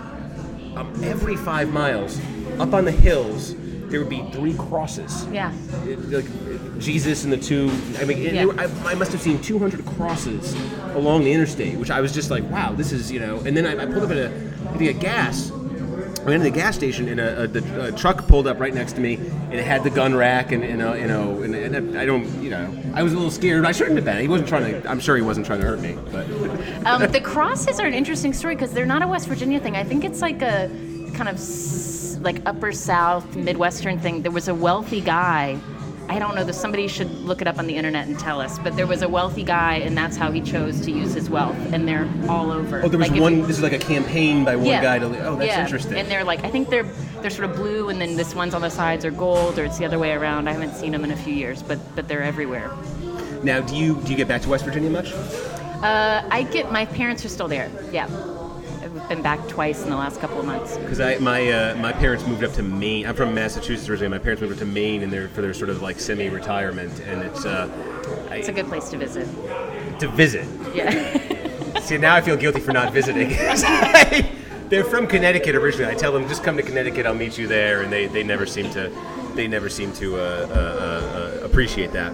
Um, 0.75 0.91
every 1.03 1.35
five 1.35 1.71
miles, 1.71 2.19
up 2.59 2.73
on 2.73 2.85
the 2.85 2.91
hills, 2.91 3.55
there 3.91 3.99
would 3.99 4.09
be 4.09 4.23
three 4.31 4.53
crosses 4.55 5.25
Yeah. 5.31 5.51
it- 5.85 6.09
like 6.11 6.79
Jesus 6.79 7.23
and 7.25 7.31
the 7.31 7.37
two. 7.37 7.69
I 7.99 8.05
mean, 8.05 8.17
it, 8.19 8.33
Yeah. 8.33 8.47
I, 8.57 8.91
I 8.91 8.95
must 8.95 9.11
have 9.11 9.21
seen 9.21 9.39
200 9.41 9.85
crosses 9.85 10.55
along 10.95 11.23
the 11.25 11.31
interstate, 11.31 11.77
which 11.77 11.91
I 11.91 12.01
was 12.01 12.11
just 12.13 12.31
like, 12.31 12.49
wow, 12.49 12.71
this 12.73 12.91
is 12.91 13.11
you 13.11 13.19
know. 13.19 13.37
And 13.45 13.55
then 13.55 13.65
I, 13.65 13.83
I 13.83 13.85
pulled 13.85 14.03
up 14.03 14.11
at 14.11 14.17
a 14.17 14.27
I 14.69 14.77
think 14.77 14.89
a 14.89 14.93
gas. 14.93 15.51
I 15.51 16.23
went 16.23 16.35
into 16.35 16.43
the 16.51 16.55
gas 16.55 16.75
station 16.75 17.09
and 17.09 17.19
a, 17.19 17.43
a, 17.43 17.47
the, 17.47 17.85
a 17.87 17.91
truck 17.91 18.27
pulled 18.27 18.45
up 18.45 18.59
right 18.59 18.73
next 18.73 18.93
to 18.93 19.01
me, 19.01 19.15
and 19.15 19.53
it 19.55 19.65
had 19.65 19.83
the 19.83 19.89
gun 19.89 20.13
rack, 20.13 20.51
and, 20.51 20.63
and 20.63 20.79
uh, 20.79 20.93
you 20.93 21.07
know, 21.07 21.41
and, 21.41 21.55
and 21.55 21.97
I 21.97 22.05
don't, 22.05 22.27
you 22.43 22.51
know, 22.51 22.71
I 22.93 23.01
was 23.01 23.13
a 23.13 23.15
little 23.15 23.31
scared. 23.31 23.63
But 23.63 23.69
I 23.69 23.71
shouldn't 23.71 23.95
have 23.95 24.05
been. 24.05 24.21
He 24.21 24.27
wasn't 24.27 24.47
trying 24.47 24.81
to. 24.83 24.87
I'm 24.89 24.99
sure 24.99 25.15
he 25.15 25.23
wasn't 25.23 25.47
trying 25.47 25.61
to 25.61 25.65
hurt 25.67 25.79
me, 25.81 25.97
but 26.11 26.27
Um, 26.85 27.11
the 27.11 27.21
crosses 27.21 27.79
are 27.79 27.87
an 27.87 27.95
interesting 27.95 28.33
story 28.33 28.53
because 28.55 28.71
they're 28.71 28.85
not 28.85 29.01
a 29.01 29.07
West 29.07 29.27
Virginia 29.27 29.59
thing. 29.59 29.75
I 29.75 29.83
think 29.83 30.03
it's 30.03 30.21
like 30.21 30.41
a 30.43 30.69
kind 31.15 31.27
of 31.27 31.39
like 32.21 32.41
upper 32.45 32.71
South 32.71 33.35
Midwestern 33.35 33.99
thing. 33.99 34.21
There 34.21 34.31
was 34.31 34.47
a 34.47 34.55
wealthy 34.55 35.01
guy. 35.01 35.59
I 36.09 36.19
don't 36.19 36.35
know. 36.35 36.49
Somebody 36.51 36.87
should 36.89 37.09
look 37.21 37.41
it 37.41 37.47
up 37.47 37.57
on 37.57 37.67
the 37.67 37.75
internet 37.75 38.05
and 38.07 38.19
tell 38.19 38.41
us. 38.41 38.59
But 38.59 38.75
there 38.75 38.87
was 38.87 39.01
a 39.01 39.07
wealthy 39.07 39.43
guy, 39.43 39.75
and 39.75 39.97
that's 39.97 40.17
how 40.17 40.29
he 40.31 40.41
chose 40.41 40.81
to 40.81 40.91
use 40.91 41.13
his 41.13 41.29
wealth. 41.29 41.55
And 41.71 41.87
they're 41.87 42.09
all 42.27 42.51
over. 42.51 42.81
oh, 42.83 42.89
there 42.89 42.99
was 42.99 43.09
Like, 43.09 43.21
one. 43.21 43.37
you- 43.37 43.45
This 43.45 43.57
is 43.57 43.63
like 43.63 43.71
a 43.71 43.79
campaign 43.79 44.43
by 44.43 44.57
one 44.57 44.65
yeah. 44.65 44.81
guy 44.81 44.99
to. 44.99 45.05
Oh, 45.25 45.35
that's 45.37 45.47
yeah. 45.47 45.63
interesting. 45.63 45.97
And 45.97 46.09
they're 46.11 46.25
like, 46.25 46.43
I 46.43 46.49
think 46.49 46.69
they're 46.69 46.83
they're 47.21 47.29
sort 47.29 47.49
of 47.49 47.55
blue, 47.55 47.87
and 47.89 48.01
then 48.01 48.17
this 48.17 48.35
one's 48.35 48.53
on 48.53 48.61
the 48.61 48.69
sides 48.69 49.05
are 49.05 49.11
gold, 49.11 49.57
or 49.57 49.63
it's 49.63 49.77
the 49.77 49.85
other 49.85 49.99
way 49.99 50.11
around. 50.11 50.49
I 50.49 50.53
haven't 50.53 50.73
seen 50.75 50.91
them 50.91 51.03
in 51.05 51.11
a 51.11 51.15
few 51.15 51.33
years, 51.33 51.63
but 51.63 51.79
but 51.95 52.07
they're 52.09 52.23
everywhere. 52.23 52.71
now, 53.43 53.61
do 53.61 53.75
you 53.77 53.95
do 54.03 54.11
you 54.11 54.17
get 54.17 54.27
back 54.27 54.41
to 54.41 54.49
West 54.49 54.65
Virginia 54.65 54.89
much? 54.89 55.13
Uh, 55.13 56.23
I 56.29 56.43
get 56.51 56.71
my 56.71 56.85
parents 56.85 57.23
are 57.23 57.29
still 57.29 57.47
there. 57.47 57.71
Yeah, 57.91 58.07
been 59.09 59.21
back 59.21 59.45
twice 59.47 59.83
in 59.83 59.89
the 59.89 59.95
last 59.95 60.19
couple 60.19 60.39
of 60.39 60.45
months. 60.45 60.77
Because 60.77 60.99
I 60.99 61.17
my 61.17 61.49
uh, 61.51 61.75
my 61.75 61.91
parents 61.91 62.25
moved 62.25 62.43
up 62.43 62.53
to 62.53 62.63
Maine. 62.63 63.05
I'm 63.05 63.15
from 63.15 63.33
Massachusetts 63.33 63.89
originally. 63.89 64.09
My 64.09 64.19
parents 64.19 64.41
moved 64.41 64.53
up 64.53 64.59
to 64.59 64.65
Maine, 64.65 65.03
and 65.03 65.11
they're 65.11 65.29
for 65.29 65.41
their 65.41 65.53
sort 65.53 65.69
of 65.69 65.81
like 65.81 65.99
semi-retirement, 65.99 66.99
and 67.01 67.21
it's 67.21 67.45
uh, 67.45 67.69
I, 68.29 68.35
It's 68.37 68.47
a 68.47 68.53
good 68.53 68.67
place 68.67 68.89
to 68.89 68.97
visit. 68.97 69.27
to 69.99 70.07
visit. 70.09 70.47
Yeah. 70.73 71.79
See, 71.81 71.97
now 71.97 72.15
I 72.15 72.21
feel 72.21 72.37
guilty 72.37 72.59
for 72.59 72.73
not 72.73 72.93
visiting. 72.93 73.29
they're 74.69 74.83
from 74.83 75.07
Connecticut 75.07 75.55
originally. 75.55 75.91
I 75.91 75.95
tell 75.95 76.11
them 76.11 76.27
just 76.27 76.43
come 76.43 76.55
to 76.57 76.63
Connecticut, 76.63 77.05
I'll 77.05 77.13
meet 77.15 77.37
you 77.37 77.47
there, 77.47 77.81
and 77.81 77.91
they, 77.91 78.07
they 78.07 78.23
never 78.23 78.45
seem 78.45 78.69
to 78.71 78.91
they 79.35 79.47
never 79.47 79.69
seem 79.69 79.93
to 79.93 80.17
uh, 80.17 80.19
uh, 80.19 81.39
uh, 81.41 81.45
appreciate 81.45 81.91
that. 81.93 82.11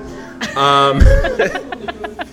Um, 0.56 1.00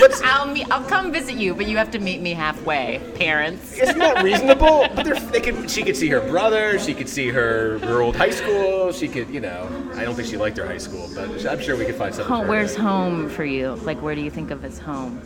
let's, 0.00 0.20
I'll 0.24 0.46
meet, 0.46 0.66
I'll 0.70 0.84
come 0.84 1.12
visit 1.12 1.36
you, 1.36 1.54
but 1.54 1.66
you 1.68 1.76
have 1.76 1.90
to 1.92 1.98
meet 1.98 2.20
me 2.20 2.32
halfway, 2.34 3.00
parents. 3.16 3.72
Isn't 3.78 3.98
that 3.98 4.22
reasonable? 4.24 4.86
But 4.94 5.04
they're- 5.04 5.40
could, 5.40 5.70
she 5.70 5.82
could 5.82 5.96
see 5.96 6.08
her 6.08 6.20
brother. 6.20 6.78
She 6.78 6.94
could 6.94 7.08
see 7.08 7.28
her 7.28 7.78
her 7.80 8.02
old 8.02 8.16
high 8.16 8.30
school. 8.30 8.92
She 8.92 9.08
could, 9.08 9.28
you 9.30 9.40
know. 9.40 9.68
I 9.94 10.04
don't 10.04 10.14
think 10.14 10.28
she 10.28 10.36
liked 10.36 10.56
her 10.58 10.66
high 10.66 10.78
school, 10.78 11.08
but 11.14 11.46
I'm 11.46 11.60
sure 11.60 11.76
we 11.76 11.84
could 11.86 11.94
find 11.94 12.14
something. 12.14 12.32
Home, 12.34 12.48
where's 12.48 12.74
home 12.74 13.28
for 13.30 13.44
you? 13.44 13.74
Like, 13.82 14.00
where 14.02 14.14
do 14.14 14.20
you 14.20 14.30
think 14.30 14.50
of 14.50 14.64
as 14.64 14.78
home? 14.78 15.20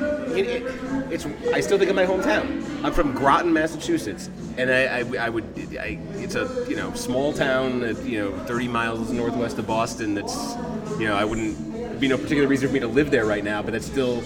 It, 0.00 0.46
it, 0.46 1.12
it's. 1.12 1.26
I 1.52 1.60
still 1.60 1.78
think 1.78 1.90
of 1.90 1.96
my 1.96 2.06
hometown. 2.06 2.64
I'm 2.84 2.92
from 2.92 3.12
Groton, 3.12 3.52
Massachusetts, 3.52 4.30
and 4.56 4.70
I, 4.70 5.00
I, 5.00 5.26
I 5.26 5.28
would. 5.28 5.44
I, 5.78 5.98
it's 6.14 6.34
a 6.34 6.64
you 6.68 6.76
know 6.76 6.92
small 6.94 7.32
town, 7.32 7.80
that, 7.80 8.02
you 8.04 8.18
know, 8.18 8.38
30 8.44 8.68
miles 8.68 9.10
northwest 9.10 9.58
of 9.58 9.66
Boston. 9.66 10.14
That's, 10.14 10.54
you 10.98 11.06
know, 11.06 11.16
I 11.16 11.24
wouldn't 11.24 12.00
be 12.00 12.08
no 12.08 12.16
particular 12.16 12.48
reason 12.48 12.68
for 12.68 12.74
me 12.74 12.80
to 12.80 12.88
live 12.88 13.10
there 13.10 13.24
right 13.24 13.44
now, 13.44 13.62
but 13.62 13.72
that's 13.72 13.86
still. 13.86 14.22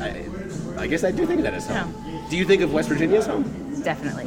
I, 0.00 0.28
I 0.78 0.86
guess 0.86 1.04
I 1.04 1.10
do 1.12 1.26
think 1.26 1.38
of 1.38 1.44
that 1.44 1.54
as 1.54 1.66
home. 1.66 1.94
Do 2.28 2.36
you 2.36 2.44
think 2.44 2.62
of 2.62 2.72
West 2.72 2.88
Virginia 2.88 3.18
as 3.18 3.26
home? 3.26 3.44
Definitely. 3.82 4.26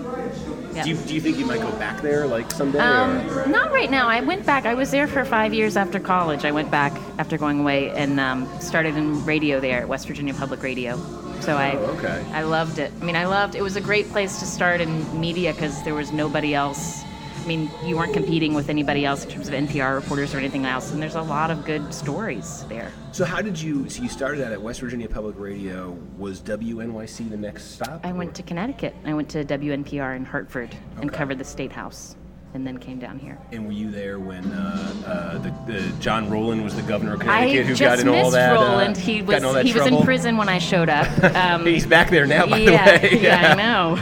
Yeah. 0.75 0.83
Do 0.83 0.89
you, 0.89 0.97
do 0.97 1.13
you 1.15 1.21
think 1.21 1.37
you 1.37 1.45
might 1.45 1.61
go 1.61 1.71
back 1.73 2.01
there 2.01 2.27
like 2.27 2.51
someday? 2.51 2.79
Um, 2.79 3.49
not 3.49 3.71
right 3.71 3.89
now. 3.89 4.07
I 4.09 4.19
went 4.21 4.45
back. 4.45 4.65
I 4.65 4.73
was 4.73 4.91
there 4.91 5.07
for 5.07 5.23
five 5.23 5.53
years 5.53 5.77
after 5.77 5.99
college. 5.99 6.43
I 6.43 6.51
went 6.51 6.69
back 6.69 6.91
after 7.17 7.37
going 7.37 7.61
away 7.61 7.91
and 7.91 8.19
um, 8.19 8.47
started 8.59 8.97
in 8.97 9.23
radio 9.25 9.59
there 9.61 9.79
at 9.81 9.87
West 9.87 10.05
Virginia 10.07 10.33
Public 10.33 10.61
Radio. 10.61 10.97
So 11.39 11.55
I, 11.55 11.75
Oh, 11.77 11.95
okay. 11.97 12.25
I 12.33 12.43
loved 12.43 12.79
it. 12.79 12.91
I 13.01 13.03
mean, 13.05 13.15
I 13.15 13.25
loved. 13.25 13.55
It 13.55 13.61
was 13.61 13.75
a 13.75 13.81
great 13.81 14.09
place 14.09 14.39
to 14.39 14.45
start 14.45 14.81
in 14.81 15.19
media 15.19 15.53
because 15.53 15.81
there 15.83 15.93
was 15.95 16.11
nobody 16.11 16.53
else. 16.53 17.03
I 17.45 17.47
mean, 17.47 17.69
you 17.83 17.95
weren't 17.95 18.13
competing 18.13 18.55
with 18.55 18.69
anybody 18.69 19.05
else 19.05 19.23
in 19.23 19.29
terms 19.29 19.47
of 19.47 19.53
NPR 19.53 19.93
reporters 19.93 20.33
or 20.33 20.39
anything 20.39 20.65
else, 20.65 20.91
and 20.91 20.99
there's 20.99 21.13
a 21.13 21.21
lot 21.21 21.51
of 21.51 21.63
good 21.63 21.93
stories 21.93 22.65
there. 22.69 22.91
So 23.11 23.23
how 23.23 23.39
did 23.39 23.61
you? 23.61 23.87
So 23.87 24.01
you 24.01 24.09
started 24.09 24.43
out 24.43 24.51
at 24.51 24.59
West 24.59 24.79
Virginia 24.79 25.07
Public 25.07 25.37
Radio. 25.37 25.95
Was 26.17 26.41
WNYC 26.41 27.29
the 27.29 27.37
next 27.37 27.75
stop? 27.75 28.03
I 28.03 28.13
went 28.13 28.33
to 28.33 28.41
Connecticut. 28.41 28.95
I 29.05 29.13
went 29.13 29.29
to 29.29 29.45
WNPR 29.45 30.15
in 30.15 30.25
Hartford 30.25 30.75
and 30.99 31.13
covered 31.13 31.37
the 31.37 31.43
State 31.43 31.71
House, 31.71 32.15
and 32.55 32.65
then 32.65 32.77
came 32.77 32.97
down 32.97 33.19
here. 33.19 33.37
And 33.51 33.65
were 33.65 33.73
you 33.73 33.91
there 33.91 34.17
when 34.17 34.45
uh, 34.53 34.93
uh, 35.05 35.37
the, 35.39 35.53
the 35.71 35.89
John 35.99 36.29
Rowland 36.29 36.63
was 36.63 36.73
the 36.73 36.81
governor 36.83 37.15
of 37.15 37.21
I 37.21 37.51
Connecticut, 37.51 37.65
who 37.65 37.75
got 37.75 37.99
in 37.99 38.07
all 38.07 38.31
that? 38.31 38.55
uh, 38.55 38.61
Rowland. 38.61 38.95
he 38.95 39.19
got 39.19 39.43
was 39.43 39.55
in 39.57 39.65
he 39.67 39.73
was 39.73 39.85
in 39.85 40.01
prison 40.03 40.37
when 40.37 40.47
I 40.47 40.57
showed 40.57 40.89
up. 40.89 41.05
Um, 41.35 41.65
He's 41.65 41.85
back 41.85 42.09
there 42.09 42.25
now, 42.25 42.45
by 42.47 42.59
yeah, 42.59 42.97
the 42.97 43.07
way. 43.07 43.21
yeah, 43.21 43.51
I 43.51 43.55
know. 43.61 43.97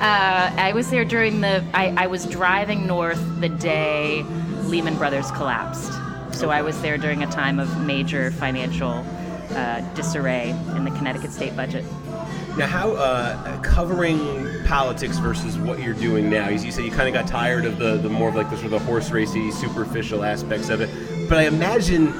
Uh, 0.00 0.52
I 0.56 0.72
was 0.74 0.90
there 0.90 1.04
during 1.04 1.40
the. 1.40 1.64
I, 1.72 1.94
I 1.96 2.06
was 2.08 2.26
driving 2.26 2.86
north 2.86 3.20
the 3.40 3.48
day 3.48 4.22
Lehman 4.64 4.96
Brothers 4.96 5.30
collapsed. 5.30 5.92
So 6.32 6.50
I 6.50 6.62
was 6.62 6.80
there 6.82 6.98
during 6.98 7.22
a 7.22 7.30
time 7.30 7.60
of 7.60 7.80
major 7.86 8.32
financial 8.32 9.06
uh, 9.50 9.80
disarray 9.94 10.50
in 10.74 10.84
the 10.84 10.90
Connecticut 10.90 11.30
state 11.30 11.54
budget. 11.54 11.84
Now, 12.56 12.66
how 12.68 12.92
uh, 12.92 13.60
covering 13.62 14.64
politics 14.64 15.18
versus 15.18 15.58
what 15.58 15.80
you're 15.80 15.94
doing 15.94 16.30
now? 16.30 16.48
You, 16.48 16.58
you 16.60 16.70
say 16.70 16.84
you 16.84 16.90
kind 16.90 17.08
of 17.08 17.14
got 17.14 17.26
tired 17.26 17.64
of 17.64 17.78
the, 17.78 17.96
the 17.96 18.08
more 18.08 18.28
of 18.28 18.36
like 18.36 18.48
the 18.48 18.56
sort 18.56 18.66
of 18.66 18.70
the 18.70 18.78
horse 18.78 19.10
racy, 19.10 19.50
superficial 19.50 20.22
aspects 20.22 20.68
of 20.68 20.80
it. 20.80 21.28
But 21.28 21.38
I 21.38 21.46
imagine 21.46 22.12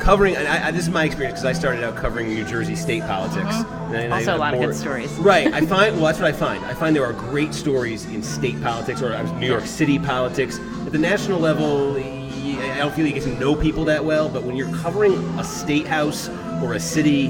covering. 0.00 0.38
I, 0.38 0.68
I, 0.68 0.70
this 0.70 0.84
is 0.84 0.90
my 0.90 1.04
experience 1.04 1.40
because 1.40 1.56
I 1.56 1.58
started 1.58 1.84
out 1.84 1.96
covering 1.96 2.28
New 2.28 2.44
Jersey 2.46 2.74
state 2.76 3.02
politics. 3.02 3.44
Mm-hmm. 3.44 3.94
And 3.94 4.12
also, 4.14 4.34
a 4.34 4.38
lot 4.38 4.54
more, 4.54 4.64
of 4.64 4.70
good 4.70 4.76
stories. 4.76 5.10
Right. 5.16 5.52
I 5.52 5.60
find 5.66 5.96
well, 5.96 6.06
that's 6.06 6.18
what 6.18 6.28
I 6.28 6.32
find. 6.32 6.64
I 6.64 6.72
find 6.72 6.96
there 6.96 7.04
are 7.04 7.12
great 7.12 7.52
stories 7.52 8.06
in 8.06 8.22
state 8.22 8.60
politics 8.62 9.02
or 9.02 9.22
New 9.34 9.46
York 9.46 9.66
City 9.66 9.98
politics. 9.98 10.58
At 10.86 10.92
the 10.92 10.98
national 10.98 11.40
level, 11.40 11.96
I 11.96 12.78
don't 12.78 12.94
feel 12.94 13.06
you 13.06 13.12
get 13.12 13.24
to 13.24 13.38
know 13.38 13.54
people 13.54 13.84
that 13.84 14.02
well. 14.02 14.30
But 14.30 14.44
when 14.44 14.56
you're 14.56 14.74
covering 14.76 15.14
a 15.38 15.44
state 15.44 15.86
house 15.86 16.30
or 16.62 16.72
a 16.72 16.80
city, 16.80 17.28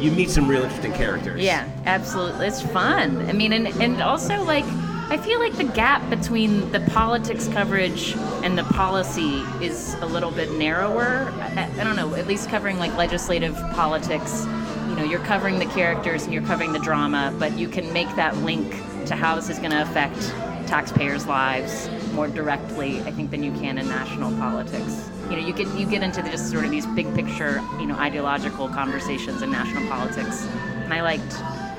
you 0.00 0.10
meet 0.10 0.30
some 0.30 0.48
real 0.48 0.62
interesting 0.62 0.92
characters. 0.92 1.42
Yeah, 1.42 1.68
absolutely. 1.84 2.46
It's 2.46 2.62
fun. 2.62 3.28
I 3.28 3.32
mean, 3.32 3.52
and 3.52 3.68
and 3.80 4.02
also 4.02 4.42
like 4.42 4.64
I 5.08 5.16
feel 5.18 5.38
like 5.38 5.56
the 5.56 5.64
gap 5.64 6.08
between 6.10 6.72
the 6.72 6.80
politics 6.80 7.46
coverage 7.46 8.16
and 8.42 8.58
the 8.58 8.64
policy 8.64 9.36
is 9.64 9.94
a 10.00 10.06
little 10.06 10.32
bit 10.32 10.50
narrower. 10.52 11.32
I, 11.38 11.70
I, 11.78 11.84
don't 11.84 11.94
know, 11.94 12.16
at 12.16 12.26
least 12.26 12.50
covering 12.50 12.80
like 12.80 12.92
legislative 12.96 13.54
politics, 13.72 14.44
you 14.88 14.96
know, 14.96 15.04
you're 15.04 15.20
covering 15.20 15.60
the 15.60 15.66
characters 15.66 16.24
and 16.24 16.34
you're 16.34 16.42
covering 16.42 16.72
the 16.72 16.80
drama, 16.80 17.32
but 17.38 17.56
you 17.56 17.68
can 17.68 17.92
make 17.92 18.12
that 18.16 18.36
link 18.38 18.68
to 19.06 19.14
how 19.14 19.36
this 19.36 19.48
is 19.48 19.60
going 19.60 19.70
to 19.70 19.82
affect 19.82 20.20
taxpayers' 20.66 21.24
lives 21.26 21.88
more 22.12 22.26
directly, 22.26 23.00
I 23.02 23.12
think, 23.12 23.30
than 23.30 23.44
you 23.44 23.52
can 23.52 23.78
in 23.78 23.88
national 23.88 24.32
politics. 24.32 25.08
You 25.30 25.36
know, 25.36 25.46
you 25.46 25.52
get 25.52 25.68
you 25.74 25.86
get 25.86 26.02
into 26.02 26.22
the, 26.22 26.30
just 26.30 26.50
sort 26.50 26.64
of 26.64 26.70
these 26.70 26.86
big 26.86 27.12
picture, 27.14 27.60
you 27.78 27.86
know, 27.86 27.96
ideological 27.96 28.68
conversations 28.68 29.42
in 29.42 29.50
national 29.50 29.86
politics, 29.88 30.46
and 30.84 30.92
I 30.92 31.02
liked 31.02 31.34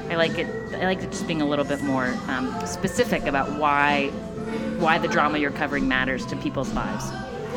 I 0.09 0.15
like 0.15 0.37
it. 0.37 0.47
I 0.73 0.85
like 0.85 0.99
it 0.99 1.11
just 1.11 1.27
being 1.27 1.41
a 1.41 1.45
little 1.45 1.65
bit 1.65 1.81
more 1.81 2.13
um, 2.27 2.53
specific 2.65 3.23
about 3.23 3.51
why 3.59 4.07
why 4.79 4.97
the 4.97 5.07
drama 5.07 5.37
you're 5.37 5.51
covering 5.51 5.87
matters 5.87 6.25
to 6.27 6.35
people's 6.37 6.71
lives. 6.73 7.11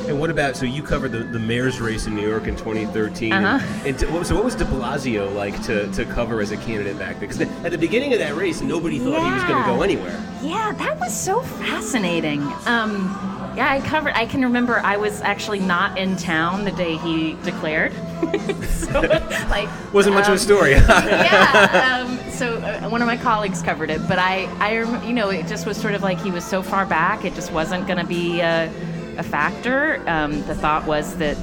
And 0.09 0.19
what 0.19 0.31
about 0.31 0.57
so 0.57 0.65
you 0.65 0.83
covered 0.83 1.13
the, 1.13 1.19
the 1.19 1.39
mayor's 1.39 1.81
race 1.81 2.07
in 2.07 2.15
New 2.15 2.27
York 2.27 2.47
in 2.47 2.57
2013? 2.57 3.33
Uh-huh. 3.33 3.65
And, 3.65 3.87
and 3.87 3.99
to, 3.99 4.25
so 4.25 4.35
what 4.35 4.45
was 4.45 4.55
De 4.55 4.65
Blasio 4.65 5.33
like 5.35 5.63
to, 5.65 5.91
to 5.93 6.05
cover 6.07 6.41
as 6.41 6.53
a 6.53 6.57
candidate 6.57 6.99
back 6.99 7.21
then? 7.21 7.29
Because 7.29 7.41
at 7.41 7.71
the 7.71 7.79
beginning 7.79 8.13
of 8.15 8.19
that 8.19 8.35
race, 8.35 8.63
nobody 8.63 8.99
thought 8.99 9.13
yeah. 9.13 9.29
he 9.29 9.35
was 9.35 9.45
going 9.45 9.63
to 9.63 9.71
go 9.71 9.83
anywhere. 9.83 10.19
Yeah, 10.43 10.73
that 10.73 10.99
was 10.99 11.15
so 11.15 11.43
fascinating. 11.43 12.43
Um, 12.65 13.30
yeah, 13.57 13.71
I 13.71 13.81
covered. 13.81 14.15
I 14.15 14.27
can 14.27 14.43
remember 14.43 14.79
I 14.81 14.97
was 14.97 15.21
actually 15.21 15.61
not 15.61 15.99
in 15.99 16.17
town 16.17 16.65
the 16.65 16.73
day 16.73 16.97
he 16.97 17.35
declared. 17.45 17.93
so, 18.69 19.01
like, 19.49 19.69
wasn't 19.93 20.15
much 20.15 20.27
um, 20.27 20.29
of 20.29 20.29
a 20.29 20.33
um, 20.33 20.39
story. 20.39 20.73
yeah. 20.73 22.01
Um, 22.01 22.19
so 22.31 22.57
uh, 22.57 22.89
one 22.89 23.03
of 23.03 23.07
my 23.07 23.17
colleagues 23.17 23.63
covered 23.63 23.91
it, 23.91 24.01
but 24.09 24.19
I, 24.19 24.45
I, 24.59 25.07
you 25.07 25.13
know, 25.13 25.29
it 25.29 25.47
just 25.47 25.67
was 25.67 25.77
sort 25.77 25.95
of 25.95 26.03
like 26.03 26.19
he 26.21 26.31
was 26.31 26.45
so 26.45 26.63
far 26.63 26.87
back, 26.87 27.25
it 27.25 27.35
just 27.35 27.53
wasn't 27.53 27.87
going 27.87 27.99
to 27.99 28.07
be 28.07 28.41
a, 28.41 28.73
a 29.19 29.23
factor. 29.23 30.03
Um, 30.09 30.43
the 30.47 30.55
thought 30.55 30.87
was 30.87 31.17
that 31.17 31.37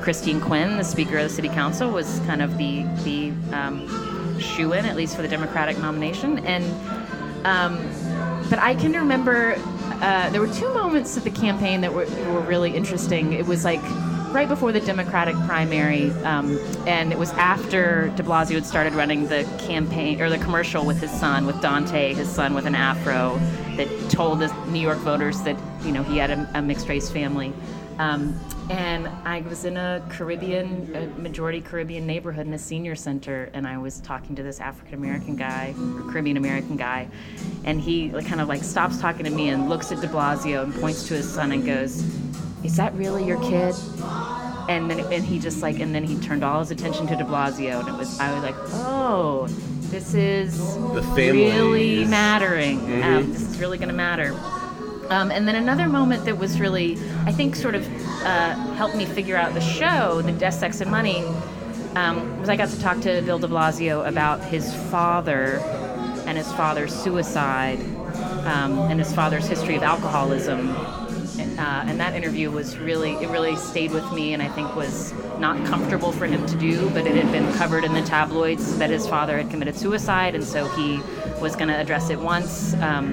Christine 0.00 0.40
Quinn, 0.40 0.78
the 0.78 0.84
Speaker 0.84 1.18
of 1.18 1.24
the 1.24 1.28
City 1.28 1.48
Council, 1.48 1.90
was 1.90 2.20
kind 2.20 2.40
of 2.40 2.56
the 2.56 2.84
the 3.04 3.32
um, 3.52 4.38
shoe 4.38 4.72
in, 4.72 4.86
at 4.86 4.96
least 4.96 5.16
for 5.16 5.22
the 5.22 5.28
Democratic 5.28 5.78
nomination, 5.78 6.38
and. 6.46 6.64
Um, 7.46 7.76
but 8.50 8.58
I 8.58 8.74
can 8.74 8.92
remember 8.92 9.56
uh, 10.00 10.30
there 10.30 10.40
were 10.40 10.52
two 10.52 10.72
moments 10.74 11.16
of 11.16 11.24
the 11.24 11.30
campaign 11.30 11.80
that 11.80 11.92
were, 11.92 12.06
were 12.32 12.40
really 12.40 12.74
interesting. 12.74 13.32
It 13.32 13.46
was 13.46 13.64
like 13.64 13.82
right 14.32 14.48
before 14.48 14.72
the 14.72 14.80
Democratic 14.80 15.34
primary, 15.46 16.10
um, 16.22 16.58
and 16.86 17.12
it 17.12 17.18
was 17.18 17.30
after 17.32 18.08
De 18.16 18.22
Blasio 18.22 18.54
had 18.54 18.66
started 18.66 18.92
running 18.94 19.26
the 19.28 19.44
campaign 19.58 20.20
or 20.20 20.28
the 20.30 20.38
commercial 20.38 20.84
with 20.84 21.00
his 21.00 21.10
son, 21.10 21.46
with 21.46 21.60
Dante, 21.60 22.14
his 22.14 22.28
son 22.28 22.54
with 22.54 22.66
an 22.66 22.74
afro, 22.74 23.38
that 23.76 23.88
told 24.10 24.40
the 24.40 24.52
New 24.66 24.80
York 24.80 24.98
voters 24.98 25.42
that 25.42 25.56
you 25.82 25.92
know 25.92 26.02
he 26.02 26.18
had 26.18 26.30
a, 26.30 26.50
a 26.54 26.62
mixed 26.62 26.88
race 26.88 27.10
family. 27.10 27.52
Um, 27.98 28.38
and 28.70 29.08
I 29.24 29.40
was 29.42 29.64
in 29.64 29.76
a 29.76 30.04
Caribbean, 30.10 30.94
a 30.94 31.06
majority 31.20 31.60
Caribbean 31.60 32.06
neighborhood 32.06 32.46
in 32.46 32.52
a 32.52 32.58
senior 32.58 32.94
center, 32.94 33.50
and 33.54 33.66
I 33.66 33.78
was 33.78 34.00
talking 34.00 34.36
to 34.36 34.42
this 34.42 34.60
African 34.60 34.94
American 34.94 35.36
guy, 35.36 35.74
or 35.94 36.02
Caribbean 36.10 36.36
American 36.36 36.76
guy, 36.76 37.08
and 37.64 37.80
he 37.80 38.10
kind 38.10 38.40
of 38.40 38.48
like 38.48 38.62
stops 38.62 39.00
talking 39.00 39.24
to 39.24 39.30
me 39.30 39.48
and 39.48 39.68
looks 39.68 39.90
at 39.90 40.00
De 40.00 40.06
Blasio 40.06 40.64
and 40.64 40.74
points 40.74 41.08
to 41.08 41.14
his 41.14 41.32
son 41.32 41.52
and 41.52 41.64
goes, 41.64 42.02
"Is 42.62 42.76
that 42.76 42.94
really 42.94 43.24
your 43.24 43.40
kid?" 43.40 43.74
And 44.68 44.90
then 44.90 45.00
and 45.00 45.24
he 45.24 45.38
just 45.38 45.62
like, 45.62 45.80
and 45.80 45.94
then 45.94 46.04
he 46.04 46.18
turned 46.20 46.44
all 46.44 46.60
his 46.60 46.70
attention 46.70 47.06
to 47.06 47.16
De 47.16 47.24
Blasio, 47.24 47.80
and 47.80 47.88
it 47.88 47.94
was 47.94 48.20
I 48.20 48.34
was 48.34 48.42
like, 48.42 48.56
"Oh, 48.84 49.46
this 49.90 50.12
is 50.12 50.60
really 51.14 52.02
is... 52.02 52.08
mattering. 52.08 52.80
Mm-hmm. 52.80 53.02
Um, 53.02 53.32
this 53.32 53.42
is 53.42 53.58
really 53.58 53.78
going 53.78 53.88
to 53.88 53.94
matter." 53.94 54.38
Um, 55.10 55.30
and 55.30 55.48
then 55.48 55.56
another 55.56 55.88
moment 55.88 56.26
that 56.26 56.36
was 56.36 56.60
really, 56.60 56.98
I 57.24 57.32
think, 57.32 57.56
sort 57.56 57.74
of 57.74 57.88
uh, 58.24 58.54
helped 58.74 58.96
me 58.96 59.04
figure 59.04 59.36
out 59.36 59.54
the 59.54 59.60
show, 59.60 60.22
the 60.22 60.32
Death, 60.32 60.54
Sex, 60.54 60.80
and 60.80 60.90
Money, 60.90 61.24
um, 61.94 62.38
was 62.40 62.48
I 62.48 62.56
got 62.56 62.68
to 62.68 62.80
talk 62.80 63.00
to 63.00 63.22
Bill 63.22 63.38
de 63.38 63.48
Blasio 63.48 64.06
about 64.06 64.42
his 64.44 64.72
father 64.90 65.58
and 66.26 66.36
his 66.36 66.50
father's 66.52 66.94
suicide 66.94 67.80
um, 68.44 68.78
and 68.90 68.98
his 68.98 69.12
father's 69.12 69.46
history 69.46 69.76
of 69.76 69.82
alcoholism. 69.82 70.70
Uh, 71.58 71.84
and 71.86 71.98
that 71.98 72.14
interview 72.14 72.50
was 72.50 72.78
really, 72.78 73.12
it 73.14 73.28
really 73.30 73.56
stayed 73.56 73.90
with 73.90 74.12
me 74.12 74.32
and 74.32 74.42
I 74.42 74.48
think 74.48 74.76
was 74.76 75.12
not 75.38 75.64
comfortable 75.66 76.12
for 76.12 76.26
him 76.26 76.46
to 76.46 76.56
do, 76.56 76.88
but 76.90 77.06
it 77.06 77.16
had 77.16 77.32
been 77.32 77.52
covered 77.54 77.84
in 77.84 77.94
the 77.94 78.02
tabloids 78.02 78.78
that 78.78 78.90
his 78.90 79.08
father 79.08 79.38
had 79.38 79.50
committed 79.50 79.76
suicide, 79.76 80.34
and 80.34 80.44
so 80.44 80.68
he 80.68 81.00
was 81.40 81.56
going 81.56 81.68
to 81.68 81.76
address 81.76 82.10
it 82.10 82.18
once. 82.18 82.74
Um, 82.74 83.12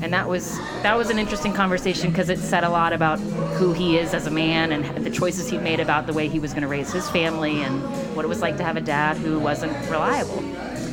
and 0.00 0.12
that 0.12 0.28
was 0.28 0.58
that 0.82 0.96
was 0.96 1.10
an 1.10 1.18
interesting 1.18 1.52
conversation 1.52 2.10
because 2.10 2.28
it 2.28 2.38
said 2.38 2.64
a 2.64 2.68
lot 2.68 2.92
about 2.92 3.18
who 3.18 3.72
he 3.72 3.98
is 3.98 4.14
as 4.14 4.26
a 4.26 4.30
man 4.30 4.72
and 4.72 5.04
the 5.04 5.10
choices 5.10 5.48
he 5.48 5.58
made 5.58 5.80
about 5.80 6.06
the 6.06 6.12
way 6.12 6.28
he 6.28 6.38
was 6.38 6.52
going 6.52 6.62
to 6.62 6.68
raise 6.68 6.92
his 6.92 7.08
family 7.10 7.62
and 7.62 7.82
what 8.14 8.24
it 8.24 8.28
was 8.28 8.40
like 8.40 8.56
to 8.56 8.64
have 8.64 8.76
a 8.76 8.80
dad 8.80 9.16
who 9.16 9.38
wasn't 9.38 9.72
reliable. 9.90 10.38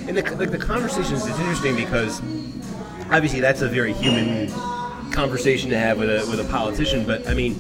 And 0.08 0.18
the, 0.18 0.36
like 0.36 0.52
the 0.52 0.58
conversations 0.58 1.26
is 1.26 1.40
interesting 1.40 1.76
because 1.76 2.20
obviously 3.12 3.40
that's 3.40 3.62
a 3.62 3.70
very 3.70 3.94
human 3.94 4.50
conversation 5.12 5.70
to 5.70 5.78
have 5.78 5.98
with 5.98 6.10
a 6.10 6.28
with 6.30 6.40
a 6.40 6.52
politician. 6.52 7.06
But 7.06 7.28
I 7.28 7.34
mean, 7.34 7.60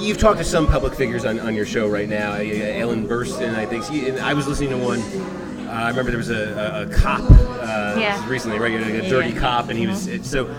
you've 0.00 0.18
talked 0.18 0.38
to 0.38 0.44
some 0.44 0.66
public 0.66 0.94
figures 0.94 1.24
on, 1.24 1.40
on 1.40 1.54
your 1.54 1.66
show 1.66 1.88
right 1.88 2.08
now. 2.08 2.34
Ellen 2.34 3.06
Burstyn, 3.06 3.54
I 3.54 3.66
think. 3.66 3.90
and 3.90 4.18
I 4.18 4.34
was 4.34 4.46
listening 4.46 4.70
to 4.70 4.78
one 4.78 5.00
uh, 5.00 5.43
I 5.74 5.88
remember 5.88 6.10
there 6.10 6.18
was 6.18 6.30
a, 6.30 6.52
a, 6.54 6.82
a 6.82 6.86
cop 6.86 7.20
uh, 7.30 7.96
yeah. 7.98 8.28
recently, 8.28 8.58
right? 8.58 8.72
A 8.72 9.08
dirty 9.08 9.30
yeah. 9.30 9.40
cop, 9.40 9.68
and 9.68 9.78
he 9.78 9.86
was 9.86 10.06
it, 10.06 10.24
so. 10.24 10.52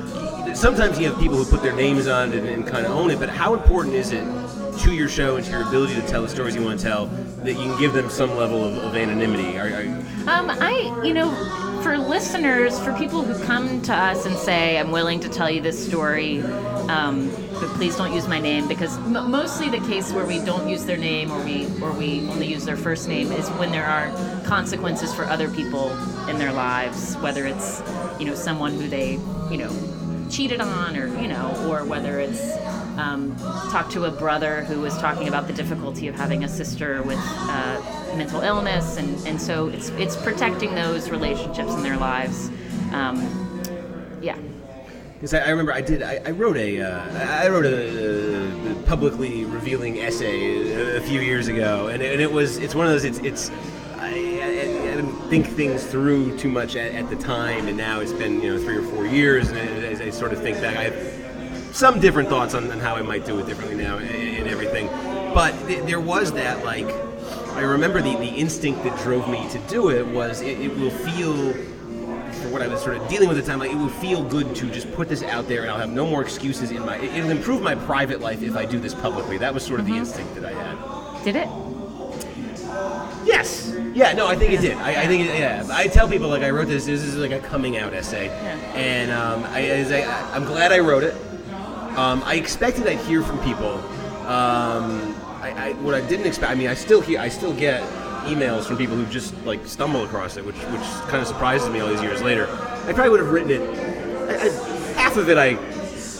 Sometimes 0.53 0.97
you 0.97 1.09
have 1.09 1.19
people 1.19 1.35
who 1.35 1.43
put 1.43 1.61
their 1.61 1.75
names 1.75 2.07
on 2.07 2.31
it 2.31 2.37
and, 2.37 2.47
and 2.47 2.65
kind 2.65 2.85
of 2.85 2.91
own 2.93 3.11
it, 3.11 3.19
but 3.19 3.27
how 3.27 3.53
important 3.53 3.93
is 3.93 4.13
it 4.13 4.23
to 4.79 4.93
your 4.93 5.09
show 5.09 5.35
and 5.35 5.45
to 5.45 5.51
your 5.51 5.67
ability 5.67 5.95
to 5.95 6.07
tell 6.07 6.21
the 6.21 6.29
stories 6.29 6.55
you 6.55 6.63
want 6.63 6.79
to 6.79 6.85
tell 6.85 7.07
that 7.07 7.51
you 7.51 7.57
can 7.57 7.77
give 7.77 7.91
them 7.91 8.09
some 8.09 8.37
level 8.37 8.63
of, 8.63 8.77
of 8.77 8.95
anonymity? 8.95 9.57
Are, 9.57 9.67
are 9.67 9.81
um, 10.27 10.49
I, 10.49 11.01
you 11.03 11.13
know, 11.13 11.29
for 11.85 11.99
listeners, 11.99 12.79
for 12.79 12.91
people 12.93 13.21
who 13.21 13.45
come 13.45 13.79
to 13.83 13.93
us 13.93 14.25
and 14.25 14.35
say, 14.35 14.79
"I'm 14.79 14.89
willing 14.89 15.19
to 15.19 15.29
tell 15.29 15.51
you 15.51 15.61
this 15.61 15.77
story," 15.87 16.41
um, 16.89 17.29
but 17.59 17.69
please 17.77 17.95
don't 17.95 18.11
use 18.11 18.27
my 18.27 18.39
name 18.39 18.67
because 18.67 18.97
m- 18.97 19.29
mostly 19.29 19.69
the 19.69 19.85
case 19.85 20.11
where 20.11 20.25
we 20.25 20.39
don't 20.39 20.67
use 20.67 20.83
their 20.85 20.97
name 20.97 21.31
or 21.31 21.39
we 21.43 21.67
or 21.83 21.91
we 21.91 22.27
only 22.27 22.47
use 22.47 22.65
their 22.65 22.75
first 22.75 23.07
name 23.07 23.31
is 23.31 23.47
when 23.59 23.71
there 23.71 23.85
are 23.85 24.09
consequences 24.45 25.13
for 25.13 25.25
other 25.25 25.47
people 25.47 25.91
in 26.27 26.39
their 26.39 26.51
lives, 26.51 27.17
whether 27.17 27.45
it's 27.45 27.83
you 28.19 28.25
know 28.25 28.33
someone 28.33 28.73
who 28.73 28.87
they 28.87 29.19
you 29.51 29.57
know 29.59 29.71
cheated 30.27 30.61
on 30.61 30.97
or 30.97 31.05
you 31.21 31.27
know 31.27 31.53
or 31.69 31.85
whether 31.85 32.19
it's 32.19 32.41
um, 32.97 33.35
talked 33.71 33.91
to 33.91 34.05
a 34.05 34.11
brother 34.11 34.63
who 34.63 34.81
was 34.81 34.97
talking 34.97 35.27
about 35.27 35.47
the 35.47 35.53
difficulty 35.53 36.07
of 36.07 36.15
having 36.15 36.43
a 36.43 36.47
sister 36.47 37.01
with 37.03 37.19
uh, 37.19 37.81
mental 38.15 38.41
illness 38.41 38.97
and, 38.97 39.27
and 39.27 39.41
so 39.41 39.67
it's 39.69 39.89
it's 39.89 40.15
protecting 40.15 40.75
those 40.75 41.09
relationships 41.09 41.73
in 41.73 41.83
their 41.83 41.97
lives. 41.97 42.49
Um, 42.91 43.61
yeah. 44.21 44.37
Because 45.15 45.33
I, 45.33 45.39
I, 45.39 45.49
remember 45.49 45.73
I 45.73 45.81
did 45.81 46.03
I, 46.03 46.21
I 46.25 46.31
wrote 46.31 46.57
a 46.57 46.81
uh, 46.81 47.43
I 47.43 47.47
wrote 47.47 47.65
a, 47.65 48.71
a, 48.71 48.75
publicly 48.83 49.45
revealing 49.45 49.99
essay 49.99 50.97
a, 50.97 51.01
few 51.01 51.21
years 51.21 51.47
ago, 51.47 51.87
and 51.87 52.01
it, 52.03 52.13
and 52.13 52.21
it, 52.21 52.31
was 52.31 52.57
it's 52.57 52.75
one 52.75 52.85
of 52.85 52.91
those 52.91 53.05
it's 53.05 53.19
it's 53.19 53.49
I, 53.97 54.11
didn't 54.11 55.29
think 55.29 55.47
things 55.47 55.85
through 55.85 56.37
too 56.37 56.49
much 56.49 56.75
at, 56.75 56.93
at, 56.93 57.09
the 57.09 57.15
time, 57.15 57.67
and 57.67 57.77
now 57.77 58.01
it's 58.01 58.13
been 58.13 58.41
you 58.41 58.53
know 58.53 58.59
three 58.61 58.77
or 58.77 58.83
four 58.83 59.05
years, 59.05 59.49
and 59.49 59.57
as 59.57 60.01
I 60.01 60.09
sort 60.09 60.33
of 60.33 60.41
think 60.41 60.61
back, 60.61 60.75
I 60.75 60.89
some 61.75 61.99
different 61.99 62.29
thoughts 62.29 62.53
on, 62.53 62.71
on 62.71 62.79
how 62.79 62.95
I 62.95 63.01
might 63.01 63.25
do 63.25 63.37
it 63.39 63.45
differently 63.45 63.75
now 63.75 63.97
and, 63.97 64.09
and 64.09 64.47
everything, 64.47 64.87
but 65.33 65.51
th- 65.67 65.85
there 65.85 65.99
was 65.99 66.31
that 66.31 66.63
like 66.63 66.87
I 67.55 67.61
remember 67.61 68.01
the, 68.01 68.15
the 68.15 68.29
instinct 68.29 68.83
that 68.85 68.97
drove 68.99 69.29
me 69.29 69.47
to 69.49 69.59
do 69.67 69.89
it 69.89 70.07
was 70.07 70.41
it, 70.41 70.59
it 70.59 70.77
will 70.77 70.89
feel 70.89 71.53
for 72.45 72.49
what 72.49 72.61
I 72.61 72.67
was 72.67 72.81
sort 72.81 72.97
of 72.97 73.07
dealing 73.09 73.27
with 73.27 73.37
at 73.37 73.43
the 73.43 73.49
time, 73.49 73.59
like 73.59 73.71
it 73.71 73.77
would 73.77 73.91
feel 73.91 74.23
good 74.23 74.55
to 74.55 74.69
just 74.71 74.91
put 74.93 75.09
this 75.09 75.23
out 75.23 75.47
there, 75.47 75.63
and 75.63 75.71
I'll 75.71 75.77
have 75.77 75.89
no 75.89 76.05
more 76.05 76.21
excuses 76.21 76.71
in 76.71 76.85
my. 76.85 76.97
It'll 76.97 77.29
improve 77.29 77.61
my 77.61 77.75
private 77.75 78.21
life 78.21 78.41
if 78.41 78.55
I 78.55 78.65
do 78.65 78.79
this 78.79 78.93
publicly. 78.93 79.37
That 79.37 79.53
was 79.53 79.65
sort 79.65 79.79
of 79.79 79.85
mm-hmm. 79.85 79.95
the 79.95 79.99
instinct 79.99 80.35
that 80.35 80.45
I 80.45 80.51
had. 80.51 81.23
Did 81.23 81.35
it? 81.35 81.49
Yes. 83.25 83.73
Yeah. 83.93 84.13
No, 84.13 84.27
I 84.27 84.35
think 84.35 84.53
it 84.53 84.61
did. 84.61 84.77
I, 84.77 85.03
I 85.03 85.07
think 85.07 85.27
it, 85.27 85.39
yeah. 85.39 85.65
I 85.71 85.87
tell 85.87 86.07
people 86.07 86.29
like 86.29 86.43
I 86.43 86.49
wrote 86.51 86.67
this. 86.67 86.85
This 86.85 87.01
is 87.01 87.15
like 87.15 87.31
a 87.31 87.39
coming 87.39 87.77
out 87.77 87.93
essay, 87.93 88.27
yeah. 88.27 88.57
and 88.75 89.11
um, 89.11 89.43
I, 89.45 89.71
I, 89.71 90.35
am 90.35 90.45
glad 90.45 90.71
I 90.71 90.79
wrote 90.79 91.03
it. 91.03 91.15
Um, 91.97 92.21
I 92.25 92.35
expected 92.35 92.87
I'd 92.87 92.97
hear 92.99 93.23
from 93.23 93.39
people. 93.39 93.77
Um, 94.27 95.15
I, 95.41 95.69
I 95.69 95.73
what 95.73 95.93
I 95.93 96.01
didn't 96.01 96.25
expect. 96.25 96.51
I 96.51 96.55
mean, 96.55 96.67
I 96.67 96.73
still 96.73 96.99
hear, 96.99 97.19
I 97.19 97.29
still 97.29 97.53
get 97.53 97.83
emails 98.25 98.65
from 98.65 98.77
people 98.77 98.95
who 98.95 99.05
just 99.05 99.33
like 99.45 99.65
stumble 99.65 100.03
across 100.03 100.35
it, 100.35 100.45
which 100.45 100.55
which 100.55 100.81
kind 101.07 101.21
of 101.21 101.27
surprises 101.27 101.69
me 101.69 101.79
all 101.79 101.87
these 101.87 102.01
years 102.01 102.21
later. 102.21 102.47
I 102.49 102.93
probably 102.93 103.11
would 103.11 103.19
have 103.21 103.31
written 103.31 103.51
it. 103.51 103.61
I, 104.29 104.49
half 104.99 105.15
of 105.15 105.29
it 105.29 105.37
I, 105.37 105.53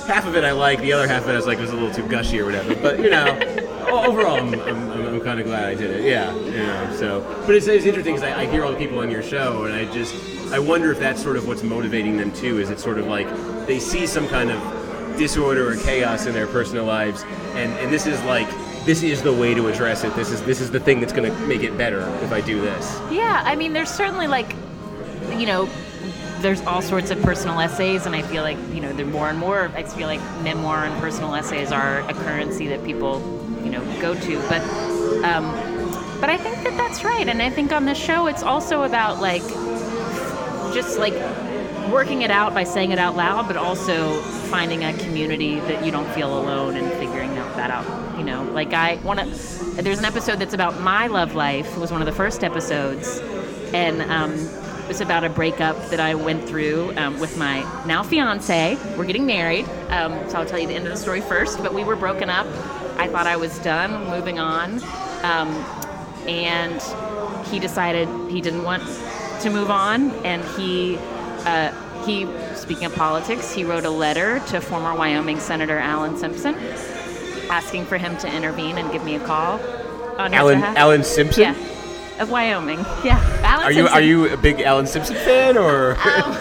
half 0.05 0.25
of 0.25 0.35
it 0.35 0.43
I 0.43 0.51
like. 0.51 0.79
The 0.79 0.93
other 0.93 1.07
half 1.07 1.23
of 1.23 1.29
it 1.29 1.33
I 1.33 1.35
was 1.35 1.47
like 1.47 1.57
it 1.57 1.61
was 1.61 1.71
a 1.71 1.75
little 1.75 1.93
too 1.93 2.07
gushy 2.07 2.39
or 2.39 2.45
whatever. 2.45 2.75
But 2.75 2.99
you 2.99 3.09
know, 3.09 3.25
overall, 3.89 4.37
I'm, 4.37 4.53
I'm, 4.53 4.91
I'm, 4.91 5.05
I'm 5.07 5.21
kind 5.21 5.39
of 5.39 5.45
glad 5.45 5.65
I 5.65 5.75
did 5.75 5.91
it. 5.91 6.05
Yeah, 6.05 6.33
you 6.35 6.51
know. 6.51 6.95
So, 6.95 7.43
but 7.45 7.55
it's, 7.55 7.67
it's 7.67 7.85
interesting 7.85 8.15
because 8.15 8.29
I, 8.29 8.41
I 8.41 8.45
hear 8.45 8.63
all 8.63 8.71
the 8.71 8.77
people 8.77 8.99
on 8.99 9.11
your 9.11 9.23
show, 9.23 9.65
and 9.65 9.73
I 9.73 9.91
just 9.91 10.15
I 10.53 10.59
wonder 10.59 10.91
if 10.91 10.99
that's 10.99 11.21
sort 11.21 11.35
of 11.35 11.47
what's 11.47 11.63
motivating 11.63 12.17
them 12.17 12.31
too. 12.31 12.59
Is 12.59 12.69
it 12.69 12.79
sort 12.79 12.97
of 12.97 13.07
like 13.07 13.27
they 13.65 13.79
see 13.79 14.05
some 14.07 14.27
kind 14.27 14.51
of 14.51 14.84
disorder 15.17 15.69
or 15.69 15.75
chaos 15.75 16.25
in 16.25 16.33
their 16.33 16.47
personal 16.47 16.85
lives, 16.85 17.23
and, 17.53 17.71
and 17.73 17.91
this 17.91 18.05
is 18.05 18.21
like 18.23 18.47
this 18.85 19.01
is 19.01 19.23
the 19.23 19.33
way 19.33 19.53
to 19.55 19.67
address 19.67 20.03
it. 20.03 20.15
This 20.15 20.31
is 20.31 20.41
this 20.43 20.61
is 20.61 20.69
the 20.71 20.79
thing 20.79 20.99
that's 20.99 21.13
going 21.13 21.31
to 21.31 21.39
make 21.47 21.63
it 21.63 21.77
better 21.77 22.01
if 22.21 22.31
I 22.31 22.41
do 22.41 22.61
this. 22.61 22.99
Yeah, 23.11 23.41
I 23.43 23.55
mean, 23.55 23.73
there's 23.73 23.89
certainly 23.89 24.27
like, 24.27 24.55
you 25.37 25.47
know, 25.47 25.67
there's 26.39 26.61
all 26.61 26.81
sorts 26.81 27.09
of 27.09 27.21
personal 27.23 27.59
essays, 27.59 28.05
and 28.05 28.15
I 28.15 28.21
feel 28.21 28.43
like 28.43 28.57
you 28.71 28.81
know, 28.81 28.93
there 28.93 29.05
more 29.05 29.29
and 29.29 29.39
more. 29.39 29.71
I 29.75 29.83
feel 29.83 30.07
like 30.07 30.21
memoir 30.43 30.85
and 30.85 31.01
personal 31.01 31.33
essays 31.33 31.71
are 31.71 31.99
a 32.07 32.13
currency 32.13 32.67
that 32.67 32.83
people, 32.83 33.19
you 33.63 33.71
know, 33.71 33.81
go 33.99 34.13
to. 34.13 34.39
But, 34.47 34.61
um, 35.23 35.51
but 36.21 36.29
I 36.29 36.37
think 36.37 36.63
that 36.63 36.77
that's 36.77 37.03
right, 37.03 37.27
and 37.27 37.41
I 37.41 37.49
think 37.49 37.71
on 37.71 37.85
this 37.85 37.97
show, 37.97 38.27
it's 38.27 38.43
also 38.43 38.83
about 38.83 39.19
like, 39.19 39.41
just 40.73 40.99
like 40.99 41.13
working 41.91 42.21
it 42.21 42.31
out 42.31 42.53
by 42.53 42.63
saying 42.63 42.91
it 42.91 42.99
out 42.99 43.15
loud, 43.15 43.47
but 43.47 43.57
also 43.57 44.21
finding 44.49 44.83
a 44.83 44.93
community 44.99 45.59
that 45.61 45.85
you 45.85 45.91
don't 45.91 46.09
feel 46.13 46.37
alone 46.37 46.75
and 46.75 46.91
figuring 46.93 47.37
out 47.37 47.55
that 47.55 47.69
out. 47.69 48.17
You 48.17 48.23
know, 48.23 48.43
like 48.43 48.73
I 48.73 48.95
want 48.97 49.19
to. 49.19 49.25
There's 49.81 49.99
an 49.99 50.05
episode 50.05 50.39
that's 50.39 50.53
about 50.53 50.79
my 50.79 51.07
love 51.07 51.35
life. 51.35 51.75
It 51.75 51.79
was 51.79 51.91
one 51.91 52.01
of 52.01 52.05
the 52.05 52.13
first 52.13 52.43
episodes, 52.43 53.19
and 53.73 54.01
um, 54.03 54.33
it 54.33 54.87
was 54.87 55.01
about 55.01 55.23
a 55.23 55.29
breakup 55.29 55.75
that 55.89 55.99
I 55.99 56.15
went 56.15 56.47
through 56.47 56.93
um, 56.97 57.19
with 57.19 57.37
my 57.37 57.61
now 57.85 58.03
fiance. 58.03 58.77
We're 58.97 59.05
getting 59.05 59.25
married, 59.25 59.67
um, 59.89 60.29
so 60.29 60.39
I'll 60.39 60.45
tell 60.45 60.59
you 60.59 60.67
the 60.67 60.75
end 60.75 60.85
of 60.85 60.91
the 60.91 60.97
story 60.97 61.21
first. 61.21 61.61
But 61.61 61.73
we 61.73 61.83
were 61.83 61.95
broken 61.95 62.29
up. 62.29 62.47
I 62.97 63.09
thought 63.09 63.27
I 63.27 63.35
was 63.35 63.59
done, 63.59 64.09
moving 64.09 64.39
on, 64.39 64.81
um, 65.23 65.49
and 66.27 66.81
he 67.47 67.59
decided 67.59 68.07
he 68.31 68.41
didn't 68.41 68.63
want 68.63 68.83
to 69.41 69.49
move 69.49 69.69
on, 69.69 70.11
and 70.25 70.43
he 70.57 70.97
uh, 71.45 71.71
he 72.05 72.27
speaking 72.55 72.85
of 72.85 72.95
politics, 72.95 73.51
he 73.53 73.63
wrote 73.63 73.85
a 73.85 73.89
letter 73.89 74.39
to 74.47 74.59
former 74.61 74.93
Wyoming 74.95 75.39
Senator 75.39 75.77
Alan 75.77 76.17
Simpson, 76.17 76.55
asking 77.49 77.85
for 77.85 77.97
him 77.97 78.17
to 78.17 78.33
intervene 78.35 78.77
and 78.77 78.91
give 78.91 79.03
me 79.03 79.15
a 79.15 79.19
call. 79.19 79.59
On 80.17 80.33
Alan. 80.33 80.61
Alan 80.63 81.03
Simpson. 81.03 81.43
Yeah, 81.43 81.55
of 82.19 82.29
Wyoming. 82.31 82.79
Yeah, 83.03 83.19
Alan 83.43 83.65
Are 83.65 83.71
you 83.71 83.83
Simpson. 83.83 83.97
are 83.97 84.01
you 84.01 84.33
a 84.33 84.37
big 84.37 84.61
Alan 84.61 84.87
Simpson 84.87 85.15
fan 85.15 85.57
or? 85.57 85.91
Um, 85.95 86.37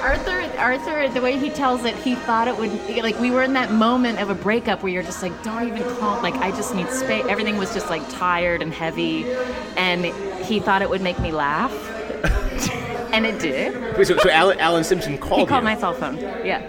Arthur, 0.00 0.40
Arthur, 0.58 1.08
the 1.08 1.20
way 1.20 1.36
he 1.38 1.50
tells 1.50 1.84
it, 1.84 1.94
he 1.96 2.14
thought 2.14 2.48
it 2.48 2.56
would 2.56 2.72
like 3.02 3.18
we 3.20 3.30
were 3.30 3.42
in 3.42 3.52
that 3.52 3.70
moment 3.70 4.18
of 4.18 4.30
a 4.30 4.34
breakup 4.34 4.82
where 4.82 4.90
you're 4.90 5.02
just 5.02 5.22
like, 5.22 5.42
don't 5.42 5.68
even 5.68 5.82
call. 5.98 6.20
Like 6.22 6.34
I 6.36 6.50
just 6.52 6.74
need 6.74 6.88
space. 6.88 7.24
Everything 7.28 7.58
was 7.58 7.74
just 7.74 7.90
like 7.90 8.08
tired 8.10 8.62
and 8.62 8.72
heavy, 8.72 9.30
and 9.76 10.06
he 10.46 10.58
thought 10.58 10.80
it 10.80 10.88
would 10.88 11.02
make 11.02 11.18
me 11.20 11.32
laugh, 11.32 11.70
and 13.12 13.26
it 13.26 13.38
did. 13.38 13.96
Wait, 13.96 14.06
so, 14.06 14.16
so 14.18 14.30
Alan, 14.30 14.58
Alan 14.60 14.84
Simpson 14.84 15.18
called 15.18 15.40
He 15.40 15.46
called 15.46 15.62
you. 15.62 15.68
my 15.68 15.76
cell 15.78 15.94
phone. 15.94 16.18
Yeah. 16.18 16.62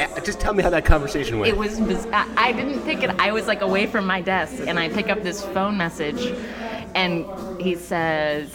Uh, 0.00 0.20
Just 0.20 0.40
tell 0.40 0.52
me 0.54 0.62
how 0.62 0.70
that 0.70 0.84
conversation 0.84 1.38
went. 1.38 1.52
It 1.52 1.56
was. 1.56 1.78
biz- 1.80 2.06
I 2.12 2.26
I 2.36 2.52
didn't 2.52 2.82
pick 2.84 3.02
it. 3.02 3.10
I 3.18 3.30
was 3.32 3.46
like 3.46 3.60
away 3.62 3.86
from 3.86 4.06
my 4.06 4.20
desk, 4.20 4.54
and 4.66 4.78
I 4.78 4.88
pick 4.88 5.08
up 5.08 5.22
this 5.22 5.44
phone 5.44 5.76
message, 5.76 6.34
and 6.96 7.24
he 7.60 7.76
says, 7.76 8.50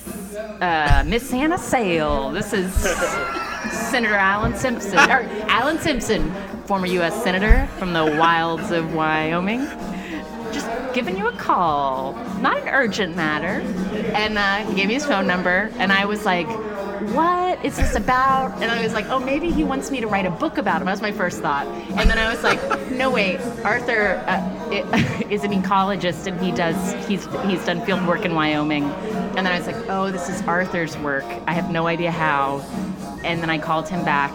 uh, 0.61 1.03
"Miss 1.07 1.31
Hannah 1.31 1.57
Sale, 1.57 2.31
this 2.31 2.51
is 2.51 2.73
Senator 3.71 4.15
Alan 4.15 4.55
Simpson. 4.55 4.97
or 4.97 5.21
Alan 5.47 5.79
Simpson, 5.79 6.33
former 6.65 6.87
U.S. 6.87 7.23
senator 7.23 7.67
from 7.77 7.93
the 7.93 8.03
wilds 8.05 8.71
of 8.71 8.93
Wyoming." 8.93 9.65
Giving 10.93 11.17
you 11.17 11.27
a 11.27 11.31
call, 11.33 12.13
not 12.41 12.57
an 12.57 12.69
urgent 12.69 13.15
matter. 13.15 13.61
And 14.13 14.37
uh, 14.37 14.65
he 14.65 14.75
gave 14.75 14.87
me 14.87 14.95
his 14.95 15.05
phone 15.05 15.27
number, 15.27 15.69
and 15.77 15.91
I 15.91 16.05
was 16.05 16.25
like, 16.25 16.47
what 17.13 17.63
is 17.63 17.77
this 17.77 17.95
about? 17.95 18.61
And 18.61 18.71
I 18.71 18.83
was 18.83 18.93
like, 18.93 19.05
oh, 19.07 19.19
maybe 19.19 19.49
he 19.51 19.63
wants 19.63 19.89
me 19.89 20.01
to 20.01 20.07
write 20.07 20.25
a 20.25 20.31
book 20.31 20.57
about 20.57 20.81
him. 20.81 20.85
That 20.85 20.93
was 20.93 21.01
my 21.01 21.11
first 21.11 21.41
thought. 21.41 21.65
And 21.67 22.09
then 22.09 22.17
I 22.17 22.33
was 22.33 22.43
like, 22.43 22.91
no, 22.91 23.09
wait, 23.09 23.39
Arthur 23.63 24.23
uh, 24.27 24.69
is 25.29 25.43
an 25.43 25.51
ecologist 25.51 26.27
and 26.27 26.39
he 26.41 26.51
does, 26.51 26.93
he's, 27.07 27.25
he's 27.45 27.65
done 27.65 27.85
field 27.85 28.05
work 28.05 28.25
in 28.25 28.35
Wyoming. 28.35 28.83
And 28.83 29.37
then 29.37 29.47
I 29.47 29.57
was 29.57 29.67
like, 29.67 29.89
oh, 29.89 30.11
this 30.11 30.27
is 30.29 30.41
Arthur's 30.43 30.97
work. 30.97 31.23
I 31.47 31.53
have 31.53 31.71
no 31.71 31.87
idea 31.87 32.11
how. 32.11 32.59
And 33.23 33.41
then 33.41 33.49
I 33.49 33.57
called 33.57 33.87
him 33.87 34.03
back 34.03 34.33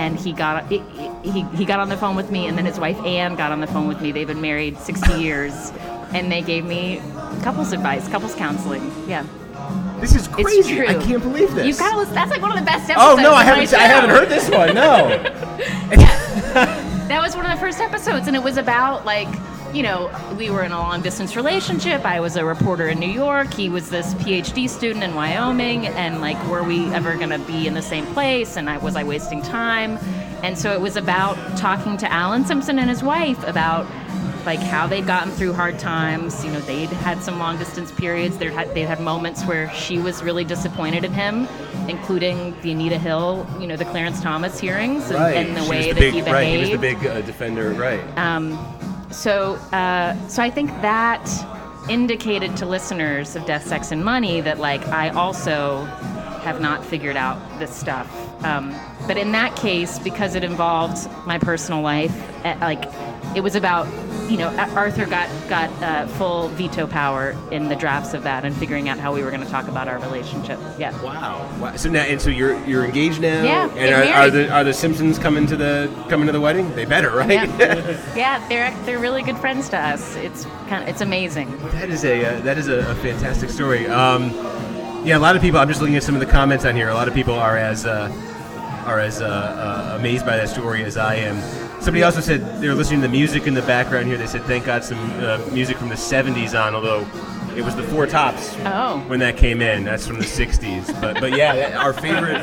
and 0.00 0.18
he 0.18 0.32
got 0.32 0.66
he, 0.70 0.78
he, 1.22 1.42
he 1.54 1.64
got 1.66 1.78
on 1.78 1.90
the 1.90 1.96
phone 1.96 2.16
with 2.16 2.30
me 2.30 2.46
and 2.46 2.56
then 2.56 2.64
his 2.64 2.80
wife 2.80 2.98
Anne 3.04 3.36
got 3.36 3.52
on 3.52 3.60
the 3.60 3.66
phone 3.66 3.86
with 3.86 4.00
me. 4.00 4.12
They've 4.12 4.26
been 4.26 4.40
married 4.40 4.78
60 4.78 5.20
years 5.20 5.72
and 6.14 6.32
they 6.32 6.40
gave 6.40 6.64
me 6.64 7.02
couples 7.42 7.72
advice, 7.72 8.08
couples 8.08 8.34
counseling. 8.34 8.90
Yeah. 9.06 9.26
this 10.00 10.14
is 10.14 10.26
crazy. 10.26 10.80
I 10.80 10.94
can't 10.94 11.22
believe 11.22 11.54
this. 11.54 11.66
You've 11.66 11.78
got 11.78 11.92
to 11.92 11.98
listen. 11.98 12.14
That's 12.14 12.30
like 12.30 12.40
one 12.40 12.50
of 12.50 12.58
the 12.58 12.64
best 12.64 12.88
episodes. 12.88 13.20
oh 13.20 13.22
no, 13.22 13.32
I 13.34 13.44
haven't. 13.44 13.72
I 13.74 13.80
haven't 13.80 14.10
heard 14.10 14.28
this 14.28 14.48
one. 14.48 14.74
No. 14.74 15.16
That 17.10 17.20
was 17.20 17.34
one 17.34 17.44
of 17.44 17.50
the 17.50 17.56
first 17.56 17.80
episodes, 17.80 18.28
and 18.28 18.36
it 18.36 18.42
was 18.42 18.56
about 18.56 19.04
like, 19.04 19.26
you 19.72 19.82
know, 19.82 20.10
we 20.36 20.50
were 20.50 20.62
in 20.62 20.72
a 20.72 20.78
long 20.78 21.02
distance 21.02 21.36
relationship. 21.36 22.04
I 22.04 22.20
was 22.20 22.36
a 22.36 22.44
reporter 22.44 22.88
in 22.88 22.98
New 22.98 23.10
York. 23.10 23.54
He 23.54 23.68
was 23.68 23.90
this 23.90 24.14
PhD 24.14 24.68
student 24.68 25.04
in 25.04 25.14
Wyoming, 25.14 25.86
and 25.86 26.20
like, 26.20 26.42
were 26.48 26.62
we 26.62 26.86
ever 26.92 27.16
going 27.16 27.30
to 27.30 27.38
be 27.38 27.66
in 27.66 27.74
the 27.74 27.82
same 27.82 28.06
place? 28.06 28.56
And 28.56 28.68
I 28.68 28.78
was 28.78 28.96
I 28.96 29.04
wasting 29.04 29.42
time? 29.42 29.98
And 30.42 30.58
so 30.58 30.72
it 30.72 30.80
was 30.80 30.96
about 30.96 31.36
talking 31.56 31.96
to 31.98 32.12
Alan 32.12 32.44
Simpson 32.44 32.78
and 32.78 32.88
his 32.88 33.02
wife 33.02 33.42
about 33.46 33.86
like 34.46 34.58
how 34.58 34.86
they'd 34.86 35.06
gotten 35.06 35.30
through 35.32 35.52
hard 35.52 35.78
times. 35.78 36.44
You 36.44 36.50
know, 36.50 36.60
they'd 36.60 36.88
had 36.88 37.22
some 37.22 37.38
long 37.38 37.58
distance 37.58 37.92
periods. 37.92 38.38
They'd 38.38 38.52
had 38.52 38.74
they'd 38.74 38.86
had 38.86 39.00
moments 39.00 39.44
where 39.44 39.72
she 39.74 39.98
was 39.98 40.22
really 40.22 40.44
disappointed 40.44 41.04
in 41.04 41.12
him, 41.12 41.46
including 41.88 42.58
the 42.62 42.72
Anita 42.72 42.98
Hill, 42.98 43.46
you 43.60 43.66
know, 43.66 43.76
the 43.76 43.84
Clarence 43.84 44.20
Thomas 44.20 44.58
hearings 44.58 45.10
and, 45.10 45.20
and 45.20 45.56
the 45.56 45.62
She 45.62 45.70
way 45.70 45.82
the 45.82 45.92
that 45.92 46.00
big, 46.00 46.14
he 46.14 46.20
behaved. 46.20 46.34
Right, 46.34 46.48
he 46.48 46.58
was 46.58 46.70
the 46.70 46.78
big 46.78 47.06
uh, 47.06 47.20
defender. 47.20 47.72
Right. 47.72 48.00
Um, 48.18 48.58
so, 49.10 49.54
uh, 49.72 50.16
so 50.28 50.42
I 50.42 50.50
think 50.50 50.70
that 50.82 51.28
indicated 51.88 52.56
to 52.58 52.66
listeners 52.66 53.36
of 53.36 53.44
Death, 53.46 53.66
Sex, 53.66 53.90
and 53.90 54.04
Money 54.04 54.40
that 54.40 54.58
like 54.58 54.86
I 54.88 55.08
also 55.10 55.84
have 56.42 56.60
not 56.60 56.84
figured 56.84 57.16
out 57.16 57.38
this 57.58 57.74
stuff. 57.74 58.08
Um, 58.44 58.74
but 59.06 59.16
in 59.16 59.32
that 59.32 59.56
case, 59.56 59.98
because 59.98 60.34
it 60.34 60.44
involved 60.44 61.08
my 61.26 61.38
personal 61.38 61.82
life, 61.82 62.14
eh, 62.44 62.56
like 62.60 62.84
it 63.34 63.42
was 63.42 63.54
about 63.54 63.86
you 64.30 64.36
know 64.36 64.48
Arthur 64.74 65.06
got 65.06 65.28
got 65.48 65.70
uh, 65.82 66.06
full 66.06 66.48
veto 66.48 66.86
power 66.86 67.36
in 67.50 67.68
the 67.68 67.76
drafts 67.76 68.14
of 68.14 68.22
that 68.22 68.44
and 68.44 68.54
figuring 68.54 68.88
out 68.88 68.98
how 68.98 69.12
we 69.12 69.22
were 69.22 69.30
going 69.30 69.42
to 69.42 69.50
talk 69.50 69.68
about 69.68 69.88
our 69.88 69.98
relationship. 69.98 70.58
Yeah. 70.78 70.90
Wow. 71.02 71.48
wow. 71.60 71.76
So 71.76 71.90
now, 71.90 72.02
and 72.02 72.20
so 72.20 72.30
you're 72.30 72.64
you're 72.64 72.84
engaged 72.84 73.20
now. 73.20 73.42
Yeah, 73.42 73.68
And 73.74 73.94
are, 73.94 74.22
are 74.22 74.30
the 74.30 74.48
are 74.50 74.64
the 74.64 74.72
Simpsons 74.72 75.18
coming 75.18 75.46
to 75.46 75.56
the 75.56 75.90
coming 76.08 76.26
to 76.26 76.32
the 76.32 76.40
wedding? 76.40 76.72
They 76.74 76.84
better, 76.84 77.10
right? 77.10 77.30
Yeah, 77.30 78.00
yeah, 78.16 78.48
they're 78.48 78.76
they're 78.84 79.00
really 79.00 79.22
good 79.22 79.38
friends 79.38 79.68
to 79.70 79.78
us. 79.78 80.16
It's 80.16 80.44
kind 80.68 80.82
of 80.82 80.88
it's 80.88 81.00
amazing. 81.00 81.56
That 81.72 81.90
is 81.90 82.04
a 82.04 82.24
uh, 82.24 82.40
that 82.42 82.58
is 82.58 82.68
a, 82.68 82.90
a 82.90 82.94
fantastic 82.96 83.50
story. 83.50 83.86
Um, 83.88 84.30
yeah, 85.04 85.16
a 85.16 85.18
lot 85.18 85.34
of 85.34 85.42
people. 85.42 85.58
I'm 85.58 85.68
just 85.68 85.80
looking 85.80 85.96
at 85.96 86.02
some 86.02 86.14
of 86.14 86.20
the 86.20 86.26
comments 86.26 86.64
on 86.64 86.76
here. 86.76 86.88
A 86.88 86.94
lot 86.94 87.08
of 87.08 87.14
people 87.14 87.34
are 87.34 87.56
as 87.56 87.86
uh, 87.86 88.12
are 88.86 89.00
as 89.00 89.20
uh, 89.20 89.26
uh, 89.26 89.96
amazed 89.98 90.24
by 90.24 90.36
that 90.36 90.48
story 90.48 90.84
as 90.84 90.96
I 90.96 91.16
am. 91.16 91.36
Somebody 91.80 92.02
also 92.02 92.20
said 92.20 92.60
they 92.60 92.68
were 92.68 92.74
listening 92.74 93.00
to 93.00 93.06
the 93.08 93.12
music 93.12 93.46
in 93.46 93.54
the 93.54 93.62
background 93.62 94.06
here. 94.06 94.18
They 94.18 94.26
said, 94.26 94.42
"Thank 94.44 94.66
God 94.66 94.84
some 94.84 94.98
uh, 95.22 95.38
music 95.52 95.76
from 95.78 95.88
the 95.88 95.94
'70s 95.96 96.54
on." 96.54 96.74
Although 96.74 97.06
it 97.56 97.62
was 97.62 97.74
the 97.74 97.82
Four 97.82 98.06
Tops 98.06 98.54
Oh. 98.66 99.02
when 99.06 99.18
that 99.20 99.36
came 99.38 99.62
in. 99.62 99.82
That's 99.84 100.06
from 100.06 100.18
the 100.18 100.24
'60s. 100.26 100.88
But 101.00 101.20
but 101.20 101.36
yeah, 101.36 101.78
our 101.82 101.92
favorite 101.94 102.36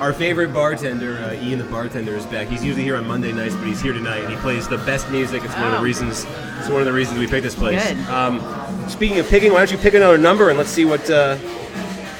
our 0.00 0.12
favorite 0.12 0.52
bartender, 0.52 1.16
uh, 1.18 1.32
Ian 1.32 1.58
the 1.60 1.64
bartender, 1.64 2.14
is 2.14 2.26
back. 2.26 2.48
He's 2.48 2.62
usually 2.62 2.84
here 2.84 2.96
on 2.96 3.06
Monday 3.06 3.32
nights, 3.32 3.54
but 3.56 3.66
he's 3.66 3.80
here 3.80 3.94
tonight, 3.94 4.22
and 4.22 4.30
he 4.30 4.36
plays 4.40 4.68
the 4.68 4.78
best 4.78 5.08
music. 5.10 5.42
It's 5.44 5.54
one 5.54 5.64
of 5.64 5.72
the 5.72 5.78
Oh. 5.78 5.82
reasons. 5.82 6.26
It's 6.60 6.68
one 6.68 6.80
of 6.80 6.86
the 6.86 6.92
reasons 6.92 7.18
we 7.18 7.26
picked 7.26 7.44
this 7.44 7.54
place. 7.54 7.82
Good. 7.82 7.96
Um, 8.10 8.40
speaking 8.88 9.18
of 9.18 9.26
picking, 9.28 9.52
why 9.52 9.60
don't 9.60 9.72
you 9.72 9.78
pick 9.78 9.94
another 9.94 10.18
number 10.18 10.50
and 10.50 10.58
let's 10.58 10.70
see 10.70 10.84
what 10.84 11.08
uh, 11.10 11.36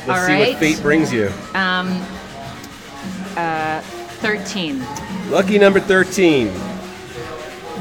let's 0.07 0.09
All 0.21 0.27
see 0.27 0.33
right. 0.33 0.49
what 0.53 0.59
fate 0.59 0.81
brings 0.81 1.13
you. 1.13 1.31
Um, 1.55 1.89
uh, 3.37 3.81
13. 4.21 4.83
Lucky 5.29 5.59
number 5.59 5.81
thirteen. 5.81 6.53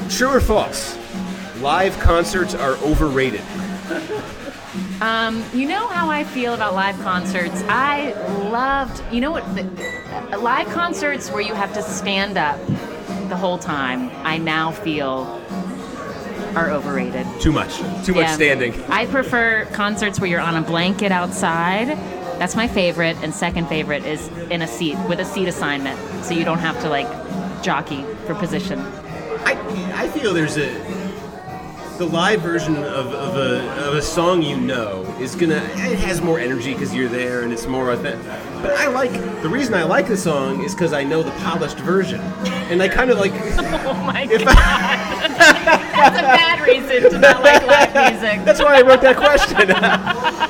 True 0.09 0.29
or 0.29 0.39
false? 0.41 0.97
Live 1.61 1.97
concerts 1.99 2.55
are 2.55 2.73
overrated. 2.77 3.41
Um, 5.01 5.43
you 5.53 5.67
know 5.67 5.87
how 5.87 6.09
I 6.09 6.23
feel 6.23 6.53
about 6.53 6.73
live 6.73 6.99
concerts? 7.01 7.63
I 7.67 8.13
loved, 8.49 9.03
you 9.13 9.21
know 9.21 9.31
what, 9.31 9.43
the, 9.55 9.63
uh, 10.33 10.39
live 10.39 10.67
concerts 10.69 11.29
where 11.29 11.41
you 11.41 11.53
have 11.53 11.73
to 11.73 11.81
stand 11.83 12.37
up 12.37 12.59
the 13.29 13.35
whole 13.35 13.57
time, 13.57 14.09
I 14.25 14.37
now 14.37 14.71
feel 14.71 15.41
are 16.55 16.69
overrated. 16.69 17.25
Too 17.39 17.51
much. 17.51 17.77
Too 18.05 18.13
much 18.13 18.23
Yeah. 18.27 18.35
standing. 18.35 18.83
I 18.89 19.05
prefer 19.05 19.65
concerts 19.73 20.19
where 20.19 20.29
you're 20.29 20.41
on 20.41 20.55
a 20.55 20.61
blanket 20.61 21.11
outside. 21.11 21.97
That's 22.39 22.55
my 22.55 22.67
favorite. 22.67 23.17
And 23.21 23.33
second 23.33 23.67
favorite 23.67 24.05
is 24.05 24.27
in 24.49 24.61
a 24.61 24.67
seat 24.67 24.97
with 25.07 25.19
a 25.19 25.25
seat 25.25 25.47
assignment, 25.47 25.99
so 26.23 26.33
you 26.33 26.43
don't 26.45 26.59
have 26.59 26.79
to 26.81 26.89
like 26.89 27.07
jockey 27.63 28.03
for 28.27 28.35
position. 28.35 28.79
I, 28.79 29.57
I 29.95 30.07
feel 30.09 30.33
there's 30.33 30.57
a 30.57 30.69
the 31.97 32.05
live 32.05 32.41
version 32.41 32.75
of, 32.77 33.13
of, 33.13 33.37
a, 33.37 33.87
of 33.87 33.93
a 33.93 34.01
song 34.01 34.41
you 34.41 34.57
know 34.57 35.03
is 35.19 35.35
gonna 35.35 35.57
it 35.75 35.99
has 35.99 36.21
more 36.21 36.39
energy 36.39 36.73
because 36.73 36.93
you're 36.93 37.07
there 37.07 37.43
and 37.43 37.53
it's 37.53 37.67
more 37.67 37.91
authentic. 37.91 38.25
But 38.61 38.71
I 38.71 38.87
like 38.87 39.11
the 39.41 39.49
reason 39.49 39.75
I 39.75 39.83
like 39.83 40.07
the 40.07 40.17
song 40.17 40.63
is 40.63 40.73
because 40.73 40.91
I 40.91 41.03
know 41.03 41.21
the 41.23 41.31
polished 41.31 41.77
version, 41.77 42.19
and 42.69 42.81
I 42.81 42.87
kind 42.89 43.11
of 43.11 43.19
like 43.19 43.31
Oh 43.85 43.93
my 44.05 44.25
god, 44.25 44.39
that's 44.47 46.17
a 46.17 46.21
bad 46.21 46.61
reason 46.67 47.11
to 47.11 47.19
not 47.19 47.41
like 47.43 47.65
live 47.65 47.93
music. 48.21 48.43
that's 48.43 48.59
why 48.59 48.79
I 48.79 48.81
wrote 48.81 49.01
that 49.01 49.15
question. 49.15 49.67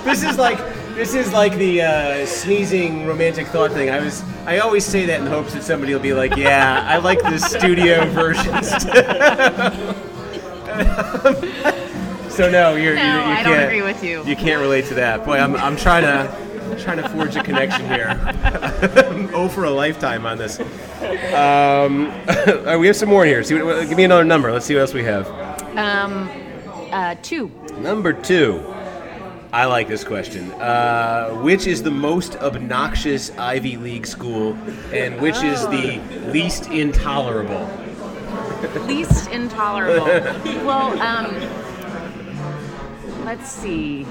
this 0.06 0.24
is 0.24 0.38
like 0.38 0.60
this 0.96 1.14
is 1.16 1.34
like 1.34 1.56
the 1.58 1.82
uh, 1.82 2.26
sneezing 2.26 3.06
romantic 3.08 3.48
thought 3.48 3.72
thing. 3.72 3.90
I 3.90 4.00
was 4.00 4.24
I 4.46 4.60
always 4.60 4.86
say 4.86 5.06
that 5.08 5.22
in 5.22 5.28
hopes 5.28 5.54
that 5.54 5.64
somebody 5.64 5.94
will 5.94 6.02
be 6.02 6.14
like, 6.14 6.36
yeah, 6.36 6.86
I 6.88 6.98
like 6.98 7.22
the 7.22 7.38
studio 7.38 8.06
versions. 8.12 8.70
so 12.34 12.50
no, 12.50 12.76
you're, 12.76 12.96
No, 12.96 13.02
you, 13.02 13.08
you 13.08 13.22
I 13.22 13.36
can't. 13.36 13.48
don't 13.48 13.60
agree 13.64 13.82
with 13.82 14.04
you. 14.04 14.24
You 14.26 14.36
can't 14.36 14.62
relate 14.62 14.86
to 14.86 14.94
that. 14.96 15.26
Boy, 15.26 15.38
I'm, 15.38 15.56
I'm 15.56 15.76
trying 15.78 16.04
to 16.04 16.54
trying 16.82 16.98
to 16.98 17.08
forge 17.10 17.36
a 17.36 17.44
connection 17.44 17.86
here. 17.88 18.20
oh, 19.34 19.48
for 19.48 19.66
a 19.66 19.70
lifetime 19.70 20.26
on 20.26 20.38
this. 20.40 20.60
Um, 20.60 22.08
all 22.08 22.64
right, 22.64 22.78
we 22.78 22.88
have 22.88 22.96
some 22.96 23.10
more 23.10 23.26
here. 23.26 23.44
See, 23.44 23.54
what, 23.56 23.66
what- 23.66 23.88
give 23.88 23.98
me 23.98 24.04
another 24.06 24.24
number. 24.24 24.52
Let's 24.52 24.66
see 24.66 24.74
what 24.74 24.82
else 24.82 24.94
we 24.94 25.04
have. 25.04 25.28
Um, 25.78 26.30
uh, 26.92 27.16
two. 27.22 27.52
Number 27.78 28.12
two. 28.14 28.60
I 29.54 29.66
like 29.66 29.88
this 29.88 30.04
question. 30.04 30.52
Uh, 30.54 31.30
which 31.44 31.68
is 31.68 31.84
the 31.84 31.92
most 31.92 32.36
obnoxious 32.38 33.30
Ivy 33.38 33.78
League 33.78 34.08
school, 34.08 34.58
and 34.92 35.22
which 35.22 35.36
is 35.44 35.62
the 35.68 36.02
least 36.32 36.72
intolerable? 36.72 37.70
least 38.88 39.30
intolerable. 39.30 40.06
well, 40.66 41.00
um, 41.00 41.36
let's 43.26 43.52
see. 43.52 44.08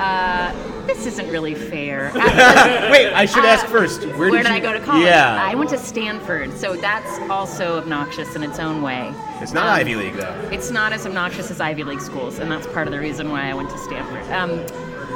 Uh, 0.00 0.52
this 0.88 1.06
isn't 1.06 1.28
really 1.30 1.54
fair. 1.54 2.10
Wait, 2.90 3.12
I 3.12 3.24
should 3.26 3.44
Uh, 3.44 3.48
ask 3.48 3.66
first. 3.66 4.04
Where, 4.04 4.30
Where 4.30 4.42
did 4.42 4.48
you, 4.48 4.54
I 4.54 4.58
go 4.60 4.72
to 4.72 4.80
college? 4.80 5.04
Yeah, 5.04 5.38
I 5.40 5.54
went 5.54 5.70
to 5.70 5.78
Stanford, 5.78 6.52
so 6.58 6.74
that's 6.76 7.18
also 7.30 7.78
obnoxious 7.78 8.34
in 8.34 8.42
its 8.42 8.58
own 8.58 8.82
way. 8.82 9.12
it's 9.40 9.52
not 9.52 9.66
Um, 9.68 9.74
Ivy 9.74 9.94
League 9.94 10.14
though. 10.14 10.48
It's 10.50 10.70
not 10.70 10.92
as 10.92 11.06
obnoxious 11.06 11.50
as 11.50 11.60
Ivy 11.60 11.84
League 11.84 12.00
schools, 12.00 12.38
and 12.40 12.50
that's 12.50 12.66
part 12.68 12.88
of 12.88 12.92
the 12.92 12.98
reason 12.98 13.30
why 13.30 13.48
I 13.48 13.54
went 13.54 13.70
to 13.70 13.78
Stanford. 13.78 14.24
Um, 14.32 14.64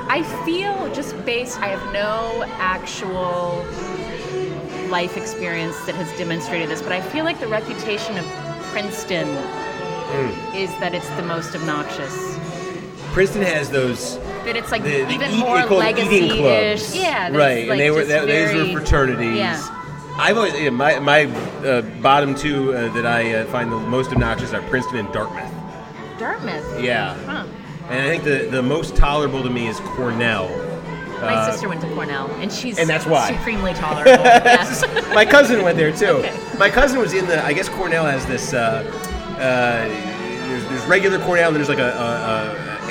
I 0.09 0.23
feel 0.45 0.93
just 0.95 1.13
based, 1.25 1.59
I 1.61 1.69
have 1.69 1.93
no 1.93 2.45
actual 2.59 3.65
life 4.91 5.17
experience 5.17 5.79
that 5.87 5.95
has 5.95 6.11
demonstrated 6.19 6.69
this, 6.69 6.83
but 6.83 6.93
I 6.93 7.01
feel 7.01 7.25
like 7.25 7.41
the 7.41 7.47
reputation 7.49 8.19
of 8.19 8.25
Princeton 8.73 9.27
Hmm. 10.13 10.55
is 10.55 10.69
that 10.81 10.95
it's 10.95 11.09
the 11.11 11.23
most 11.23 11.55
obnoxious. 11.57 12.39
Princeton 13.13 13.43
has 13.43 13.71
those 13.71 14.19
That 14.45 14.57
it's 14.57 14.71
like 14.73 14.83
the, 14.83 15.03
the 15.05 15.11
even 15.13 15.31
eat- 15.31 15.39
more 15.39 15.61
they 15.61 15.67
call 15.69 15.79
them 15.81 15.89
eating 16.13 16.43
legacy-ish. 16.43 17.01
Yeah, 17.01 17.29
right. 17.37 17.69
like, 17.69 17.71
and 17.71 17.81
they 17.81 17.91
were 17.91 18.05
that, 18.05 18.27
those 18.27 18.51
very- 18.53 18.73
were 18.75 18.81
fraternities. 18.81 19.37
Yeah. 19.37 19.79
I've 20.19 20.37
always 20.37 20.53
yeah, 20.61 20.71
my 20.71 20.99
my 20.99 21.25
uh, 21.67 21.81
bottom 22.03 22.35
two 22.35 22.75
uh, 22.75 22.93
that 22.93 23.07
I 23.07 23.33
uh, 23.35 23.45
find 23.47 23.73
the 23.73 23.79
most 23.79 24.13
obnoxious 24.13 24.53
are 24.53 24.61
Princeton 24.63 24.99
and 24.99 25.13
Dartmouth. 25.13 25.53
Dartmouth. 26.19 26.81
Yeah. 26.83 27.15
Huh. 27.25 27.47
And 27.89 28.01
I 28.01 28.09
think 28.09 28.25
the, 28.25 28.49
the 28.51 28.63
most 28.63 28.95
tolerable 28.95 29.43
to 29.43 29.51
me 29.51 29.67
is 29.69 29.81
Cornell. 29.81 30.49
My 31.21 31.35
Uh, 31.35 31.51
sister 31.53 31.69
went 31.69 31.81
to 31.83 31.89
Cornell, 31.95 32.27
and 32.41 32.53
she's 32.53 32.79
and 32.79 32.89
that's 32.89 33.07
why. 33.07 33.29
supremely 33.33 33.73
tolerable. 33.87 34.25
My 35.15 35.25
cousin 35.25 35.63
went 35.63 35.77
there 35.79 35.93
too. 35.93 36.07
Okay. 36.07 36.37
My 36.59 36.69
cousin 36.69 36.99
was 36.99 37.13
in 37.15 37.27
the. 37.27 37.43
I 37.45 37.53
guess 37.53 37.69
Cornell 37.69 38.05
has 38.05 38.27
this. 38.27 38.53
Uh, 38.53 38.59
uh, 39.39 39.89
there's, 39.89 40.65
there's 40.69 40.85
regular 40.87 41.19
Cornell, 41.21 41.49
and 41.49 41.57
there's 41.57 41.69
like 41.69 41.79
a, 41.79 41.83
a, 41.83 41.87
a 41.87 42.89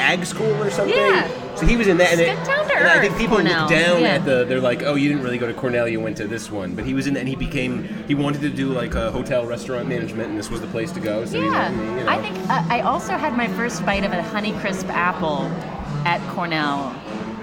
ag 0.00 0.24
school 0.24 0.62
or 0.62 0.70
something. 0.70 0.96
Yeah. 0.96 1.28
So 1.56 1.66
he 1.66 1.76
was 1.76 1.88
in 1.88 1.96
that, 1.98 2.12
and, 2.12 2.20
to 2.20 2.52
and 2.76 2.86
I 2.86 3.00
think 3.00 3.16
people 3.18 3.36
Cornell. 3.36 3.62
look 3.62 3.70
down 3.70 4.00
Yeah. 4.02 4.08
at 4.14 4.24
the. 4.24 4.44
They're 4.44 4.60
like, 4.60 4.82
oh, 4.84 4.94
you 4.94 5.08
didn't 5.08 5.24
really 5.24 5.38
go 5.38 5.46
to 5.48 5.54
Cornell, 5.54 5.88
you 5.88 5.98
went 6.00 6.16
to 6.18 6.28
this 6.28 6.50
one. 6.52 6.74
But 6.76 6.84
he 6.84 6.94
was 6.94 7.06
in, 7.08 7.14
that, 7.14 7.20
and 7.20 7.28
he 7.28 7.34
became. 7.36 7.82
He 8.06 8.14
wanted 8.14 8.40
to 8.42 8.50
do 8.50 8.68
like 8.72 8.94
a 8.94 9.10
hotel 9.10 9.44
restaurant 9.44 9.88
management, 9.88 10.28
and 10.30 10.38
this 10.38 10.50
was 10.50 10.60
the 10.60 10.68
place 10.68 10.92
to 10.92 11.00
go. 11.00 11.24
So 11.24 11.40
he 11.40 11.46
Yeah, 11.46 11.70
went, 11.70 11.98
you 11.98 12.04
know. 12.04 12.10
I 12.12 12.22
think 12.22 12.38
uh, 12.48 12.64
I 12.68 12.80
also 12.82 13.12
had 13.16 13.36
my 13.36 13.48
first 13.48 13.84
bite 13.84 14.04
of 14.04 14.12
a 14.12 14.22
Honeycrisp 14.22 14.88
apple 14.90 15.46
at 16.06 16.20
Cornell 16.32 16.94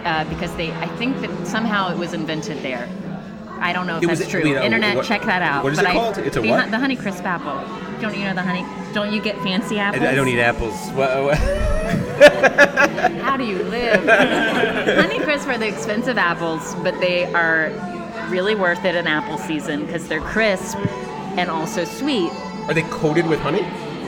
uh, 0.06 0.24
because 0.30 0.56
they. 0.56 0.72
I 0.72 0.88
think 0.95 1.20
that 1.22 1.47
somehow 1.47 1.91
it 1.91 1.97
was 1.97 2.14
invented 2.14 2.60
there. 2.64 2.88
I 3.60 3.74
don't 3.74 3.88
know 3.88 3.97
if 3.97 4.03
It 4.03 4.08
that's 4.08 4.20
was- 4.22 4.30
true. 4.30 4.45
you 4.47 4.56
know, 4.56 4.64
Internet, 4.64 4.95
what- 4.97 5.06
check 5.06 5.24
that 5.24 5.41
out. 5.41 5.64
what 5.64 5.74
is 5.74 5.80
but 5.80 5.86
it 5.86 5.89
I, 5.91 5.93
called? 5.93 6.18
It's 6.20 6.38
a 6.38 6.41
the, 6.41 6.49
what? 6.49 6.72
The 6.72 6.78
Honeycrisp 6.78 7.24
apple. 7.24 7.60
Don't 8.01 8.18
you 8.18 8.26
know 8.26 8.34
the 8.34 8.41
honey? 8.41 8.66
Don't 8.93 9.14
you 9.14 9.22
get 9.22 9.38
fancy 9.41 9.80
apples? 9.80 10.03
I, 10.03 10.12
I 10.12 10.16
don't 10.16 10.28
eat 10.28 10.39
apples. 10.39 10.74
What, 10.91 11.24
what? 11.24 11.38
How 13.21 13.37
do 13.37 13.43
you 13.43 13.63
live? 13.63 14.01
Honeycrisp 14.01 15.47
are 15.47 15.57
the 15.57 15.67
expensive 15.67 16.17
apples, 16.17 16.75
but 16.83 16.99
they 16.99 17.25
are 17.33 17.71
really 18.29 18.55
worth 18.55 18.83
it 18.85 18.95
in 18.95 19.07
apple 19.07 19.37
season 19.37 19.85
because 19.85 20.07
they're 20.07 20.21
crisp 20.21 20.77
and 21.37 21.49
also 21.49 21.83
sweet. 21.85 22.31
Are 22.67 22.73
they 22.73 22.81
coated 22.83 23.27
with 23.27 23.39
honey? 23.39 23.61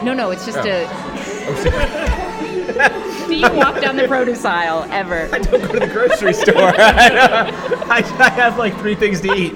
No, 0.04 0.14
no, 0.14 0.32
it's 0.32 0.46
just 0.46 0.58
Oh. 0.60 0.64
a. 0.66 0.86
Oh. 0.90 3.24
Do 3.28 3.36
you 3.36 3.52
walk 3.54 3.82
down 3.82 3.96
the 3.98 4.08
produce 4.08 4.46
aisle 4.46 4.86
ever? 4.92 5.28
I 5.34 5.40
don't 5.40 5.62
go 5.62 5.74
to 5.74 5.80
the 5.80 5.88
grocery 5.88 6.34
store. 6.34 6.54
I, 6.78 7.52
I, 7.90 7.98
I 8.26 8.30
have 8.30 8.58
like 8.58 8.78
three 8.80 8.96
things 8.96 9.20
to 9.22 9.34
eat. 9.34 9.54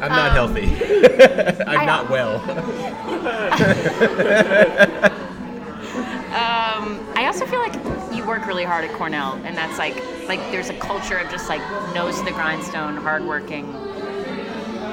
I'm 0.00 0.10
not 0.10 0.36
um, 0.36 0.54
healthy. 0.54 0.66
I'm 1.66 1.80
I- 1.80 1.84
not 1.86 2.10
well. 2.10 2.40
Um, 6.86 7.04
I 7.16 7.26
also 7.26 7.46
feel 7.46 7.58
like 7.58 7.74
you 8.14 8.24
work 8.26 8.46
really 8.46 8.64
hard 8.64 8.84
at 8.84 8.92
Cornell, 8.92 9.34
and 9.44 9.56
that's 9.56 9.78
like 9.78 9.96
like 10.28 10.40
there's 10.50 10.70
a 10.70 10.78
culture 10.78 11.18
of 11.18 11.30
just 11.30 11.48
like 11.48 11.60
nose 11.94 12.18
to 12.18 12.24
the 12.24 12.30
grindstone, 12.32 12.96
hardworking 12.96 13.66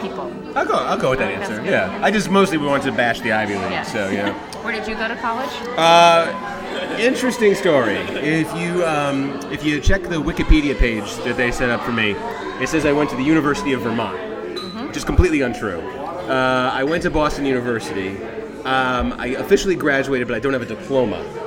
people. 0.02 0.32
I'll 0.56 0.66
go. 0.66 0.74
I'll 0.74 0.98
go 0.98 1.12
with 1.12 1.20
that 1.20 1.40
That's 1.40 1.52
answer. 1.52 1.66
Yeah. 1.66 2.00
I 2.02 2.12
just 2.12 2.30
mostly 2.30 2.58
we 2.58 2.68
wanted 2.68 2.92
to 2.92 2.92
bash 2.92 3.22
the 3.22 3.32
Ivy 3.32 3.56
League. 3.56 3.72
Yeah. 3.72 3.84
So 3.84 4.10
yeah. 4.10 4.34
Where 4.64 4.74
did 4.74 4.88
you 4.88 4.96
go 4.96 5.08
to 5.08 5.16
college? 5.18 5.50
Uh, 5.78 6.98
interesting 7.00 7.56
story. 7.56 7.96
If 7.96 8.54
you 8.56 8.86
um, 8.86 9.40
if 9.52 9.64
you 9.64 9.80
check 9.80 10.04
the 10.04 10.22
Wikipedia 10.22 10.78
page 10.78 11.16
that 11.18 11.38
they 11.38 11.52
set 11.52 11.70
up 11.70 11.82
for 11.82 11.92
me, 11.92 12.12
it 12.62 12.70
says 12.70 12.86
I 12.86 12.92
went 12.92 13.10
to 13.12 13.16
the 13.16 13.24
University 13.24 13.74
of 13.74 13.82
Vermont, 13.82 14.18
which 14.88 14.98
is 14.98 15.04
completely 15.04 15.42
untrue. 15.42 15.80
Uh, 15.80 16.72
I 16.74 16.84
went 16.84 17.04
to 17.04 17.12
Boston 17.12 17.46
University. 17.46 18.18
Um, 18.64 19.14
I 19.18 19.36
officially 19.38 19.76
graduated, 19.76 20.26
but 20.28 20.38
I 20.38 20.40
don't 20.40 20.54
have 20.54 20.62
a 20.62 20.66
diploma. 20.66 21.43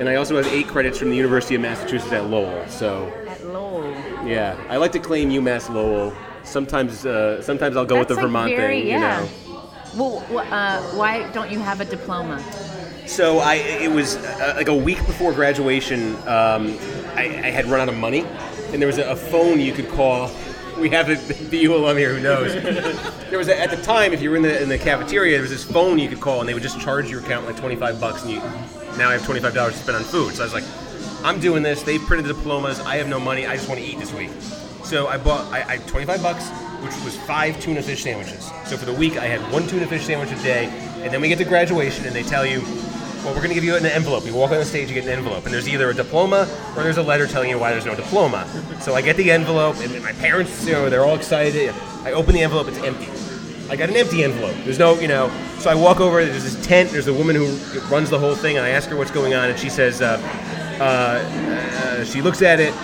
And 0.00 0.08
I 0.08 0.16
also 0.16 0.36
have 0.36 0.46
eight 0.48 0.66
credits 0.68 0.98
from 0.98 1.10
the 1.10 1.16
University 1.16 1.54
of 1.54 1.60
Massachusetts 1.60 2.12
at 2.12 2.26
Lowell. 2.26 2.66
So 2.68 3.12
At 3.28 3.44
Lowell. 3.46 3.90
yeah, 4.26 4.56
I 4.68 4.76
like 4.76 4.92
to 4.92 4.98
claim 4.98 5.30
UMass 5.30 5.72
Lowell. 5.72 6.12
Sometimes 6.42 7.06
uh, 7.06 7.40
sometimes 7.42 7.76
I'll 7.76 7.86
go 7.86 7.98
with 7.98 8.08
the 8.08 8.14
like, 8.14 8.24
Vermont 8.24 8.50
very, 8.50 8.80
thing. 8.80 8.88
yeah. 8.88 9.22
You 9.22 9.28
know. 9.28 9.70
Well, 9.96 10.24
uh, 10.52 10.82
why 10.96 11.30
don't 11.32 11.50
you 11.52 11.60
have 11.60 11.80
a 11.80 11.84
diploma? 11.84 12.42
So 13.06 13.38
I, 13.38 13.54
it 13.56 13.90
was 13.90 14.16
uh, 14.16 14.54
like 14.56 14.68
a 14.68 14.74
week 14.74 14.98
before 15.06 15.32
graduation. 15.32 16.16
Um, 16.26 16.76
I, 17.14 17.24
I 17.44 17.50
had 17.50 17.66
run 17.66 17.80
out 17.80 17.88
of 17.88 17.96
money, 17.96 18.24
and 18.72 18.80
there 18.82 18.88
was 18.88 18.98
a, 18.98 19.08
a 19.10 19.16
phone 19.16 19.60
you 19.60 19.72
could 19.72 19.88
call. 19.88 20.30
We 20.78 20.90
have 20.90 21.08
a 21.08 21.16
BU 21.50 21.74
alum 21.74 21.96
here 21.96 22.14
who 22.14 22.20
knows. 22.20 22.52
there 23.30 23.38
was 23.38 23.48
a, 23.48 23.58
at 23.58 23.70
the 23.70 23.80
time, 23.82 24.12
if 24.12 24.20
you 24.20 24.30
were 24.30 24.36
in 24.36 24.42
the 24.42 24.62
in 24.62 24.68
the 24.68 24.78
cafeteria, 24.78 25.32
there 25.32 25.42
was 25.42 25.50
this 25.50 25.64
phone 25.64 25.98
you 25.98 26.08
could 26.08 26.20
call, 26.20 26.40
and 26.40 26.48
they 26.48 26.54
would 26.54 26.62
just 26.62 26.80
charge 26.80 27.10
your 27.10 27.20
account 27.20 27.46
like 27.46 27.56
twenty 27.56 27.76
five 27.76 28.00
bucks, 28.00 28.22
and 28.22 28.32
you 28.32 28.38
now 28.98 29.08
I 29.08 29.12
have 29.12 29.24
twenty 29.24 29.40
five 29.40 29.54
dollars 29.54 29.74
to 29.74 29.78
spend 29.80 29.96
on 29.96 30.04
food. 30.04 30.34
So 30.34 30.42
I 30.42 30.46
was 30.46 30.54
like, 30.54 30.64
I'm 31.24 31.40
doing 31.40 31.62
this. 31.62 31.82
They've 31.82 32.00
printed 32.00 32.26
the 32.26 32.34
diplomas. 32.34 32.80
I 32.80 32.96
have 32.96 33.08
no 33.08 33.20
money. 33.20 33.46
I 33.46 33.56
just 33.56 33.68
want 33.68 33.80
to 33.80 33.86
eat 33.86 33.98
this 33.98 34.12
week. 34.12 34.30
So 34.84 35.06
I 35.06 35.16
bought 35.16 35.50
I, 35.52 35.74
I 35.74 35.76
25 35.78 36.22
bucks, 36.22 36.50
which 36.82 37.04
was 37.04 37.16
five 37.16 37.58
tuna 37.60 37.82
fish 37.82 38.02
sandwiches. 38.02 38.50
So 38.66 38.76
for 38.76 38.84
the 38.84 38.92
week, 38.92 39.16
I 39.16 39.24
had 39.26 39.40
one 39.52 39.66
tuna 39.66 39.86
fish 39.86 40.04
sandwich 40.04 40.30
a 40.32 40.42
day, 40.42 40.66
and 41.02 41.12
then 41.12 41.20
we 41.20 41.28
get 41.28 41.38
to 41.38 41.44
graduation, 41.44 42.04
and 42.04 42.14
they 42.14 42.22
tell 42.22 42.44
you, 42.44 42.60
well, 43.24 43.32
we're 43.32 43.40
going 43.40 43.48
to 43.48 43.54
give 43.54 43.64
you 43.64 43.74
an 43.74 43.86
envelope. 43.86 44.26
You 44.26 44.34
walk 44.34 44.50
on 44.50 44.58
the 44.58 44.64
stage, 44.66 44.88
you 44.88 44.94
get 44.94 45.04
an 45.04 45.10
envelope, 45.10 45.46
and 45.46 45.54
there's 45.54 45.68
either 45.68 45.88
a 45.88 45.94
diploma 45.94 46.46
or 46.76 46.82
there's 46.82 46.98
a 46.98 47.02
letter 47.02 47.26
telling 47.26 47.48
you 47.48 47.58
why 47.58 47.72
there's 47.72 47.86
no 47.86 47.94
diploma. 47.94 48.46
So 48.80 48.94
I 48.94 49.00
get 49.00 49.16
the 49.16 49.30
envelope, 49.30 49.76
and 49.78 50.02
my 50.02 50.12
parents, 50.12 50.66
you 50.66 50.72
know, 50.72 50.90
they're 50.90 51.04
all 51.04 51.16
excited. 51.16 51.74
I 52.02 52.12
open 52.12 52.34
the 52.34 52.42
envelope, 52.42 52.68
it's 52.68 52.78
empty. 52.78 53.08
I 53.70 53.76
got 53.76 53.88
an 53.88 53.96
empty 53.96 54.22
envelope. 54.22 54.54
There's 54.64 54.78
no, 54.78 55.00
you 55.00 55.08
know. 55.08 55.32
So 55.58 55.70
I 55.70 55.74
walk 55.74 56.00
over. 56.00 56.22
There's 56.22 56.44
this 56.44 56.66
tent. 56.66 56.90
There's 56.90 57.06
a 57.06 57.14
woman 57.14 57.34
who 57.34 57.56
runs 57.90 58.10
the 58.10 58.18
whole 58.18 58.34
thing, 58.34 58.58
and 58.58 58.66
I 58.66 58.70
ask 58.70 58.90
her 58.90 58.96
what's 58.96 59.10
going 59.10 59.32
on, 59.32 59.48
and 59.48 59.58
she 59.58 59.70
says, 59.70 60.02
uh, 60.02 60.20
uh, 60.78 60.82
uh, 60.82 62.04
she 62.04 62.20
looks 62.20 62.42
at 62.42 62.60
it, 62.60 62.74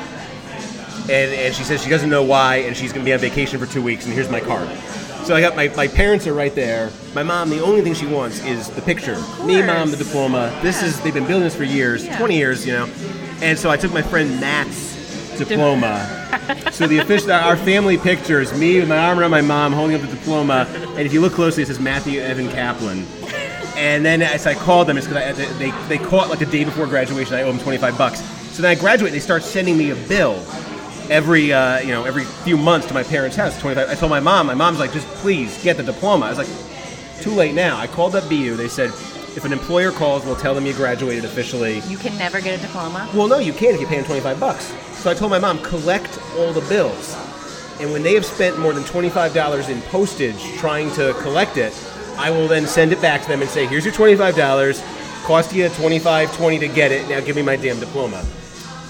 and, 1.11 1.33
and 1.33 1.55
she 1.55 1.65
says 1.65 1.83
she 1.83 1.91
doesn't 1.91 2.09
know 2.09 2.23
why, 2.23 2.57
and 2.57 2.75
she's 2.75 2.95
going 2.95 3.05
to 3.05 3.09
be 3.09 3.13
on 3.13 3.19
vacation 3.19 3.59
for 3.59 3.67
two 3.67 3.83
weeks, 3.83 4.07
and 4.07 4.15
here's 4.15 4.31
my 4.31 4.41
card. 4.41 4.69
So 5.31 5.37
I 5.37 5.41
got 5.41 5.55
my, 5.55 5.69
my 5.77 5.87
parents 5.87 6.27
are 6.27 6.35
right 6.35 6.53
there. 6.57 6.91
My 7.15 7.23
mom, 7.23 7.51
the 7.51 7.63
only 7.63 7.83
thing 7.83 7.95
she 7.95 8.05
wants 8.05 8.45
is 8.45 8.69
the 8.71 8.83
picture. 8.83 9.15
Me, 9.45 9.63
mom, 9.63 9.93
the 9.93 9.97
diploma. 9.97 10.53
This 10.61 10.83
is 10.83 11.01
they've 11.03 11.15
been 11.15 11.25
building 11.25 11.45
this 11.45 11.55
for 11.55 11.63
years, 11.63 12.05
Yeah. 12.05 12.19
20 12.19 12.37
years, 12.37 12.67
you 12.67 12.73
know. 12.73 12.91
And 13.41 13.57
so 13.57 13.71
I 13.71 13.77
took 13.77 13.93
my 13.93 14.03
friend 14.03 14.41
Matt's 14.41 15.39
diploma. 15.39 16.05
so 16.73 16.89
the 16.89 16.99
official, 16.99 17.31
our 17.31 17.57
family 17.57 17.97
picture 17.97 18.41
is 18.41 18.53
me 18.59 18.81
with 18.81 18.89
my 18.89 18.99
arm 18.99 19.21
around 19.21 19.31
my 19.31 19.41
mom, 19.41 19.73
holding 19.73 19.95
up 19.95 20.03
the 20.03 20.09
diploma. 20.09 20.67
And 20.97 21.07
if 21.07 21.13
you 21.13 21.21
look 21.21 21.35
closely, 21.35 21.63
it 21.63 21.67
says 21.67 21.79
Matthew 21.79 22.21
Evan 22.21 22.49
Kaplan. 22.49 23.07
And 23.77 24.05
then 24.05 24.23
as 24.23 24.49
I 24.49 24.57
called 24.57 24.89
them, 24.89 24.99
it's 24.99 25.07
because 25.07 25.37
they, 25.61 25.71
they 25.87 25.99
caught 25.99 26.29
like 26.29 26.41
the 26.41 26.47
day 26.47 26.65
before 26.65 26.89
graduation. 26.89 27.37
I 27.37 27.43
owe 27.43 27.53
them 27.53 27.61
25 27.61 27.97
bucks. 27.97 28.21
So 28.53 28.63
then 28.63 28.77
I 28.77 28.81
graduate. 28.81 29.13
They 29.13 29.21
start 29.21 29.45
sending 29.45 29.79
me 29.79 29.91
a 29.91 29.97
bill 30.09 30.45
every 31.11 31.53
uh, 31.53 31.81
you 31.81 31.89
know 31.89 32.05
every 32.05 32.25
few 32.25 32.57
months 32.57 32.87
to 32.87 32.95
my 32.95 33.03
parents' 33.03 33.37
house. 33.37 33.59
25. 33.61 33.89
I 33.89 33.95
told 33.95 34.11
my 34.11 34.21
mom. 34.21 34.47
My 34.47 34.55
mom's 34.55 34.79
like, 34.79 34.93
just 34.93 35.07
please 35.17 35.63
get 35.63 35.77
the 35.77 35.83
diploma. 35.83 36.27
I 36.27 36.31
was 36.31 36.39
like, 36.39 37.23
too 37.23 37.33
late 37.33 37.55
now. 37.55 37.77
I 37.77 37.87
called 37.87 38.17
up 38.17 38.29
BU. 38.29 38.57
They 38.57 38.69
said, 38.69 38.91
if 39.37 39.45
an 39.45 39.53
employer 39.53 39.93
calls, 39.93 40.25
we'll 40.25 40.37
tell 40.37 40.55
them 40.55 40.65
you 40.65 40.73
graduated 40.73 41.25
officially. 41.25 41.81
You 41.81 41.99
can 41.99 42.17
never 42.17 42.41
get 42.41 42.59
a 42.59 42.63
diploma. 42.63 43.11
Well, 43.15 43.29
no, 43.29 43.39
you 43.39 43.53
can 43.53 43.75
if 43.75 43.81
you 43.81 43.87
pay 43.87 43.97
them 43.97 44.05
25 44.05 44.41
bucks. 44.41 44.73
So 44.99 45.11
I 45.11 45.15
told 45.15 45.31
my 45.31 45.39
mom, 45.39 45.63
collect 45.63 46.19
all 46.37 46.53
the 46.53 46.67
bills. 46.69 47.17
And 47.81 47.93
when 47.93 48.03
they 48.03 48.15
have 48.15 48.27
spent 48.27 48.59
more 48.59 48.73
than 48.73 48.83
$25 48.85 49.69
in 49.69 49.81
postage 49.83 50.43
trying 50.59 50.91
to 50.93 51.15
collect 51.23 51.57
it, 51.57 51.73
I 52.19 52.31
will 52.31 52.49
then 52.49 52.67
send 52.67 52.93
it 52.93 53.01
back 53.01 53.23
to 53.23 53.29
them 53.29 53.41
and 53.41 53.51
say, 53.51 53.67
here's 53.67 53.85
your 53.85 53.95
$25. 53.95 55.25
Cost 55.25 55.55
you 55.55 55.69
25 55.69 56.37
20 56.37 56.59
to 56.59 56.69
get 56.69 56.93
it. 56.93 57.09
Now 57.09 57.21
give 57.21 57.37
me 57.37 57.43
my 57.43 57.57
damn 57.57 57.79
diploma. 57.79 58.25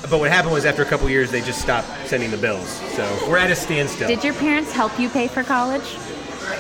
But 0.09 0.19
what 0.19 0.31
happened 0.31 0.53
was 0.55 0.65
after 0.65 0.83
a 0.83 0.87
couple 0.87 1.09
years, 1.11 1.31
they 1.31 1.41
just 1.41 1.61
stopped 1.61 1.89
sending 2.07 2.31
the 2.31 2.37
bills. 2.39 2.69
So 2.97 3.27
we're 3.29 3.39
at 3.39 3.51
a 3.51 3.55
standstill. 3.57 4.09
Did 4.09 4.25
your 4.25 4.35
parents 4.35 4.73
help 4.73 4.99
you 4.99 5.09
pay 5.09 5.29
for 5.29 5.43
college? 5.43 5.97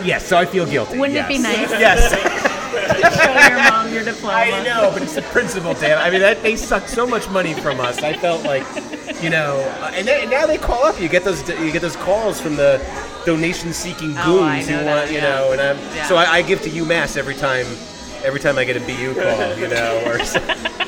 yes, 0.04 0.26
so 0.26 0.36
I 0.36 0.44
feel 0.46 0.66
guilty. 0.66 0.98
Wouldn't 0.98 1.14
yes. 1.16 1.26
it 1.30 1.36
be 1.36 1.42
nice 1.42 1.70
Yes. 1.70 2.10
show 2.70 3.48
your 3.54 3.70
mom 3.70 3.92
your 3.92 4.04
diploma? 4.04 4.36
I 4.36 4.62
know, 4.62 4.90
but 4.92 5.02
it's 5.02 5.14
the 5.14 5.22
principle, 5.22 5.74
Dan. 5.74 5.98
I 5.98 6.10
mean, 6.10 6.20
that, 6.20 6.42
they 6.42 6.54
sucked 6.56 6.88
so 6.88 7.06
much 7.06 7.28
money 7.30 7.54
from 7.54 7.80
us. 7.80 8.02
I 8.02 8.12
felt 8.12 8.44
like, 8.44 8.64
you 9.22 9.30
know, 9.30 9.58
uh, 9.80 9.90
and, 9.94 10.08
and 10.08 10.30
now 10.30 10.46
they 10.46 10.58
call 10.58 10.84
up. 10.84 11.00
You 11.00 11.08
get 11.08 11.24
those, 11.24 11.46
you 11.48 11.72
get 11.72 11.82
those 11.82 11.96
calls 11.96 12.40
from 12.40 12.56
the 12.56 12.78
donation-seeking 13.26 14.08
goons 14.14 14.18
Oh, 14.18 14.30
who 14.30 14.74
want, 14.74 14.86
that, 14.86 15.08
you 15.10 15.16
yeah. 15.18 15.22
know. 15.30 15.52
And 15.52 15.60
I'm, 15.60 15.78
Yeah. 15.94 16.06
so 16.06 16.16
I, 16.16 16.24
I 16.34 16.42
give 16.42 16.62
to 16.62 16.70
UMass 16.70 17.16
every 17.16 17.34
time, 17.34 17.66
every 18.24 18.40
time 18.40 18.58
I 18.58 18.64
get 18.64 18.76
a 18.76 18.80
BU 18.80 19.14
call, 19.14 19.56
you 19.58 19.68
know. 19.68 20.02
Or 20.06 20.18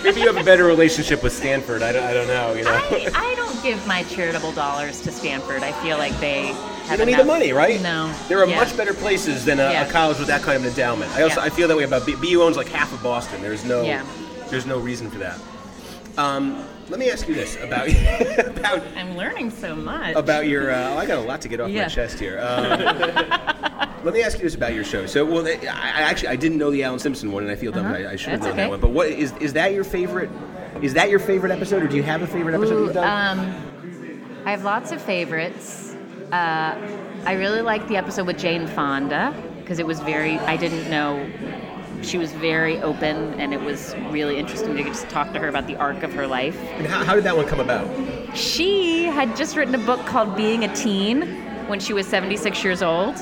maybe 0.02 0.20
you 0.20 0.26
have 0.26 0.36
a 0.36 0.44
better 0.44 0.64
relationship 0.64 1.22
with 1.22 1.32
Stanford. 1.32 1.82
I 1.82 1.92
don't, 1.92 2.04
I 2.04 2.12
don't 2.12 2.26
know, 2.26 2.52
you 2.54 2.64
know. 2.64 2.70
I, 2.72 3.10
I 3.14 3.34
don't 3.34 3.62
give 3.62 3.84
my 3.86 4.02
charitable 4.04 4.52
dollars 4.52 5.00
to 5.02 5.12
Stanford. 5.12 5.62
I 5.62 5.72
feel 5.82 5.98
like 5.98 6.18
they 6.20 6.48
You 6.48 6.54
have 6.88 6.98
don't 6.98 7.06
need 7.06 7.18
the 7.18 7.24
money, 7.24 7.52
right? 7.52 7.80
No. 7.80 8.12
There 8.28 8.40
are 8.42 8.46
Yeah. 8.46 8.56
much 8.56 8.76
better 8.76 8.94
places 8.94 9.44
than 9.44 9.58
a, 9.60 9.70
Yeah. 9.70 9.86
a 9.86 9.90
college 9.90 10.18
with 10.18 10.28
that 10.28 10.42
kind 10.42 10.56
of 10.56 10.66
endowment. 10.66 11.10
I 11.12 11.22
also 11.22 11.40
Yeah. 11.40 11.46
I 11.46 11.50
feel 11.50 11.68
that 11.68 11.76
way 11.76 11.84
about 11.84 12.04
B- 12.06 12.16
BU 12.16 12.42
owns 12.42 12.56
like 12.56 12.68
half 12.68 12.92
of 12.92 13.02
Boston. 13.02 13.40
There's 13.42 13.64
no 13.64 13.82
Yeah. 13.82 14.04
there's 14.50 14.66
no 14.66 14.78
reason 14.78 15.10
for 15.10 15.18
that. 15.18 15.38
Um, 16.18 16.64
let 16.90 16.98
me 16.98 17.10
ask 17.10 17.26
you 17.26 17.34
this 17.34 17.56
about 17.62 17.88
about 18.46 18.82
I'm 18.96 19.16
learning 19.16 19.50
so 19.50 19.74
much. 19.74 20.14
about 20.14 20.46
your. 20.46 20.70
Uh, 20.70 20.90
oh, 20.94 20.98
I 20.98 21.06
got 21.06 21.16
a 21.18 21.22
lot 21.22 21.40
to 21.42 21.48
get 21.48 21.60
off 21.60 21.70
my 21.70 21.84
chest 21.86 22.18
here. 22.18 22.38
Um, 22.42 23.88
let 24.04 24.14
me 24.14 24.22
ask 24.22 24.38
you 24.38 24.44
this 24.44 24.54
about 24.54 24.74
your 24.74 24.84
show. 24.84 25.06
So, 25.06 25.24
well, 25.24 25.46
I, 25.46 25.58
I 25.66 26.02
actually 26.02 26.28
I 26.28 26.36
didn't 26.36 26.58
know 26.58 26.70
the 26.70 26.82
Alan 26.82 26.98
Simpson 26.98 27.30
one, 27.32 27.42
and 27.42 27.52
I 27.52 27.56
feel 27.56 27.72
dumb. 27.72 27.86
Uh-huh. 27.86 27.94
I, 27.94 28.12
I 28.12 28.16
should 28.16 28.30
have 28.30 28.42
known 28.42 28.56
that 28.56 28.70
one. 28.70 28.80
But 28.80 28.90
what 28.90 29.08
is 29.08 29.32
is 29.40 29.52
that 29.54 29.72
your 29.72 29.84
favorite? 29.84 30.30
Is 30.80 30.94
that 30.94 31.10
your 31.10 31.18
favorite 31.18 31.52
episode, 31.52 31.82
or 31.82 31.88
do 31.88 31.96
you 31.96 32.02
have 32.02 32.22
a 32.22 32.26
favorite 32.26 32.54
episode 32.54 32.74
Ooh, 32.74 32.84
you've 32.84 32.94
done? 32.94 33.38
um, 33.38 34.42
I 34.44 34.50
have 34.50 34.64
lots 34.64 34.90
of 34.90 35.00
favorites. 35.00 35.94
Uh, 36.32 36.76
I 37.24 37.34
really 37.34 37.60
liked 37.62 37.88
the 37.88 37.96
episode 37.96 38.26
with 38.26 38.38
Jane 38.38 38.66
Fonda 38.66 39.34
because 39.60 39.78
it 39.78 39.86
was 39.86 40.00
very. 40.00 40.38
I 40.40 40.56
didn't 40.56 40.90
know. 40.90 41.30
She 42.02 42.18
was 42.18 42.32
very 42.32 42.82
open, 42.82 43.38
and 43.38 43.54
it 43.54 43.60
was 43.60 43.94
really 44.10 44.36
interesting 44.38 44.74
to 44.76 44.82
just 44.82 45.08
talk 45.08 45.32
to 45.34 45.38
her 45.38 45.46
about 45.46 45.68
the 45.68 45.76
arc 45.76 46.02
of 46.02 46.12
her 46.14 46.26
life. 46.26 46.58
and 46.72 46.86
how, 46.86 47.04
how 47.04 47.14
did 47.14 47.22
that 47.24 47.36
one 47.36 47.46
come 47.46 47.60
about? 47.60 47.86
She 48.36 49.04
had 49.04 49.36
just 49.36 49.54
written 49.56 49.74
a 49.76 49.78
book 49.86 50.04
called 50.06 50.36
Being 50.36 50.64
a 50.64 50.74
Teen 50.74 51.22
when 51.68 51.78
she 51.78 51.92
was 51.92 52.08
76 52.08 52.64
years 52.64 52.82
old. 52.82 53.14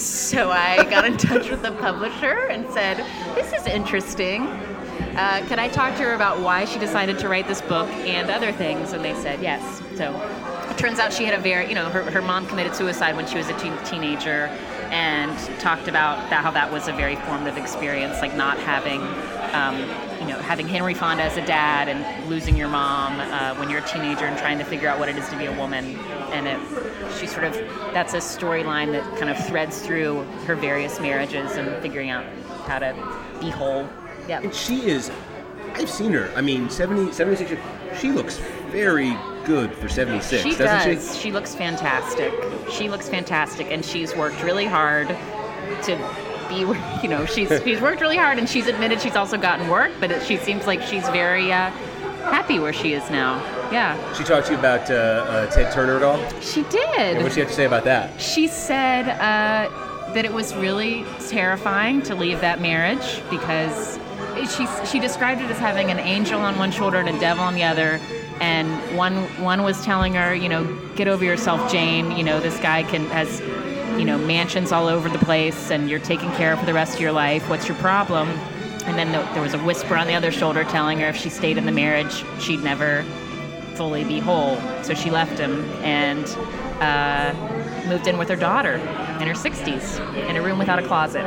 So 0.00 0.50
I 0.50 0.84
got 0.84 1.04
in 1.04 1.18
touch 1.18 1.50
with 1.50 1.60
the 1.60 1.72
publisher 1.72 2.46
and 2.48 2.66
said, 2.72 2.96
This 3.34 3.52
is 3.52 3.66
interesting. 3.66 4.46
Uh, 4.46 5.44
can 5.46 5.58
I 5.58 5.68
talk 5.68 5.94
to 5.96 6.02
her 6.04 6.14
about 6.14 6.40
why 6.40 6.64
she 6.64 6.78
decided 6.78 7.18
to 7.18 7.28
write 7.28 7.46
this 7.46 7.60
book 7.60 7.88
and 8.06 8.30
other 8.30 8.50
things? 8.50 8.94
And 8.94 9.04
they 9.04 9.12
said 9.14 9.42
yes. 9.42 9.82
So 9.96 10.14
it 10.70 10.78
turns 10.78 10.98
out 10.98 11.12
she 11.12 11.24
had 11.24 11.34
a 11.34 11.42
very, 11.42 11.68
you 11.68 11.74
know, 11.74 11.90
her, 11.90 12.10
her 12.10 12.22
mom 12.22 12.46
committed 12.46 12.74
suicide 12.74 13.14
when 13.14 13.26
she 13.26 13.36
was 13.36 13.48
a 13.48 13.58
teen, 13.58 13.76
teenager 13.84 14.46
and 14.90 15.36
talked 15.60 15.86
about 15.86 16.30
that, 16.30 16.42
how 16.42 16.50
that 16.50 16.72
was 16.72 16.88
a 16.88 16.92
very 16.92 17.16
formative 17.16 17.58
experience, 17.58 18.22
like 18.22 18.34
not 18.34 18.58
having, 18.58 19.02
um, 19.52 20.09
you 20.20 20.26
know, 20.26 20.38
having 20.38 20.68
Henry 20.68 20.92
Fonda 20.94 21.22
as 21.22 21.36
a 21.36 21.46
dad 21.46 21.88
and 21.88 22.28
losing 22.28 22.56
your 22.56 22.68
mom 22.68 23.18
uh, 23.20 23.54
when 23.56 23.70
you're 23.70 23.80
a 23.80 23.88
teenager 23.88 24.26
and 24.26 24.38
trying 24.38 24.58
to 24.58 24.64
figure 24.64 24.86
out 24.86 24.98
what 24.98 25.08
it 25.08 25.16
is 25.16 25.28
to 25.30 25.36
be 25.38 25.46
a 25.46 25.56
woman. 25.56 25.96
And 26.32 26.46
it, 26.46 27.18
she 27.18 27.26
sort 27.26 27.44
of, 27.44 27.54
that's 27.94 28.12
a 28.12 28.18
storyline 28.18 28.92
that 28.92 29.04
kind 29.18 29.30
of 29.30 29.46
threads 29.46 29.80
through 29.80 30.22
her 30.46 30.54
various 30.54 31.00
marriages 31.00 31.52
and 31.56 31.80
figuring 31.82 32.10
out 32.10 32.24
how 32.66 32.78
to 32.78 32.94
be 33.40 33.48
whole. 33.48 33.88
Yeah. 34.28 34.40
And 34.42 34.54
she 34.54 34.86
is, 34.86 35.10
I've 35.74 35.90
seen 35.90 36.12
her. 36.12 36.30
I 36.36 36.42
mean, 36.42 36.68
70, 36.68 37.12
76 37.12 37.50
years, 37.50 37.62
she 37.98 38.12
looks 38.12 38.38
very 38.70 39.16
good 39.44 39.72
for 39.74 39.88
76, 39.88 40.42
She 40.42 40.50
doesn't 40.50 40.94
does. 40.94 41.18
She? 41.18 41.32
looks 41.32 41.54
fantastic. 41.54 42.32
She 42.70 42.88
looks 42.88 43.08
fantastic, 43.08 43.68
and 43.70 43.84
she's 43.84 44.14
worked 44.14 44.42
really 44.42 44.66
hard 44.66 45.08
to 45.08 46.29
be. 46.50 46.66
You 47.02 47.08
know, 47.08 47.24
she's 47.24 47.48
she's 47.64 47.80
worked 47.80 48.02
really 48.02 48.18
hard, 48.18 48.36
and 48.38 48.46
she's 48.46 48.66
admitted 48.66 49.00
she's 49.00 49.16
also 49.16 49.38
gotten 49.38 49.68
work, 49.68 49.90
but 50.00 50.10
it, 50.10 50.22
she 50.22 50.36
seems 50.36 50.66
like 50.66 50.82
she's 50.82 51.08
very 51.08 51.50
uh, 51.50 51.70
happy 52.28 52.58
where 52.58 52.74
she 52.74 52.92
is 52.92 53.08
now. 53.10 53.38
Yeah, 53.72 53.96
She 54.14 54.22
talked 54.24 54.48
to 54.48 54.52
you 54.52 54.58
about 54.58 54.90
uh, 54.90 54.94
uh, 54.94 55.46
Ted 55.50 55.72
Turner 55.72 55.96
at 55.96 56.02
all? 56.02 56.18
she 56.40 56.60
And 56.60 56.70
did. 56.70 57.16
what'd 57.18 57.32
she 57.32 57.40
have 57.40 57.48
to 57.48 57.54
say 57.54 57.64
about 57.64 57.84
that? 57.84 58.20
She 58.20 58.48
said 58.48 59.08
uh, 59.08 60.12
that 60.12 60.24
it 60.26 60.32
was 60.32 60.54
really 60.56 61.06
terrifying 61.30 62.02
to 62.02 62.14
leave 62.14 62.40
that 62.42 62.60
marriage 62.60 63.22
because 63.30 63.98
she 64.54 64.66
she 64.84 64.98
described 64.98 65.40
it 65.40 65.50
as 65.50 65.58
having 65.58 65.90
an 65.90 65.98
angel 66.00 66.40
on 66.40 66.58
one 66.58 66.70
shoulder 66.72 66.98
and 66.98 67.08
a 67.08 67.18
devil 67.18 67.42
on 67.44 67.54
the 67.54 67.62
other. 67.64 67.98
And 68.40 68.68
one 68.96 69.14
one 69.42 69.62
was 69.62 69.82
telling 69.84 70.14
her, 70.14 70.34
you 70.34 70.48
know, 70.50 70.64
get 70.96 71.08
over 71.08 71.24
yourself, 71.24 71.70
Jane. 71.72 72.10
You 72.12 72.24
know, 72.24 72.40
this 72.40 72.58
guy 72.60 72.82
can 72.82 73.06
has, 73.06 73.40
you 73.98 74.04
know, 74.04 74.18
mansions 74.18 74.72
all 74.72 74.86
over 74.86 75.08
the 75.08 75.18
place, 75.18 75.70
and 75.70 75.88
you're 75.88 76.00
taken 76.00 76.30
care 76.32 76.52
of 76.52 76.60
for 76.60 76.66
the 76.66 76.74
rest 76.74 76.94
of 76.94 77.00
your 77.00 77.12
life. 77.12 77.48
What's 77.48 77.68
your 77.68 77.76
problem? 77.78 78.28
And 78.86 78.98
then 78.98 79.12
the, 79.12 79.22
there 79.34 79.42
was 79.42 79.54
a 79.54 79.58
whisper 79.58 79.96
on 79.96 80.06
the 80.06 80.14
other 80.14 80.32
shoulder 80.32 80.64
telling 80.64 80.98
her 81.00 81.08
if 81.08 81.16
she 81.16 81.28
stayed 81.28 81.58
in 81.58 81.66
the 81.66 81.72
marriage, 81.72 82.24
she'd 82.40 82.62
never 82.62 83.04
fully 83.74 84.04
be 84.04 84.18
whole. 84.18 84.56
So 84.82 84.94
she 84.94 85.10
left 85.10 85.38
him 85.38 85.64
and 85.82 86.26
uh, 86.80 87.34
moved 87.88 88.06
in 88.06 88.18
with 88.18 88.28
her 88.28 88.36
daughter 88.36 88.74
in 88.74 89.26
her 89.26 89.34
60s 89.34 90.28
in 90.28 90.36
a 90.36 90.42
room 90.42 90.58
without 90.58 90.78
a 90.78 90.86
closet. 90.86 91.24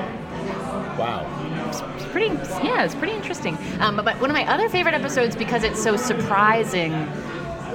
Wow. 0.97 1.30
It's 1.95 2.05
pretty, 2.05 2.36
yeah, 2.64 2.84
it's 2.84 2.95
pretty 2.95 3.14
interesting. 3.14 3.57
Um, 3.80 3.95
but, 3.95 4.05
but 4.05 4.22
one 4.22 4.30
of 4.30 4.36
my 4.36 4.45
other 4.51 4.70
favorite 4.70 4.93
episodes, 4.93 5.36
because 5.36 5.64
it's 5.64 5.82
so 5.82 5.95
surprising 5.95 6.91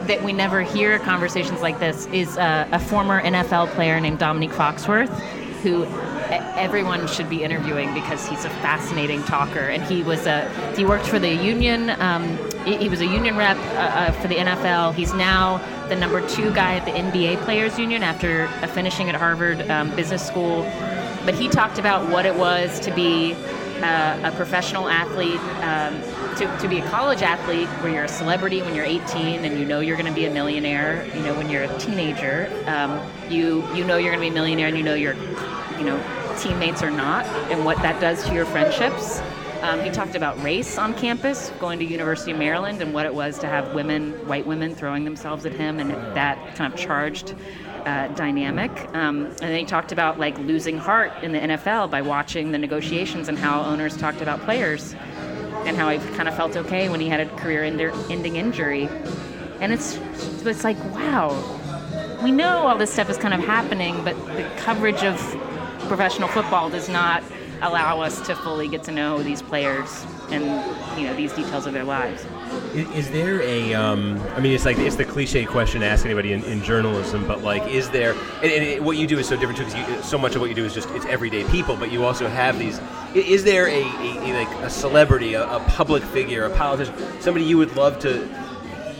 that 0.08 0.22
we 0.22 0.32
never 0.32 0.62
hear 0.62 0.98
conversations 0.98 1.60
like 1.60 1.78
this, 1.78 2.06
is 2.06 2.36
uh, 2.36 2.68
a 2.72 2.78
former 2.78 3.22
NFL 3.22 3.68
player 3.68 4.00
named 4.00 4.18
Dominique 4.18 4.50
Foxworth, 4.50 5.08
who 5.62 5.84
everyone 6.58 7.06
should 7.06 7.30
be 7.30 7.42
interviewing 7.42 7.94
because 7.94 8.26
he's 8.26 8.44
a 8.44 8.50
fascinating 8.50 9.22
talker. 9.22 9.60
And 9.60 9.82
he 9.82 10.02
was 10.02 10.26
a 10.26 10.48
he 10.76 10.84
worked 10.84 11.06
for 11.06 11.18
the 11.18 11.32
union. 11.32 11.90
Um, 12.00 12.36
he 12.64 12.88
was 12.88 13.00
a 13.00 13.06
union 13.06 13.36
rep 13.36 13.56
uh, 13.56 13.60
uh, 13.60 14.12
for 14.12 14.28
the 14.28 14.36
NFL. 14.36 14.94
He's 14.94 15.14
now 15.14 15.58
the 15.88 15.96
number 15.96 16.26
two 16.28 16.52
guy 16.52 16.74
at 16.74 16.84
the 16.84 16.90
NBA 16.90 17.42
Players 17.44 17.78
Union 17.78 18.02
after 18.02 18.48
finishing 18.68 19.08
at 19.08 19.14
Harvard 19.14 19.68
um, 19.70 19.94
Business 19.96 20.26
School. 20.26 20.62
But 21.24 21.34
he 21.34 21.48
talked 21.48 21.78
about 21.78 22.10
what 22.10 22.26
it 22.26 22.34
was 22.34 22.80
to 22.80 22.94
be 22.94 23.34
uh, 23.82 24.20
a 24.24 24.32
professional 24.36 24.88
athlete, 24.88 25.40
um, 25.62 25.94
to, 26.38 26.58
to 26.58 26.68
be 26.68 26.78
a 26.78 26.88
college 26.88 27.22
athlete 27.22 27.68
where 27.82 27.92
you're 27.92 28.04
a 28.04 28.08
celebrity 28.08 28.62
when 28.62 28.72
you're 28.74 28.84
18 28.84 29.44
and 29.44 29.58
you 29.58 29.64
know 29.64 29.80
you're 29.80 29.96
going 29.96 30.08
to 30.08 30.14
be 30.14 30.26
a 30.26 30.30
millionaire. 30.30 31.04
You 31.14 31.22
know, 31.22 31.34
when 31.34 31.50
you're 31.50 31.64
a 31.64 31.78
teenager, 31.78 32.48
um, 32.66 33.00
you 33.28 33.66
you 33.74 33.84
know 33.84 33.96
you're 33.96 34.12
going 34.12 34.22
to 34.22 34.24
be 34.24 34.28
a 34.28 34.32
millionaire 34.32 34.68
and 34.68 34.76
you 34.76 34.84
know 34.84 34.94
your 34.94 35.14
you 35.78 35.84
know 35.84 36.00
teammates 36.38 36.82
are 36.82 36.90
not, 36.90 37.26
and 37.50 37.64
what 37.64 37.76
that 37.78 38.00
does 38.00 38.24
to 38.24 38.34
your 38.34 38.46
friendships. 38.46 39.20
Um, 39.62 39.80
he 39.80 39.90
talked 39.90 40.14
about 40.14 40.40
race 40.40 40.78
on 40.78 40.94
campus, 40.94 41.50
going 41.58 41.80
to 41.80 41.84
University 41.84 42.30
of 42.30 42.38
Maryland, 42.38 42.80
and 42.80 42.94
what 42.94 43.06
it 43.06 43.12
was 43.12 43.40
to 43.40 43.48
have 43.48 43.74
women, 43.74 44.12
white 44.28 44.46
women, 44.46 44.72
throwing 44.72 45.02
themselves 45.04 45.44
at 45.44 45.52
him, 45.52 45.80
and 45.80 45.90
that 46.14 46.54
kind 46.54 46.72
of 46.72 46.78
charged 46.78 47.34
uh, 47.84 48.06
dynamic. 48.08 48.70
Um, 48.94 49.26
and 49.26 49.38
then 49.38 49.58
he 49.58 49.64
talked 49.64 49.90
about 49.90 50.20
like 50.20 50.38
losing 50.38 50.78
heart 50.78 51.12
in 51.24 51.32
the 51.32 51.40
NFL 51.40 51.90
by 51.90 52.02
watching 52.02 52.52
the 52.52 52.58
negotiations 52.58 53.28
and 53.28 53.36
how 53.36 53.62
owners 53.62 53.96
talked 53.96 54.20
about 54.20 54.40
players, 54.42 54.94
and 55.68 55.76
how 55.76 55.86
I 55.86 55.98
kind 55.98 56.28
of 56.28 56.34
felt 56.34 56.56
okay 56.56 56.88
when 56.88 56.98
he 56.98 57.08
had 57.08 57.20
a 57.20 57.26
career-ending 57.36 58.36
injury. 58.36 58.88
And 59.60 59.72
it's 59.72 59.98
it's 60.44 60.64
like 60.64 60.82
wow, 60.94 61.36
we 62.22 62.32
know 62.32 62.66
all 62.66 62.78
this 62.78 62.92
stuff 62.92 63.10
is 63.10 63.18
kind 63.18 63.34
of 63.34 63.40
happening, 63.40 64.02
but 64.02 64.16
the 64.36 64.48
coverage 64.56 65.04
of 65.04 65.16
professional 65.88 66.28
football 66.28 66.70
does 66.70 66.88
not 66.88 67.22
allow 67.62 68.00
us 68.00 68.24
to 68.26 68.34
fully 68.36 68.68
get 68.68 68.82
to 68.84 68.92
know 68.92 69.22
these 69.22 69.42
players 69.42 70.06
and 70.30 70.44
you 70.98 71.06
know 71.06 71.14
these 71.14 71.32
details 71.32 71.66
of 71.66 71.72
their 71.72 71.84
lives. 71.84 72.24
Is, 72.74 72.90
is 72.90 73.10
there 73.10 73.40
a? 73.42 73.74
Um, 73.74 74.20
I 74.36 74.40
mean, 74.40 74.52
it's 74.52 74.64
like 74.64 74.78
it's 74.78 74.96
the 74.96 75.04
cliche 75.04 75.44
question 75.44 75.80
to 75.80 75.86
ask 75.86 76.04
anybody 76.04 76.32
in, 76.32 76.44
in 76.44 76.62
journalism, 76.62 77.26
but 77.26 77.42
like, 77.42 77.66
is 77.66 77.90
there? 77.90 78.12
And, 78.42 78.52
and 78.52 78.64
it, 78.64 78.82
what 78.82 78.96
you 78.96 79.06
do 79.06 79.18
is 79.18 79.28
so 79.28 79.36
different 79.36 79.58
too, 79.58 79.64
because 79.64 80.04
so 80.04 80.18
much 80.18 80.34
of 80.34 80.40
what 80.40 80.50
you 80.50 80.56
do 80.56 80.64
is 80.64 80.74
just 80.74 80.88
it's 80.90 81.06
everyday 81.06 81.44
people, 81.44 81.76
but 81.76 81.90
you 81.90 82.04
also 82.04 82.28
have 82.28 82.58
these. 82.58 82.80
Is 83.14 83.42
there 83.42 83.66
a, 83.68 83.82
a, 83.82 84.30
a 84.30 84.44
like 84.44 84.48
a 84.62 84.70
celebrity, 84.70 85.34
a, 85.34 85.48
a 85.48 85.60
public 85.60 86.02
figure, 86.02 86.44
a 86.44 86.50
politician, 86.50 86.94
somebody 87.20 87.44
you 87.44 87.56
would 87.56 87.74
love 87.74 87.98
to, 88.00 88.28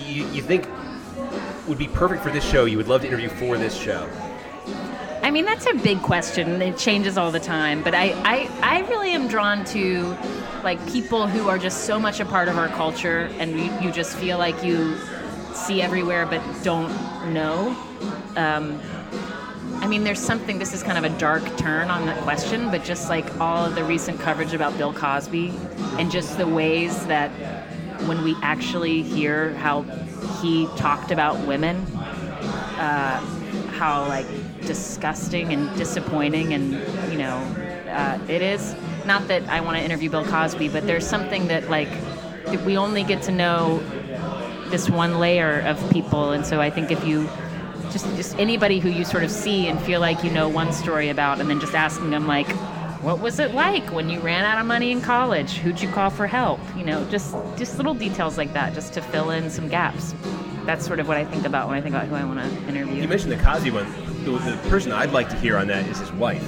you, 0.07 0.27
you 0.29 0.43
think 0.43 0.67
would 1.69 1.79
be 1.79 1.89
perfect 1.89 2.23
for 2.23 2.31
this 2.31 2.45
show? 2.45 2.65
You 2.65 2.79
would 2.79 2.89
love 2.89 3.03
to 3.03 3.07
interview 3.07 3.29
for 3.29 3.59
this 3.59 3.77
show. 3.77 4.09
I 5.29 5.31
mean, 5.31 5.45
that's 5.45 5.67
a 5.67 5.75
big 5.75 6.01
question. 6.01 6.63
It 6.63 6.79
changes 6.79 7.19
all 7.19 7.31
the 7.31 7.39
time. 7.39 7.83
But 7.83 7.95
I, 7.95 8.13
I, 8.25 8.51
I 8.63 8.81
really 8.89 9.11
am 9.11 9.29
drawn 9.29 9.63
to 9.67 10.17
like 10.65 10.79
people 10.89 11.27
who 11.27 11.51
are 11.51 11.59
just 11.59 11.85
so 11.85 12.01
much 12.01 12.19
a 12.19 12.25
part 12.25 12.49
of 12.49 12.57
our 12.57 12.69
culture 12.69 13.31
and 13.39 13.61
you, 13.61 13.71
you 13.83 13.93
just 13.93 14.17
feel 14.17 14.39
like 14.39 14.65
you 14.65 14.97
see 15.53 15.83
everywhere 15.83 16.25
but 16.25 16.41
don't 16.65 16.89
know. 17.35 17.77
Um, 18.37 18.81
I 19.83 19.87
mean, 19.87 20.03
there's 20.03 20.19
something, 20.19 20.59
this 20.59 20.73
is 20.73 20.83
kind 20.83 20.97
of 20.97 21.05
a 21.05 21.15
dark 21.19 21.45
turn 21.59 21.91
on 21.91 22.07
that 22.07 22.23
question, 22.23 22.71
but 22.71 22.83
just 22.83 23.11
like 23.11 23.39
all 23.39 23.67
of 23.67 23.75
the 23.75 23.85
recent 23.85 24.19
coverage 24.21 24.55
about 24.55 24.79
Bill 24.79 24.95
Cosby 24.95 25.53
and 25.99 26.11
just 26.11 26.39
the 26.39 26.49
ways 26.49 27.05
that 27.05 27.29
when 28.07 28.25
we 28.25 28.35
actually 28.41 29.03
hear 29.03 29.53
how 29.57 29.83
he 30.41 30.67
talked 30.79 31.11
about 31.11 31.39
women, 31.47 31.77
uh, 32.79 33.21
how 33.73 34.09
like 34.09 34.27
disgusting 34.69 35.53
and 35.55 35.75
disappointing 35.79 36.53
and 36.53 36.73
you 37.11 37.19
know 37.19 37.37
uh, 37.91 38.19
it 38.29 38.43
is. 38.43 38.77
Not 39.07 39.27
that 39.29 39.43
i 39.49 39.63
want 39.63 39.79
to 39.79 39.83
interview 39.83 40.11
bill 40.11 40.27
cosby 40.27 40.69
but 40.69 40.87
there's 40.87 41.07
something 41.07 41.49
that 41.49 41.71
like 41.71 41.91
that 42.45 42.63
we 42.67 42.77
only 42.77 43.03
get 43.03 43.23
to 43.23 43.33
know 43.33 43.79
this 44.69 44.91
one 44.91 45.19
layer 45.19 45.61
of 45.61 45.77
people 45.91 46.33
and 46.33 46.45
so 46.45 46.61
i 46.61 46.69
think 46.69 46.91
if 46.91 47.03
you 47.07 47.27
just 47.91 48.05
just 48.17 48.39
anybody 48.39 48.79
who 48.81 48.91
you 48.91 49.07
sort 49.07 49.25
of 49.25 49.31
see 49.31 49.67
and 49.67 49.81
feel 49.81 50.01
like 50.01 50.23
you 50.23 50.31
know 50.31 50.47
one 50.47 50.75
story 50.75 51.09
about 51.09 51.41
and 51.41 51.49
then 51.49 51.59
just 51.59 51.75
asking 51.75 52.11
them 52.11 52.27
like 52.27 52.51
what 53.01 53.21
was 53.21 53.39
it 53.39 53.55
like 53.55 53.91
when 53.93 54.11
you 54.11 54.21
ran 54.21 54.45
out 54.45 54.59
of 54.59 54.67
money 54.67 54.91
in 54.91 55.01
college? 55.01 55.53
Who'd 55.59 55.81
you 55.81 55.89
call 55.89 56.11
for 56.11 56.27
help? 56.27 56.61
You 56.77 56.85
know 56.85 57.05
just 57.09 57.35
just 57.57 57.79
little 57.79 57.95
details 57.95 58.37
like 58.37 58.53
that 58.53 58.75
just 58.75 58.93
to 58.95 59.01
fill 59.01 59.31
in 59.31 59.49
some 59.49 59.69
gaps 59.69 60.13
that's 60.69 60.85
sort 60.87 61.01
of 61.01 61.09
what 61.09 61.17
i 61.17 61.25
think 61.25 61.47
about 61.47 61.67
when 61.67 61.79
i 61.79 61.81
think 61.81 61.95
about 61.95 62.07
who 62.07 62.15
i 62.15 62.23
want 62.25 62.39
to 62.39 62.69
interview 62.69 63.01
You 63.01 63.09
mentioned 63.09 63.33
the 63.33 63.37
Cosby 63.39 63.71
one. 63.71 63.87
The, 64.25 64.33
the 64.33 64.69
person 64.69 64.93
I'd 64.93 65.13
like 65.13 65.31
to 65.31 65.37
hear 65.37 65.57
on 65.57 65.67
that 65.69 65.87
is 65.87 65.99
his 65.99 66.13
wife. 66.13 66.43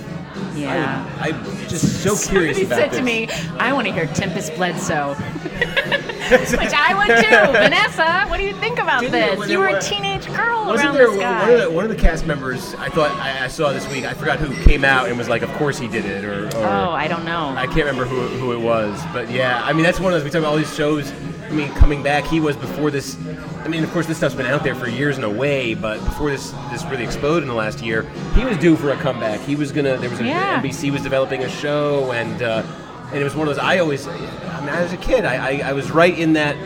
yeah 0.54 1.08
I, 1.20 1.28
am 1.28 1.68
just 1.68 2.02
so 2.02 2.14
curious 2.30 2.58
Somebody 2.58 2.62
about 2.64 2.78
said 2.78 2.90
this. 2.90 2.98
to 2.98 3.04
me, 3.04 3.28
"I 3.58 3.72
want 3.72 3.86
to 3.86 3.92
hear 3.94 4.06
Tempest 4.08 4.54
Bledsoe," 4.56 5.14
which 5.14 6.74
I 6.74 6.94
would 6.98 7.24
too. 7.24 7.52
Vanessa, 7.64 8.26
what 8.28 8.36
do 8.36 8.44
you 8.44 8.52
think 8.54 8.78
about 8.78 9.00
Didn't 9.00 9.38
this? 9.38 9.48
You 9.48 9.58
were 9.60 9.68
a 9.68 9.72
one- 9.72 9.80
teenage 10.20 10.38
girl 10.38 10.66
Wasn't 10.66 10.86
around 10.88 10.94
there 10.94 11.10
this 11.10 11.16
one 11.18 11.50
of, 11.50 11.60
the, 11.60 11.70
one 11.70 11.84
of 11.84 11.90
the 11.90 11.96
cast 11.96 12.26
members? 12.26 12.74
I 12.74 12.88
thought 12.88 13.10
I, 13.12 13.44
I 13.44 13.48
saw 13.48 13.72
this 13.72 13.88
week. 13.90 14.04
I 14.04 14.14
forgot 14.14 14.38
who 14.38 14.54
came 14.64 14.84
out 14.84 15.08
and 15.08 15.18
was 15.18 15.28
like, 15.28 15.42
"Of 15.42 15.50
course 15.52 15.78
he 15.78 15.88
did 15.88 16.04
it," 16.04 16.24
or, 16.24 16.46
or 16.46 16.66
oh, 16.66 16.90
I 16.90 17.08
don't 17.08 17.24
know. 17.24 17.54
I 17.56 17.66
can't 17.66 17.86
remember 17.86 18.04
who, 18.04 18.20
who 18.38 18.52
it 18.52 18.60
was. 18.60 19.00
But 19.12 19.30
yeah, 19.30 19.62
I 19.64 19.72
mean 19.72 19.82
that's 19.82 20.00
one 20.00 20.12
of 20.12 20.18
those. 20.18 20.24
We 20.24 20.30
talk 20.30 20.40
about 20.40 20.50
all 20.52 20.56
these 20.58 20.74
shows. 20.74 21.12
I 21.50 21.52
mean, 21.52 21.68
coming 21.74 22.02
back, 22.02 22.24
he 22.24 22.38
was 22.38 22.56
before 22.56 22.90
this. 22.92 23.16
I 23.64 23.68
mean, 23.68 23.82
of 23.82 23.90
course, 23.90 24.06
this 24.06 24.16
stuff's 24.16 24.36
been 24.36 24.46
out 24.46 24.62
there 24.62 24.74
for 24.74 24.88
years 24.88 25.18
in 25.18 25.24
a 25.24 25.30
way, 25.30 25.74
but 25.74 25.98
before 26.04 26.30
this 26.30 26.52
this 26.70 26.84
really 26.84 27.04
exploded 27.04 27.42
in 27.42 27.48
the 27.48 27.54
last 27.54 27.82
year, 27.82 28.02
he 28.34 28.44
was 28.44 28.56
due 28.58 28.76
for 28.76 28.90
a 28.90 28.96
comeback. 28.96 29.40
He 29.40 29.56
was 29.56 29.72
gonna. 29.72 29.96
There 29.96 30.10
was 30.10 30.20
a, 30.20 30.24
Yeah. 30.24 30.62
NBC 30.62 30.92
was 30.92 31.02
developing 31.02 31.42
a 31.42 31.48
show, 31.48 32.12
and 32.12 32.42
uh, 32.42 32.62
and 33.10 33.18
it 33.20 33.24
was 33.24 33.34
one 33.34 33.48
of 33.48 33.56
those. 33.56 33.62
I 33.64 33.78
always, 33.78 34.06
I 34.06 34.60
mean, 34.60 34.68
as 34.68 34.92
a 34.92 34.96
kid, 34.96 35.24
I, 35.24 35.34
I, 35.58 35.70
I 35.70 35.72
was 35.72 35.90
right 35.90 36.16
in 36.16 36.34
that. 36.34 36.56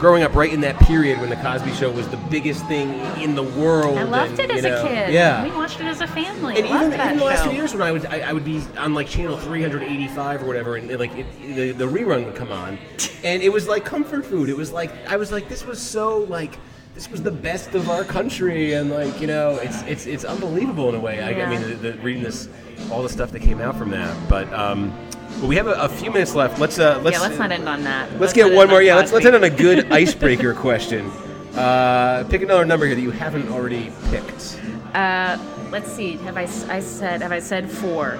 Growing 0.00 0.22
up 0.22 0.34
right 0.34 0.50
in 0.50 0.62
that 0.62 0.78
period 0.78 1.20
when 1.20 1.28
the 1.28 1.36
Cosby 1.36 1.74
Show 1.74 1.90
was 1.90 2.08
the 2.08 2.16
biggest 2.16 2.64
thing 2.64 2.88
in 3.20 3.34
the 3.34 3.42
world. 3.42 3.98
I 3.98 4.04
loved 4.04 4.40
and, 4.40 4.50
it 4.50 4.56
as 4.56 4.62
know, 4.62 4.82
a 4.82 4.88
kid. 4.88 5.12
Yeah. 5.12 5.44
we 5.44 5.50
watched 5.50 5.78
it 5.78 5.84
as 5.84 6.00
a 6.00 6.06
family. 6.06 6.56
And 6.56 6.70
Loved 6.70 6.86
even, 6.86 6.90
that 6.96 7.06
even 7.08 7.18
the 7.18 7.24
last 7.24 7.42
few 7.42 7.52
years 7.52 7.74
when 7.74 7.82
I 7.82 7.92
would 7.92 8.06
I, 8.06 8.20
I 8.20 8.32
would 8.32 8.44
be 8.44 8.62
on 8.78 8.94
like 8.94 9.08
channel 9.08 9.36
385 9.36 10.42
or 10.42 10.46
whatever, 10.46 10.76
and 10.76 10.88
like 10.98 11.14
it, 11.14 11.26
the, 11.54 11.72
the 11.72 11.84
rerun 11.84 12.24
would 12.24 12.34
come 12.34 12.50
on, 12.50 12.78
and 13.22 13.42
it 13.42 13.52
was 13.52 13.68
like 13.68 13.84
comfort 13.84 14.24
food. 14.24 14.48
It 14.48 14.56
was 14.56 14.72
like 14.72 14.90
I 15.06 15.18
was 15.18 15.32
like 15.32 15.50
this 15.50 15.66
was 15.66 15.78
so 15.78 16.20
like 16.20 16.58
this 16.94 17.10
was 17.10 17.22
the 17.22 17.30
best 17.30 17.74
of 17.74 17.90
our 17.90 18.02
country, 18.02 18.72
and 18.72 18.90
like 18.90 19.20
you 19.20 19.26
know 19.26 19.56
it's 19.56 19.82
it's 19.82 20.06
it's 20.06 20.24
unbelievable 20.24 20.88
in 20.88 20.94
a 20.94 21.00
way. 21.00 21.22
I, 21.22 21.44
I 21.44 21.46
mean, 21.46 21.60
the, 21.60 21.74
the, 21.74 21.92
reading 21.98 22.22
this 22.22 22.48
all 22.90 23.02
the 23.02 23.08
stuff 23.10 23.32
that 23.32 23.42
came 23.42 23.60
out 23.60 23.76
from 23.76 23.90
that, 23.90 24.16
but 24.30 24.50
um, 24.54 24.92
well, 25.40 25.48
we 25.48 25.56
have 25.56 25.66
a, 25.66 25.72
a 25.72 25.88
few 25.88 26.10
minutes 26.10 26.34
left. 26.34 26.58
Let's 26.58 26.78
uh 26.78 27.00
let's 27.02 27.16
yeah, 27.16 27.22
let's 27.22 27.38
not 27.38 27.50
end 27.52 27.68
on 27.68 27.82
that. 27.84 28.20
let's 28.20 28.32
get 28.32 28.52
one 28.52 28.68
more. 28.68 28.82
Yeah, 28.82 28.96
let's 28.96 29.12
let's 29.12 29.26
end 29.26 29.34
on 29.36 29.44
a 29.44 29.50
good 29.50 29.90
icebreaker 29.92 30.54
question. 30.66 31.10
Uh, 31.54 32.24
pick 32.30 32.42
another 32.42 32.64
number 32.64 32.86
here 32.86 32.94
that 32.94 33.00
you 33.00 33.10
haven't 33.10 33.48
already 33.50 33.90
picked. 34.10 34.60
Uh, 34.94 35.36
let's 35.70 35.90
see. 35.90 36.16
Have 36.18 36.36
I, 36.36 36.42
I 36.42 36.80
said 36.80 37.22
have 37.22 37.32
I 37.32 37.40
said 37.40 37.70
four? 37.70 38.18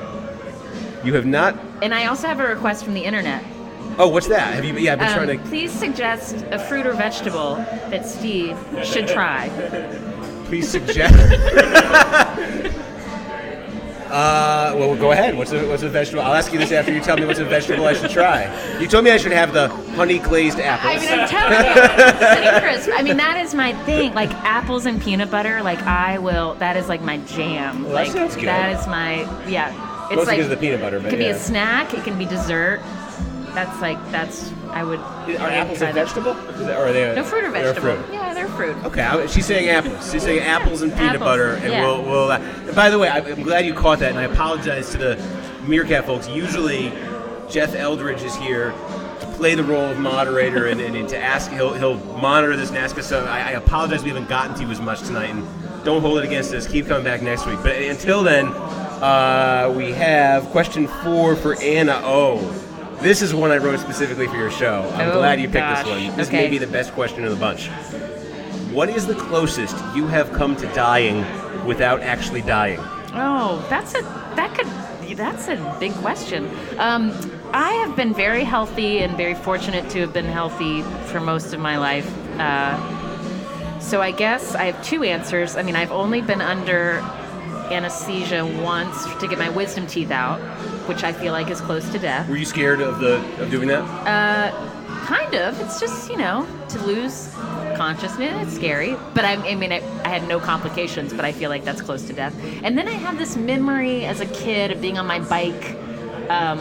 You 1.05 1.15
have 1.15 1.27
not. 1.27 1.59
And 1.83 1.95
I 1.95 2.07
also 2.07 2.27
have 2.27 2.41
a 2.41 2.47
request 2.47 2.85
from 2.85 2.95
the 2.95 3.05
internet. 3.05 3.43
Oh, 3.99 4.09
what's 4.09 4.29
that? 4.29 4.55
Have 4.55 4.65
you? 4.65 4.77
Yeah, 4.79 4.93
I've 4.93 4.99
been 4.99 5.09
Um, 5.09 5.15
trying 5.27 5.39
to. 5.39 5.45
Please 5.49 5.71
suggest 5.73 6.45
a 6.51 6.59
fruit 6.59 6.87
or 6.87 6.93
vegetable 6.93 7.57
that 7.91 8.07
Steve 8.07 8.57
should 8.85 9.07
try. 9.09 9.49
Please 10.47 10.69
suggest. 10.69 11.15
uh, 14.11 14.75
well, 14.77 14.97
go 14.97 15.13
ahead. 15.13 15.37
What's 15.37 15.53
a 15.53 15.67
what's 15.69 15.83
a 15.83 15.89
vegetable? 15.89 16.23
I'll 16.23 16.35
ask 16.35 16.53
you 16.53 16.59
this 16.59 16.73
after 16.73 16.93
you 16.93 17.01
tell 17.01 17.17
me 17.17 17.25
what's 17.27 17.39
a 17.39 17.45
vegetable 17.45 17.87
I 17.87 17.93
should 17.95 18.11
try. 18.11 18.79
You 18.79 18.89
told 18.89 19.05
me 19.05 19.11
I 19.11 19.17
should 19.17 19.33
have 19.33 19.53
the 19.53 19.69
honey 19.69 20.19
glazed 20.19 20.59
I 20.59 20.63
apples. 20.63 21.03
mean, 21.03 21.21
I'm 21.21 21.29
telling 21.29 22.87
you. 22.87 22.93
I 22.95 23.03
mean, 23.03 23.17
that 23.17 23.39
is 23.39 23.55
my 23.55 23.73
thing. 23.85 24.13
Like 24.15 24.31
apples 24.45 24.87
and 24.87 25.01
peanut 25.01 25.31
butter. 25.31 25.63
Like 25.63 25.81
I 25.83 26.19
will. 26.19 26.55
That 26.55 26.77
is 26.77 26.89
like 26.89 27.03
my 27.03 27.19
jam. 27.19 27.85
Well, 27.85 27.93
like 27.93 28.13
good. 28.13 28.31
that 28.49 28.79
is 28.79 28.87
my 28.87 29.21
yeah. 29.49 29.69
It's 30.11 30.17
Mostly 30.17 30.27
like 30.27 30.37
because 30.39 30.53
of 30.53 30.59
the 30.59 30.67
peanut 30.67 30.81
butter, 30.81 30.97
it 30.97 31.03
but 31.05 31.11
can 31.11 31.19
be 31.21 31.27
a 31.27 31.39
snack. 31.39 31.95
It 31.95 32.03
can 32.03 32.19
be 32.19 32.25
dessert. 32.25 32.81
That's 33.55 33.81
like 33.81 33.99
that's 34.11 34.53
I 34.71 34.85
would. 34.85 35.01
Are 35.01 35.49
apples 35.49 35.83
a 35.83 35.93
vegetable? 35.93 36.31
Or 36.31 36.73
are 36.73 36.93
they? 36.93 37.15
No 37.15 37.25
fruit 37.25 37.45
or 37.45 37.51
vegetable. 37.51 37.97
fruit. 37.97 38.13
Yeah, 38.13 38.35
they're 38.35 38.49
fruit. 38.49 38.77
Okay, 38.85 39.03
I- 39.03 39.27
she's 39.27 39.47
saying 39.47 39.69
apples. 39.69 40.13
She's 40.13 40.23
saying 40.23 40.41
apples 40.41 40.83
and 40.83 40.93
peanut 40.93 41.17
Apples, 41.17 41.25
butter, 41.25 41.53
and 41.55 41.73
yeah. 41.73 41.85
we'll. 41.85 42.03
we'll 42.03 42.31
uh, 42.31 42.39
and 42.39 42.75
by 42.75 42.91
the 42.91 42.99
way, 42.99 43.09
I'm 43.09 43.43
glad 43.43 43.67
you 43.67 43.75
caught 43.75 43.99
that, 44.01 44.11
and 44.11 44.19
I 44.19 44.25
apologize 44.25 44.91
to 44.91 44.99
the 44.99 45.41
Meerkat 45.67 46.07
folks. 46.07 46.29
Usually, 46.29 46.91
Jeff 47.49 47.75
Eldridge 47.75 48.23
is 48.23 48.35
here 48.37 48.71
to 49.21 49.27
play 49.37 49.55
the 49.55 49.65
role 49.65 49.85
of 49.85 49.99
moderator 49.99 50.67
and, 50.67 50.81
and, 50.81 51.09
to 51.09 51.19
ask. 51.19 51.51
He'll 51.51 51.75
he'll 51.75 51.97
monitor 52.19 52.57
this 52.57 52.71
NASCAR. 52.71 53.03
So 53.03 53.25
I, 53.25 53.39
I 53.39 53.51
apologize 53.53 54.03
we 54.03 54.11
haven't 54.11 54.29
gotten 54.29 54.55
to 54.57 54.63
you 54.63 54.71
as 54.71 54.81
much 54.81 55.01
tonight, 55.03 55.31
and 55.31 55.47
don't 55.85 56.01
hold 56.01 56.19
it 56.19 56.25
against 56.25 56.55
us. 56.55 56.67
Keep 56.67 56.87
coming 56.87 57.05
back 57.05 57.23
next 57.23 57.47
week. 57.47 57.59
But 57.63 57.77
until 57.77 58.23
then, 58.23 58.47
uh, 58.47 59.73
we 59.77 59.93
have 59.93 60.47
question 60.47 60.87
four 60.87 61.35
for 61.35 61.61
Anna 61.61 62.01
O. 62.05 62.39
This 63.03 63.23
is 63.23 63.35
one 63.35 63.51
I 63.51 63.57
wrote 63.57 63.81
specifically 63.81 64.27
for 64.27 64.37
your 64.37 64.51
show. 64.51 64.83
I'm 64.95 65.09
Oh, 65.09 65.15
glad 65.15 65.41
you 65.41 65.47
picked 65.49 65.55
gosh. 65.67 65.85
this 65.87 66.09
one. 66.09 66.17
This 66.17 66.31
may 66.31 66.49
be 66.49 66.59
the 66.59 66.67
best 66.67 66.93
question 66.93 67.25
of 67.25 67.31
the 67.31 67.37
bunch. 67.37 67.69
What 68.73 68.91
is 68.91 69.07
the 69.07 69.15
closest 69.15 69.75
you 69.95 70.07
have 70.07 70.33
come 70.33 70.55
to 70.57 70.67
dying 70.75 71.25
without 71.65 72.03
actually 72.03 72.43
dying? 72.43 72.79
Oh, 73.15 73.65
that's 73.71 73.95
a 73.95 74.03
that 74.37 74.55
could 74.55 74.67
that's 75.17 75.49
a 75.49 75.77
big 75.81 75.93
question. 75.95 76.49
Um, 76.79 77.13
I 77.53 77.73
have 77.85 77.97
been 77.97 78.15
very 78.15 78.45
healthy 78.45 78.99
and 78.99 79.17
very 79.17 79.35
fortunate 79.35 79.89
to 79.91 80.01
have 80.03 80.13
been 80.13 80.27
healthy 80.27 80.83
for 81.07 81.21
most 81.21 81.53
of 81.53 81.59
my 81.61 81.79
life. 81.79 82.09
Uh, 82.39 83.81
so 83.81 84.01
I 84.03 84.13
guess 84.13 84.55
I 84.55 84.65
have 84.71 84.85
two 84.85 85.03
answers. 85.03 85.57
I 85.57 85.63
mean, 85.63 85.75
I've 85.75 85.91
only 85.91 86.21
been 86.21 86.41
under 86.41 87.03
anesthesia 87.71 88.45
once 88.63 89.05
to 89.17 89.29
get 89.29 89.39
my 89.39 89.49
wisdom 89.49 89.87
teeth 89.87 90.11
out, 90.11 90.41
which 90.89 91.05
I 91.05 91.13
feel 91.13 91.33
like 91.33 91.51
is 91.51 91.61
close 91.61 91.89
to 91.91 91.99
death. 91.99 92.29
Were 92.29 92.37
you 92.37 92.45
scared 92.45 92.81
of 92.81 93.01
the 93.01 93.17
of 93.43 93.51
doing 93.51 93.69
that? 93.69 93.83
Uh, 94.07 94.51
kind 95.07 95.35
of. 95.35 95.61
It's 95.61 95.81
just 95.81 96.11
you 96.11 96.17
know 96.17 96.47
to 96.69 96.79
lose 96.85 97.33
consciousness. 97.77 98.47
It's 98.47 98.57
scary, 98.57 98.97
but 99.15 99.25
I, 99.25 99.35
I 99.35 99.55
mean, 99.55 99.73
I, 99.73 99.83
I 100.05 100.09
had 100.09 100.27
no 100.29 100.39
complications, 100.39 101.13
but 101.13 101.25
I 101.25 101.33
feel 101.33 101.51
like 101.51 101.65
that's 101.65 101.81
close 101.81 102.07
to 102.09 102.13
death. 102.13 102.35
And 102.63 102.77
then 102.77 102.89
I 102.89 102.93
have 102.93 103.19
this 103.19 103.37
memory 103.37 104.05
as 104.05 104.21
a 104.21 104.27
kid 104.27 104.71
of 104.71 104.81
being 104.81 104.99
on 104.99 105.07
my 105.07 105.21
bike, 105.21 105.77
um, 106.29 106.59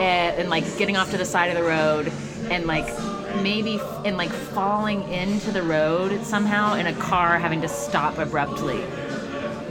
and, 0.00 0.40
and 0.40 0.50
like 0.50 0.64
getting 0.78 0.96
off 0.96 1.10
to 1.10 1.18
the 1.18 1.24
side 1.24 1.48
of 1.48 1.56
the 1.56 1.68
road, 1.68 2.12
and 2.50 2.66
like 2.66 2.88
maybe 3.42 3.80
and 4.04 4.16
like 4.16 4.30
falling 4.30 5.02
into 5.10 5.50
the 5.50 5.62
road 5.62 6.24
somehow 6.24 6.74
in 6.74 6.86
a 6.86 6.94
car 6.94 7.38
having 7.38 7.60
to 7.60 7.68
stop 7.68 8.18
abruptly. 8.18 8.82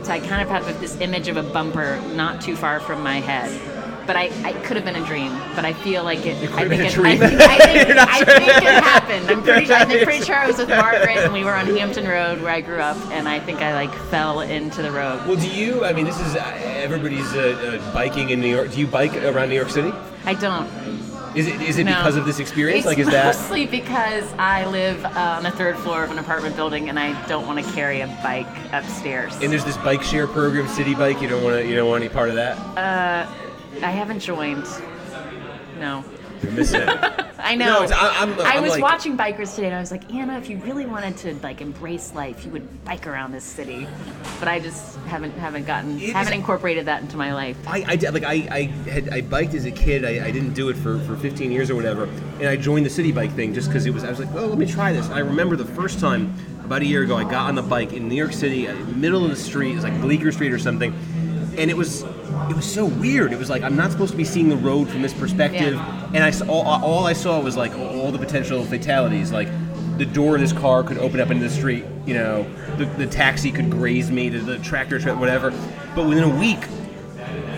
So 0.08 0.14
I 0.14 0.20
kind 0.22 0.42
of 0.42 0.48
have 0.48 0.80
this 0.80 1.00
image 1.02 1.28
of 1.28 1.36
a 1.36 1.44
bumper 1.44 2.00
not 2.16 2.40
too 2.42 2.56
far 2.56 2.80
from 2.80 3.04
my 3.04 3.20
head. 3.20 3.52
but 4.08 4.16
I, 4.16 4.32
I 4.46 4.54
could 4.54 4.78
have 4.78 4.86
been 4.86 4.96
a 4.96 5.06
dream. 5.06 5.34
But 5.54 5.66
I 5.66 5.74
feel 5.74 6.06
like 6.06 6.26
it. 6.26 6.42
It 6.42 6.50
could 6.50 6.60
I 6.60 6.62
have 6.62 6.70
been 6.70 6.80
think 6.80 6.94
it, 6.98 7.00
I 7.06 7.18
think, 7.18 7.42
I 7.42 7.58
think, 7.58 7.98
I 8.00 8.18
sure. 8.20 8.26
think 8.26 8.58
it 8.58 8.84
happened. 8.84 9.30
I'm 9.30 9.44
pretty, 9.44 9.74
I'm 9.74 10.04
pretty 10.06 10.24
sure 10.24 10.36
I 10.36 10.48
was 10.48 10.60
with 10.60 10.70
Margaret 10.86 11.18
and 11.18 11.34
we 11.34 11.44
were 11.44 11.54
on 11.54 11.66
Hampton 11.76 12.08
Road 12.08 12.42
where 12.42 12.54
I 12.54 12.62
grew 12.62 12.78
up, 12.80 12.96
and 13.12 13.28
I 13.28 13.42
think 13.42 13.62
I 13.62 13.74
like 13.74 13.94
fell 14.10 14.40
into 14.40 14.82
the 14.82 14.92
road. 14.92 15.28
Well, 15.28 15.36
do 15.36 15.50
you? 15.50 15.84
I 15.84 15.92
mean, 15.92 16.06
this 16.06 16.20
is 16.22 16.38
everybody's 16.38 17.34
uh, 17.34 17.82
uh, 17.84 17.94
biking 17.94 18.30
in 18.30 18.40
New 18.40 18.48
York. 18.48 18.72
Do 18.72 18.80
you 18.80 18.88
bike 18.88 19.14
around 19.26 19.50
New 19.50 19.56
York 19.56 19.70
City? 19.72 19.92
I 20.26 20.36
don't. 20.36 20.70
Is 21.38 21.46
it 21.48 21.62
is 21.62 21.78
it 21.78 21.84
No. 21.84 21.96
because 21.98 22.16
of 22.16 22.26
this 22.26 22.40
experience? 22.40 22.80
It's 22.80 22.86
like, 22.88 22.98
is 22.98 23.08
that? 23.08 23.26
mostly 23.26 23.68
because 23.68 24.26
I 24.40 24.66
live 24.66 25.06
uh, 25.06 25.36
on 25.38 25.44
the 25.44 25.52
third 25.52 25.78
floor 25.78 26.04
of 26.04 26.10
an 26.10 26.18
apartment 26.18 26.56
building 26.56 26.90
and 26.90 26.98
I 27.00 27.28
don't 27.28 27.46
want 27.46 27.64
to 27.64 27.72
carry 27.74 28.02
a 28.02 28.08
bike 28.24 28.48
upstairs. 28.74 29.36
And 29.40 29.52
there's 29.52 29.64
this 29.64 29.78
bike 29.78 30.02
share 30.02 30.26
program, 30.26 30.66
Citi 30.66 30.98
Bike. 30.98 31.22
You 31.22 31.28
don't 31.30 31.44
want 31.44 31.58
to. 31.58 31.68
You 31.68 31.76
don't 31.76 31.90
want 31.90 32.04
any 32.04 32.12
part 32.12 32.30
of 32.30 32.36
that. 32.36 32.58
Uh, 32.76 33.30
I 33.86 33.92
haven't 33.92 34.20
joined. 34.20 34.66
No. 35.80 36.04
You're 36.44 36.52
missing. 36.52 36.82
I 37.40 37.56
know. 37.56 37.86
No, 37.86 37.96
I, 37.96 38.18
I'm, 38.22 38.40
I 38.40 38.56
I'm 38.56 38.64
was 38.64 38.72
like, 38.72 38.82
watching 38.82 39.16
bikers 39.18 39.56
today, 39.56 39.68
and 39.68 39.76
I 39.76 39.80
was 39.80 39.92
like, 39.92 40.14
Anna, 40.14 40.38
if 40.38 40.50
you 40.50 40.58
really 40.58 40.86
wanted 40.86 41.16
to 41.18 41.36
like 41.36 41.62
embrace 41.62 42.14
life, 42.14 42.44
you 42.44 42.52
would 42.52 42.84
bike 42.84 43.08
around 43.08 43.32
this 43.32 43.44
city. 43.44 43.88
But 44.40 44.48
I 44.50 44.60
just 44.60 44.98
haven't 45.06 45.32
haven't 45.38 45.66
gotten 45.66 45.98
haven't 46.00 46.34
is- 46.34 46.40
incorporated 46.40 46.86
that 46.88 47.02
into 47.02 47.16
my 47.16 47.34
life. 47.34 47.58
I, 47.68 47.86
I 47.88 47.96
did- 47.96 48.14
like 48.14 48.24
I, 48.24 48.34
I 48.52 48.62
had 48.90 49.10
I 49.10 49.22
biked 49.22 49.54
as 49.54 49.66
a 49.66 49.72
kid. 49.72 50.04
I, 50.04 50.26
I 50.28 50.32
didn't 50.32 50.54
do 50.54 50.70
it 50.70 50.76
for, 50.76 51.00
for 51.00 51.16
15 51.16 51.52
years 51.52 51.70
or 51.70 51.76
whatever, 51.76 52.04
and 52.40 52.48
I 52.48 52.56
joined 52.58 52.86
the 52.86 52.90
Citi 52.90 53.14
Bike 53.14 53.32
thing 53.34 53.54
just 53.54 53.68
because 53.70 53.86
it 53.86 53.92
was. 53.94 54.04
I 54.04 54.10
was 54.10 54.20
like, 54.20 54.32
oh, 54.34 54.48
let 54.48 54.58
me 54.58 54.66
try 54.66 54.92
this. 54.92 55.10
I 55.10 55.20
remember 55.20 55.56
the 55.56 55.66
first 55.66 56.00
time 56.00 56.34
about 56.66 56.82
a 56.82 56.86
year 56.86 57.04
ago, 57.04 57.16
I 57.16 57.24
got 57.24 57.48
on 57.48 57.56
the 57.56 57.62
bike 57.62 57.94
in 57.94 58.10
New 58.10 58.16
York 58.16 58.34
City, 58.34 58.68
uh, 58.68 58.76
middle 58.88 59.24
of 59.24 59.30
the 59.30 59.38
street. 59.38 59.72
It 59.72 59.76
was 59.76 59.84
like 59.86 60.02
Bleecker 60.02 60.32
Street 60.34 60.52
or 60.52 60.60
something, 60.60 60.92
and 61.58 61.72
it 61.72 61.78
was 61.78 62.04
it 62.50 62.56
was 62.56 62.66
so 62.72 62.86
weird. 62.86 63.32
It 63.34 63.40
was 63.40 63.50
like 63.50 63.64
I'm 63.64 63.76
not 63.76 63.92
supposed 63.92 64.12
to 64.12 64.18
be 64.18 64.24
seeing 64.26 64.50
the 64.50 64.58
road 64.58 64.88
from 64.90 65.02
this 65.02 65.14
perspective, 65.14 65.74
Yeah. 65.76 66.12
and 66.14 66.24
I 66.24 66.32
saw 66.32 66.46
all, 66.52 66.84
all 66.84 67.06
I 67.08 67.14
saw 67.14 67.40
was 67.40 67.56
like 67.58 67.74
all 67.78 68.12
the 68.12 68.20
potential 68.20 68.64
fatalities, 68.64 69.32
like. 69.32 69.48
The 69.98 70.06
door 70.06 70.36
of 70.36 70.42
this 70.42 70.54
car 70.54 70.84
could 70.84 71.00
open 71.00 71.20
up 71.20 71.32
into 71.32 71.44
the 71.44 71.50
street. 71.50 71.84
You 72.06 72.14
know, 72.14 72.46
the, 72.78 72.86
the 72.86 73.08
taxi 73.08 73.52
could 73.52 73.72
graze 73.72 74.12
me, 74.12 74.30
the, 74.30 74.38
the 74.38 74.60
tractor, 74.60 75.00
tra- 75.00 75.16
whatever. 75.16 75.50
But 75.96 76.08
within 76.08 76.24
a 76.24 76.38
week, 76.40 76.60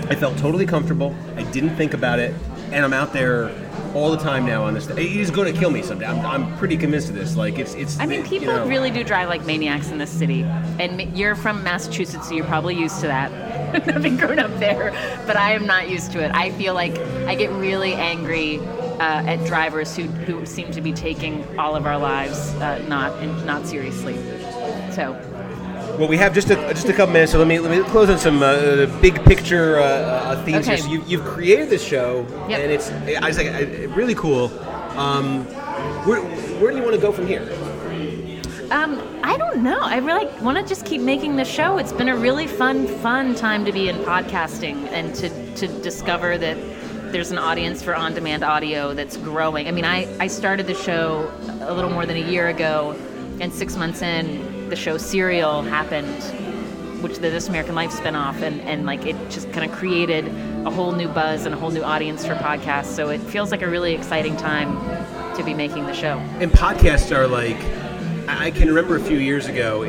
I 0.10 0.16
felt 0.16 0.38
totally 0.38 0.66
comfortable. 0.66 1.14
I 1.36 1.44
didn't 1.44 1.76
think 1.76 1.94
about 1.94 2.18
it, 2.20 2.34
and 2.72 2.86
I'm 2.86 2.94
out 2.94 3.12
there 3.12 3.52
all 3.94 4.10
the 4.12 4.18
time 4.18 4.46
now 4.46 4.64
on 4.64 4.74
this. 4.74 4.88
It 4.88 5.00
is 5.00 5.30
going 5.32 5.54
to 5.54 5.60
kill 5.60 5.70
me 5.70 5.82
someday. 5.82 6.06
I'm, 6.06 6.26
I'm 6.26 6.58
pretty 6.58 6.78
convinced 6.78 7.10
of 7.10 7.16
this. 7.16 7.36
Like 7.36 7.60
it's 7.60 7.74
it's. 7.74 8.00
I 8.00 8.06
mean, 8.06 8.22
you 8.22 8.26
people 8.30 8.48
know- 8.56 8.66
really 8.68 8.90
do 8.90 9.04
drive 9.04 9.28
like 9.28 9.46
maniacs 9.46 9.90
in 9.92 9.98
this 9.98 10.10
city, 10.10 10.44
and 10.44 11.18
you're 11.18 11.36
from 11.36 11.62
Massachusetts, 11.62 12.30
so 12.30 12.36
you're 12.36 12.46
probably 12.46 12.76
used 12.76 13.02
to 13.02 13.08
that, 13.08 13.32
having 13.86 14.17
grown 14.17 14.39
up 14.39 14.57
there. 14.59 14.91
But 15.26 15.38
I 15.38 15.53
am 15.53 15.65
not 15.65 15.89
used 15.89 16.11
to 16.13 16.24
it. 16.24 16.32
I 16.34 16.51
feel 16.51 16.74
like 16.74 16.97
I 17.28 17.36
get 17.36 17.51
really 17.51 17.93
angry 17.93 18.59
uh, 18.59 19.24
at 19.26 19.45
drivers 19.45 19.95
who, 19.95 20.03
who 20.03 20.45
seem 20.45 20.72
to 20.72 20.82
be 20.82 20.91
taking 20.91 21.45
all 21.57 21.76
of 21.76 21.86
our 21.86 21.97
lives 21.97 22.38
uh, 22.55 22.84
not 22.88 23.13
and 23.24 23.45
not 23.45 23.65
seriously. 23.65 24.15
So 24.91 25.13
Well, 25.97 26.07
we 26.09 26.17
have 26.17 26.34
just 26.34 26.49
a 26.49 26.55
just 26.74 26.89
a 26.89 26.93
couple 26.93 27.13
minutes, 27.13 27.32
so 27.32 27.38
let 27.38 27.47
me 27.47 27.59
let 27.59 27.72
me 27.72 27.84
close 27.89 28.09
on 28.09 28.17
some 28.17 28.41
uh, 28.43 28.86
big 29.01 29.24
picture 29.26 29.78
uh, 29.80 29.84
uh, 29.84 30.43
themes 30.45 30.67
Okay. 30.67 30.76
here. 30.76 30.84
So 30.86 30.91
you, 30.91 31.03
you've 31.07 31.26
created 31.26 31.70
this 31.70 31.84
show, 31.84 32.26
Yep. 32.49 32.59
and 32.59 32.72
it's 32.72 32.91
I 33.24 33.28
was 33.28 33.38
like 33.38 33.95
really 33.95 34.15
cool. 34.15 34.51
Um, 34.97 35.45
where 36.05 36.22
where 36.59 36.72
do 36.72 36.78
you 36.78 36.84
want 36.84 36.95
to 36.95 37.01
go 37.01 37.11
from 37.11 37.26
here? 37.28 37.45
Um, 38.72 39.01
I 39.24 39.36
don't 39.36 39.63
know. 39.63 39.80
I 39.82 39.97
really 39.97 40.28
want 40.43 40.59
to 40.59 40.63
just 40.63 40.86
keep 40.86 41.01
making 41.01 41.38
the 41.38 41.43
show. 41.45 41.78
It's 41.78 41.91
been 41.91 42.07
a 42.07 42.15
really 42.15 42.45
fun, 42.45 42.86
fun 42.99 43.34
time 43.34 43.65
to 43.65 43.72
be 43.72 43.89
in 43.89 43.95
podcasting 43.97 44.88
and 44.89 45.15
to, 45.15 45.55
to 45.55 45.67
discover 45.82 46.38
that 46.38 46.55
there's 47.11 47.32
an 47.32 47.39
audience 47.39 47.82
for 47.82 47.95
on 47.95 48.13
demand 48.13 48.43
audio 48.43 48.93
that's 48.93 49.17
growing. 49.17 49.67
I 49.67 49.72
mean, 49.72 49.86
I, 49.86 50.07
I 50.20 50.28
started 50.28 50.67
the 50.67 50.76
show 50.76 51.32
a 51.61 51.74
little 51.74 51.89
more 51.89 52.05
than 52.05 52.15
a 52.15 52.30
year 52.30 52.47
ago, 52.47 52.95
and 53.41 53.51
six 53.51 53.76
months 53.76 54.03
in, 54.03 54.70
the 54.70 54.76
show 54.76 54.99
Serial 54.99 55.63
happened, 55.63 56.22
which 57.01 57.15
the 57.15 57.32
This 57.32 57.49
American 57.49 57.74
Life 57.74 57.89
spinoff, 57.89 58.39
and, 58.43 58.61
and 58.61 58.86
like 58.86 59.03
it 59.07 59.15
just 59.32 59.51
kind 59.51 59.67
of 59.67 59.76
created 59.76 60.28
a 60.67 60.70
whole 60.70 60.91
new 60.91 61.07
buzz 61.07 61.47
and 61.47 61.55
a 61.55 61.57
whole 61.57 61.72
new 61.72 61.82
audience 61.82 62.24
for 62.24 62.36
podcasts. 62.36 62.95
So 62.95 63.09
it 63.09 63.20
feels 63.20 63.49
like 63.49 63.63
a 63.63 63.67
really 63.67 63.95
exciting 63.95 64.38
time 64.38 64.76
to 65.36 65.43
be 65.43 65.55
making 65.55 65.88
the 65.88 65.93
show. 65.93 66.20
And 66.39 66.51
podcasts 66.51 67.15
are 67.15 67.26
like, 67.26 67.57
I 68.38 68.51
can 68.51 68.67
remember 68.67 68.95
a 68.95 68.99
few 69.01 69.17
years 69.17 69.47
ago, 69.47 69.84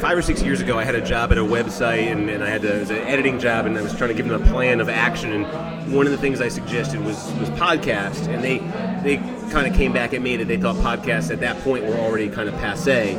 five 0.00 0.16
or 0.16 0.22
six 0.22 0.42
years 0.42 0.60
ago, 0.60 0.78
I 0.78 0.84
had 0.84 0.94
a 0.94 1.00
job 1.00 1.32
at 1.32 1.38
a 1.38 1.42
website 1.42 2.10
and, 2.10 2.28
and 2.28 2.44
I 2.44 2.48
had 2.48 2.62
to, 2.62 2.76
it 2.76 2.80
was 2.80 2.90
an 2.90 2.98
editing 2.98 3.38
job 3.38 3.66
and 3.66 3.76
I 3.78 3.82
was 3.82 3.94
trying 3.96 4.08
to 4.08 4.14
give 4.14 4.28
them 4.28 4.40
a 4.40 4.46
plan 4.46 4.80
of 4.80 4.88
action. 4.88 5.32
And 5.32 5.92
one 5.94 6.06
of 6.06 6.12
the 6.12 6.18
things 6.18 6.40
I 6.40 6.48
suggested 6.48 7.00
was, 7.00 7.16
was 7.34 7.48
podcast. 7.50 8.28
And 8.28 8.44
they, 8.44 8.58
they 9.02 9.16
kind 9.50 9.66
of 9.66 9.74
came 9.74 9.92
back 9.92 10.12
at 10.12 10.20
me 10.20 10.36
that 10.36 10.48
they 10.48 10.58
thought 10.58 10.76
podcasts 10.76 11.30
at 11.30 11.40
that 11.40 11.58
point 11.62 11.84
were 11.84 11.96
already 11.96 12.28
kind 12.28 12.48
of 12.48 12.54
passe. 12.56 13.14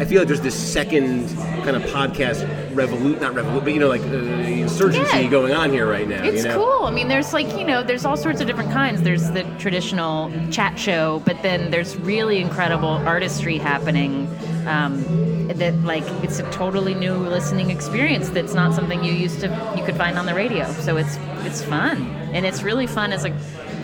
I 0.00 0.04
feel 0.04 0.20
like 0.20 0.28
there's 0.28 0.40
this 0.40 0.54
second 0.54 1.28
kind 1.64 1.74
of 1.76 1.82
podcast 1.84 2.46
revolute, 2.74 3.20
not 3.20 3.34
revolute, 3.34 3.64
but 3.64 3.72
you 3.72 3.80
know, 3.80 3.88
like 3.88 4.00
uh, 4.02 4.14
insurgency 4.14 5.22
Yeah. 5.22 5.28
going 5.28 5.52
on 5.52 5.70
here 5.70 5.88
right 5.90 6.06
now. 6.06 6.22
It's 6.22 6.44
you 6.44 6.48
know? 6.48 6.56
cool. 6.64 6.86
I 6.86 6.90
mean, 6.92 7.08
there's 7.08 7.32
like, 7.32 7.48
you 7.58 7.64
know, 7.64 7.82
there's 7.82 8.04
all 8.04 8.16
sorts 8.16 8.40
of 8.40 8.46
different 8.46 8.70
kinds. 8.70 9.02
There's 9.02 9.28
the 9.32 9.42
traditional 9.58 10.30
chat 10.52 10.78
show, 10.78 11.20
but 11.26 11.42
then 11.42 11.70
there's 11.72 11.96
really 11.96 12.38
incredible 12.38 12.88
artistry 12.88 13.58
happening. 13.58 14.28
Um, 14.68 15.02
that 15.48 15.74
like 15.82 16.04
it's 16.22 16.38
a 16.38 16.48
totally 16.50 16.94
new 16.94 17.14
listening 17.14 17.70
experience. 17.70 18.28
That's 18.28 18.54
not 18.54 18.74
something 18.74 19.02
you 19.02 19.12
used 19.12 19.40
to 19.40 19.74
you 19.76 19.82
could 19.84 19.96
find 19.96 20.18
on 20.18 20.26
the 20.26 20.34
radio. 20.34 20.70
So 20.72 20.98
it's 20.98 21.16
it's 21.46 21.62
fun, 21.62 22.02
and 22.34 22.44
it's 22.46 22.62
really 22.62 22.86
fun 22.86 23.12
as 23.12 23.24
a 23.24 23.34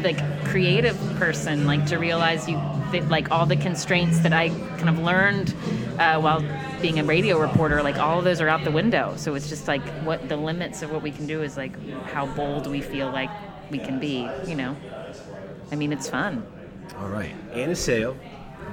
like 0.02 0.18
creative 0.44 0.96
person, 1.16 1.66
like 1.66 1.86
to 1.86 1.96
realize 1.96 2.46
you 2.48 2.56
that 2.94 3.08
like 3.08 3.30
all 3.30 3.46
the 3.46 3.56
constraints 3.56 4.20
that 4.20 4.32
I 4.32 4.48
kind 4.48 4.88
of 4.88 4.98
learned 4.98 5.54
uh, 5.98 6.20
while 6.20 6.42
being 6.80 6.98
a 6.98 7.04
radio 7.04 7.38
reporter, 7.38 7.82
like 7.82 7.96
all 7.96 8.18
of 8.18 8.24
those 8.24 8.40
are 8.40 8.48
out 8.48 8.64
the 8.64 8.70
window. 8.70 9.14
So 9.16 9.34
it's 9.34 9.48
just 9.48 9.68
like 9.68 9.82
what 10.04 10.28
the 10.28 10.36
limits 10.36 10.82
of 10.82 10.90
what 10.90 11.02
we 11.02 11.10
can 11.10 11.26
do 11.26 11.42
is 11.42 11.56
like 11.56 11.72
how 12.06 12.26
bold 12.26 12.66
we 12.66 12.80
feel 12.80 13.10
like 13.10 13.30
we 13.70 13.78
can 13.78 13.98
be. 14.00 14.28
You 14.46 14.54
know, 14.54 14.76
I 15.70 15.76
mean, 15.76 15.92
it's 15.92 16.08
fun. 16.08 16.46
All 16.98 17.08
right. 17.08 17.34
Anna 17.52 17.74
Sale, 17.74 18.16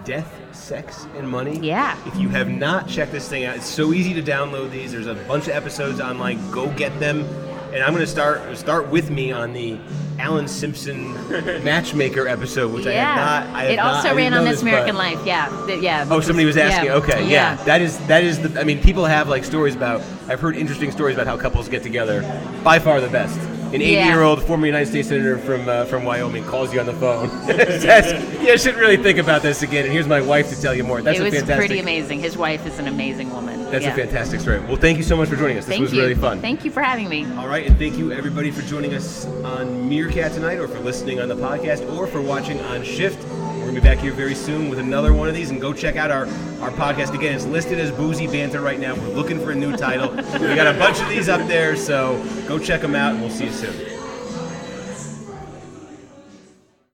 Death, 0.03 0.31
Sex, 0.51 1.07
and 1.15 1.27
Money. 1.27 1.59
Yeah. 1.59 1.97
If 2.05 2.15
you 2.17 2.29
have 2.29 2.49
not 2.49 2.87
checked 2.87 3.11
this 3.11 3.27
thing 3.27 3.45
out, 3.45 3.55
it's 3.57 3.65
so 3.65 3.93
easy 3.93 4.13
to 4.13 4.21
download 4.21 4.71
these. 4.71 4.91
There's 4.91 5.07
a 5.07 5.15
bunch 5.15 5.47
of 5.47 5.53
episodes 5.53 5.99
online. 5.99 6.39
Go 6.51 6.71
get 6.73 6.97
them. 6.99 7.25
And 7.73 7.81
I'm 7.83 7.93
going 7.93 8.01
to 8.01 8.07
start 8.07 8.57
start 8.57 8.87
with 8.89 9.09
me 9.09 9.31
on 9.31 9.53
the 9.53 9.79
Alan 10.19 10.47
Simpson 10.47 11.13
Matchmaker 11.63 12.27
episode, 12.27 12.73
which 12.73 12.85
I 12.85 12.93
have 12.93 13.15
not. 13.15 13.55
I 13.55 13.61
have 13.63 13.71
it 13.71 13.79
also 13.79 14.01
didn't 14.03 14.17
ran 14.17 14.33
on 14.33 14.43
this, 14.43 14.61
American 14.61 14.95
Life. 14.95 15.25
Yeah. 15.25 15.63
Th- 15.65 15.81
yeah. 15.81 16.05
Oh, 16.09 16.19
somebody 16.19 16.45
was 16.45 16.57
asking. 16.57 16.87
Yeah. 16.87 16.95
Okay, 16.95 17.29
yeah. 17.29 17.55
that 17.63 17.81
is 17.81 17.97
that 18.07 18.23
is 18.23 18.41
the. 18.41 18.59
I 18.59 18.65
mean, 18.65 18.81
people 18.81 19.05
have 19.05 19.29
like 19.29 19.45
stories 19.45 19.75
about. 19.75 20.01
I've 20.27 20.41
heard 20.41 20.57
interesting 20.57 20.91
stories 20.91 21.15
about 21.15 21.27
how 21.27 21.37
couples 21.37 21.69
get 21.69 21.81
together. 21.81 22.21
By 22.63 22.79
far 22.79 22.99
the 22.99 23.09
best. 23.09 23.39
An 23.73 23.79
80-year-old 23.79 24.43
former 24.43 24.65
United 24.65 24.87
States 24.87 25.07
senator 25.07 25.37
from 25.37 25.67
uh, 25.69 25.85
from 25.85 26.03
Wyoming 26.03 26.43
calls 26.43 26.73
you 26.73 26.79
on 26.79 26.85
the 26.85 26.93
phone. 26.93 27.29
Says, 27.47 28.41
"You 28.41 28.57
should 28.57 28.75
really 28.75 28.97
think 28.97 29.17
about 29.17 29.41
this 29.41 29.61
again." 29.61 29.85
And 29.85 29.93
here's 29.93 30.07
my 30.07 30.21
wife 30.21 30.49
to 30.49 30.61
tell 30.61 30.75
you 30.75 30.83
more. 30.83 31.01
That's 31.01 31.19
it 31.19 31.21
a 31.21 31.25
was 31.25 31.33
fantastic. 31.33 31.57
pretty 31.57 31.79
amazing. 31.79 32.19
His 32.19 32.37
wife 32.37 32.65
is 32.65 32.79
an 32.79 32.87
amazing 32.87 33.29
woman. 33.31 33.71
That's 33.71 33.85
yeah. 33.85 33.93
a 33.93 33.95
fantastic 33.95 34.41
story. 34.41 34.59
Well, 34.59 34.75
thank 34.75 34.97
you 34.97 35.03
so 35.03 35.15
much 35.15 35.29
for 35.29 35.37
joining 35.37 35.57
us. 35.57 35.65
This 35.65 35.75
Thank 35.75 35.83
was 35.83 35.93
you. 35.93 36.01
really 36.01 36.15
fun. 36.15 36.41
Thank 36.41 36.65
you 36.65 36.71
for 36.71 36.81
having 36.81 37.07
me. 37.07 37.25
All 37.37 37.47
right, 37.47 37.65
and 37.65 37.77
thank 37.77 37.97
you 37.97 38.11
everybody 38.11 38.51
for 38.51 38.61
joining 38.63 38.93
us 38.93 39.25
on 39.45 39.87
Meerkat 39.87 40.33
tonight, 40.33 40.59
or 40.59 40.67
for 40.67 40.79
listening 40.79 41.21
on 41.21 41.29
the 41.29 41.35
podcast, 41.35 41.89
or 41.93 42.07
for 42.07 42.21
watching 42.21 42.59
on 42.61 42.83
Shift. 42.83 43.25
Be 43.73 43.79
back 43.79 43.99
here 43.99 44.11
very 44.11 44.35
soon 44.35 44.69
with 44.69 44.79
another 44.79 45.13
one 45.13 45.29
of 45.29 45.33
these, 45.33 45.49
and 45.49 45.61
go 45.61 45.71
check 45.71 45.95
out 45.95 46.11
our 46.11 46.27
our 46.61 46.71
podcast 46.71 47.13
again. 47.15 47.33
It's 47.33 47.45
listed 47.45 47.79
as 47.79 47.89
Boozy 47.89 48.27
Banter 48.27 48.59
right 48.59 48.79
now. 48.79 48.95
We're 48.95 49.13
looking 49.13 49.39
for 49.39 49.51
a 49.51 49.55
new 49.55 49.77
title. 49.77 50.09
we 50.11 50.55
got 50.55 50.67
a 50.67 50.77
bunch 50.77 50.99
of 50.99 51.07
these 51.07 51.29
up 51.29 51.47
there, 51.47 51.77
so 51.77 52.21
go 52.49 52.59
check 52.59 52.81
them 52.81 52.95
out, 52.95 53.13
and 53.13 53.21
we'll 53.21 53.29
see 53.29 53.45
you 53.45 53.51
soon. 53.51 54.00